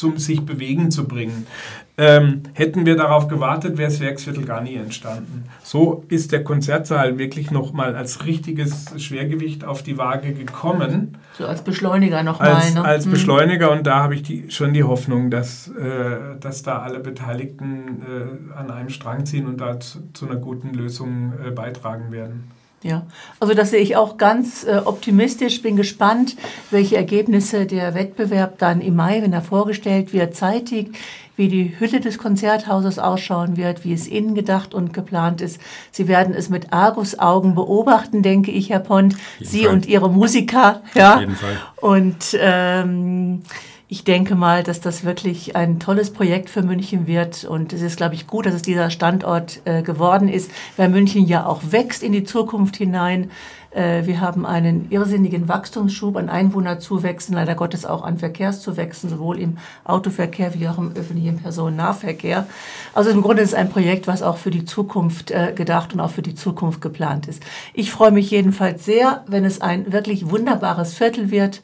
zum 0.00 0.16
sich 0.16 0.44
bewegen 0.44 0.90
zu 0.90 1.06
bringen. 1.06 1.46
Ähm, 1.98 2.44
hätten 2.54 2.86
wir 2.86 2.96
darauf 2.96 3.28
gewartet, 3.28 3.76
wäre 3.76 3.90
das 3.90 4.00
Werksviertel 4.00 4.46
gar 4.46 4.62
nie 4.62 4.74
entstanden. 4.74 5.44
So 5.62 6.04
ist 6.08 6.32
der 6.32 6.42
Konzertsaal 6.42 7.18
wirklich 7.18 7.50
nochmal 7.50 7.94
als 7.94 8.24
richtiges 8.24 8.94
Schwergewicht 8.96 9.66
auf 9.66 9.82
die 9.82 9.98
Waage 9.98 10.32
gekommen. 10.32 11.18
So 11.36 11.46
als 11.46 11.62
Beschleuniger 11.62 12.22
nochmal. 12.22 12.54
Als, 12.54 12.74
ne? 12.74 12.82
als 12.82 13.04
hm. 13.04 13.12
Beschleuniger 13.12 13.70
und 13.70 13.86
da 13.86 14.02
habe 14.02 14.14
ich 14.14 14.22
die, 14.22 14.50
schon 14.50 14.72
die 14.72 14.84
Hoffnung, 14.84 15.30
dass, 15.30 15.68
äh, 15.68 16.38
dass 16.40 16.62
da 16.62 16.78
alle 16.78 17.00
Beteiligten 17.00 18.00
äh, 18.00 18.58
an 18.58 18.70
einem 18.70 18.88
Strang 18.88 19.26
ziehen 19.26 19.46
und 19.46 19.60
da 19.60 19.78
zu, 19.78 19.98
zu 20.14 20.26
einer 20.26 20.36
guten 20.36 20.72
Lösung 20.72 21.34
äh, 21.46 21.50
beitragen 21.50 22.12
werden. 22.12 22.50
Ja, 22.82 23.02
also 23.40 23.52
das 23.52 23.70
sehe 23.70 23.80
ich 23.80 23.96
auch 23.96 24.16
ganz 24.16 24.64
äh, 24.64 24.80
optimistisch. 24.82 25.60
Bin 25.60 25.76
gespannt, 25.76 26.36
welche 26.70 26.96
Ergebnisse 26.96 27.66
der 27.66 27.94
Wettbewerb 27.94 28.58
dann 28.58 28.80
im 28.80 28.96
Mai, 28.96 29.20
wenn 29.20 29.34
er 29.34 29.42
vorgestellt 29.42 30.14
wird, 30.14 30.34
zeitigt, 30.34 30.96
wie 31.36 31.48
die 31.48 31.78
Hütte 31.78 32.00
des 32.00 32.16
Konzerthauses 32.16 32.98
ausschauen 32.98 33.58
wird, 33.58 33.84
wie 33.84 33.92
es 33.92 34.06
innen 34.06 34.34
gedacht 34.34 34.72
und 34.72 34.94
geplant 34.94 35.42
ist. 35.42 35.60
Sie 35.90 36.08
werden 36.08 36.34
es 36.34 36.48
mit 36.48 36.72
Argusaugen 36.72 37.54
beobachten, 37.54 38.22
denke 38.22 38.50
ich, 38.50 38.70
Herr 38.70 38.80
Pont. 38.80 39.14
Sie 39.40 39.64
Fall. 39.64 39.74
und 39.74 39.86
Ihre 39.86 40.08
Musiker. 40.08 40.82
Ja. 40.94 41.14
Auf 41.14 41.20
jeden 41.20 41.36
Fall. 41.36 41.58
Und 41.80 42.38
ähm, 42.38 43.42
ich 43.92 44.04
denke 44.04 44.36
mal, 44.36 44.62
dass 44.62 44.80
das 44.80 45.02
wirklich 45.04 45.56
ein 45.56 45.80
tolles 45.80 46.12
Projekt 46.12 46.48
für 46.48 46.62
München 46.62 47.08
wird. 47.08 47.44
Und 47.44 47.72
es 47.72 47.82
ist, 47.82 47.96
glaube 47.96 48.14
ich, 48.14 48.28
gut, 48.28 48.46
dass 48.46 48.54
es 48.54 48.62
dieser 48.62 48.88
Standort 48.88 49.62
äh, 49.64 49.82
geworden 49.82 50.28
ist, 50.28 50.52
weil 50.76 50.88
München 50.88 51.26
ja 51.26 51.44
auch 51.44 51.60
wächst 51.70 52.04
in 52.04 52.12
die 52.12 52.22
Zukunft 52.22 52.76
hinein. 52.76 53.32
Äh, 53.72 54.06
wir 54.06 54.20
haben 54.20 54.46
einen 54.46 54.92
irrsinnigen 54.92 55.48
Wachstumsschub 55.48 56.16
an 56.16 56.28
Einwohnerzuwächsen, 56.28 57.34
leider 57.34 57.56
Gottes 57.56 57.84
auch 57.84 58.04
an 58.04 58.18
Verkehrszuwächsen, 58.18 59.10
sowohl 59.10 59.40
im 59.40 59.58
Autoverkehr 59.82 60.54
wie 60.54 60.68
auch 60.68 60.78
im 60.78 60.92
öffentlichen 60.92 61.40
Personennahverkehr. 61.40 62.46
Also 62.94 63.10
im 63.10 63.22
Grunde 63.22 63.42
ist 63.42 63.48
es 63.48 63.54
ein 63.54 63.70
Projekt, 63.70 64.06
was 64.06 64.22
auch 64.22 64.36
für 64.36 64.52
die 64.52 64.64
Zukunft 64.64 65.32
äh, 65.32 65.52
gedacht 65.52 65.94
und 65.94 65.98
auch 65.98 66.10
für 66.10 66.22
die 66.22 66.36
Zukunft 66.36 66.80
geplant 66.80 67.26
ist. 67.26 67.42
Ich 67.74 67.90
freue 67.90 68.12
mich 68.12 68.30
jedenfalls 68.30 68.84
sehr, 68.84 69.24
wenn 69.26 69.44
es 69.44 69.60
ein 69.60 69.92
wirklich 69.92 70.30
wunderbares 70.30 70.94
Viertel 70.94 71.32
wird 71.32 71.62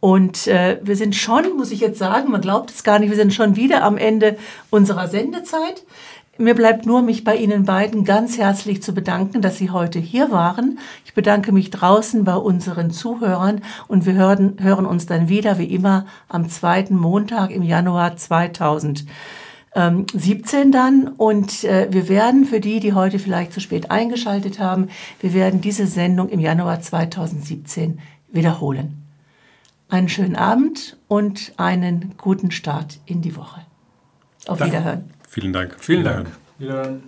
und 0.00 0.46
äh, 0.46 0.78
wir 0.82 0.96
sind 0.96 1.16
schon, 1.16 1.56
muss 1.56 1.70
ich 1.70 1.80
jetzt 1.80 1.98
sagen, 1.98 2.30
man 2.30 2.40
glaubt 2.40 2.70
es 2.70 2.84
gar 2.84 2.98
nicht, 2.98 3.10
wir 3.10 3.16
sind 3.16 3.32
schon 3.32 3.56
wieder 3.56 3.82
am 3.82 3.96
Ende 3.96 4.36
unserer 4.70 5.08
Sendezeit. 5.08 5.84
Mir 6.38 6.54
bleibt 6.54 6.84
nur, 6.84 7.00
mich 7.00 7.24
bei 7.24 7.34
Ihnen 7.34 7.64
beiden 7.64 8.04
ganz 8.04 8.36
herzlich 8.36 8.82
zu 8.82 8.92
bedanken, 8.92 9.40
dass 9.40 9.56
Sie 9.56 9.70
heute 9.70 9.98
hier 9.98 10.30
waren. 10.30 10.78
Ich 11.06 11.14
bedanke 11.14 11.50
mich 11.50 11.70
draußen 11.70 12.24
bei 12.24 12.36
unseren 12.36 12.90
Zuhörern 12.90 13.62
und 13.88 14.04
wir 14.04 14.12
hören, 14.12 14.58
hören 14.60 14.84
uns 14.84 15.06
dann 15.06 15.30
wieder, 15.30 15.56
wie 15.58 15.72
immer, 15.72 16.04
am 16.28 16.50
zweiten 16.50 16.94
Montag 16.94 17.50
im 17.50 17.62
Januar 17.62 18.18
2017 18.18 19.06
dann. 20.72 21.08
Und 21.08 21.64
äh, 21.64 21.88
wir 21.90 22.10
werden 22.10 22.44
für 22.44 22.60
die, 22.60 22.80
die 22.80 22.92
heute 22.92 23.18
vielleicht 23.18 23.54
zu 23.54 23.60
spät 23.60 23.90
eingeschaltet 23.90 24.58
haben, 24.60 24.88
wir 25.20 25.32
werden 25.32 25.62
diese 25.62 25.86
Sendung 25.86 26.28
im 26.28 26.40
Januar 26.40 26.82
2017 26.82 27.98
wiederholen 28.30 29.05
einen 29.88 30.08
schönen 30.08 30.36
Abend 30.36 30.96
und 31.08 31.52
einen 31.56 32.14
guten 32.16 32.50
Start 32.50 32.98
in 33.06 33.22
die 33.22 33.36
Woche. 33.36 33.62
Auf 34.46 34.60
Wiederhören. 34.60 35.10
Vielen 35.28 35.52
Dank. 35.52 35.76
Vielen 35.78 36.04
Dank. 36.04 36.28
Wiederhören. 36.58 37.02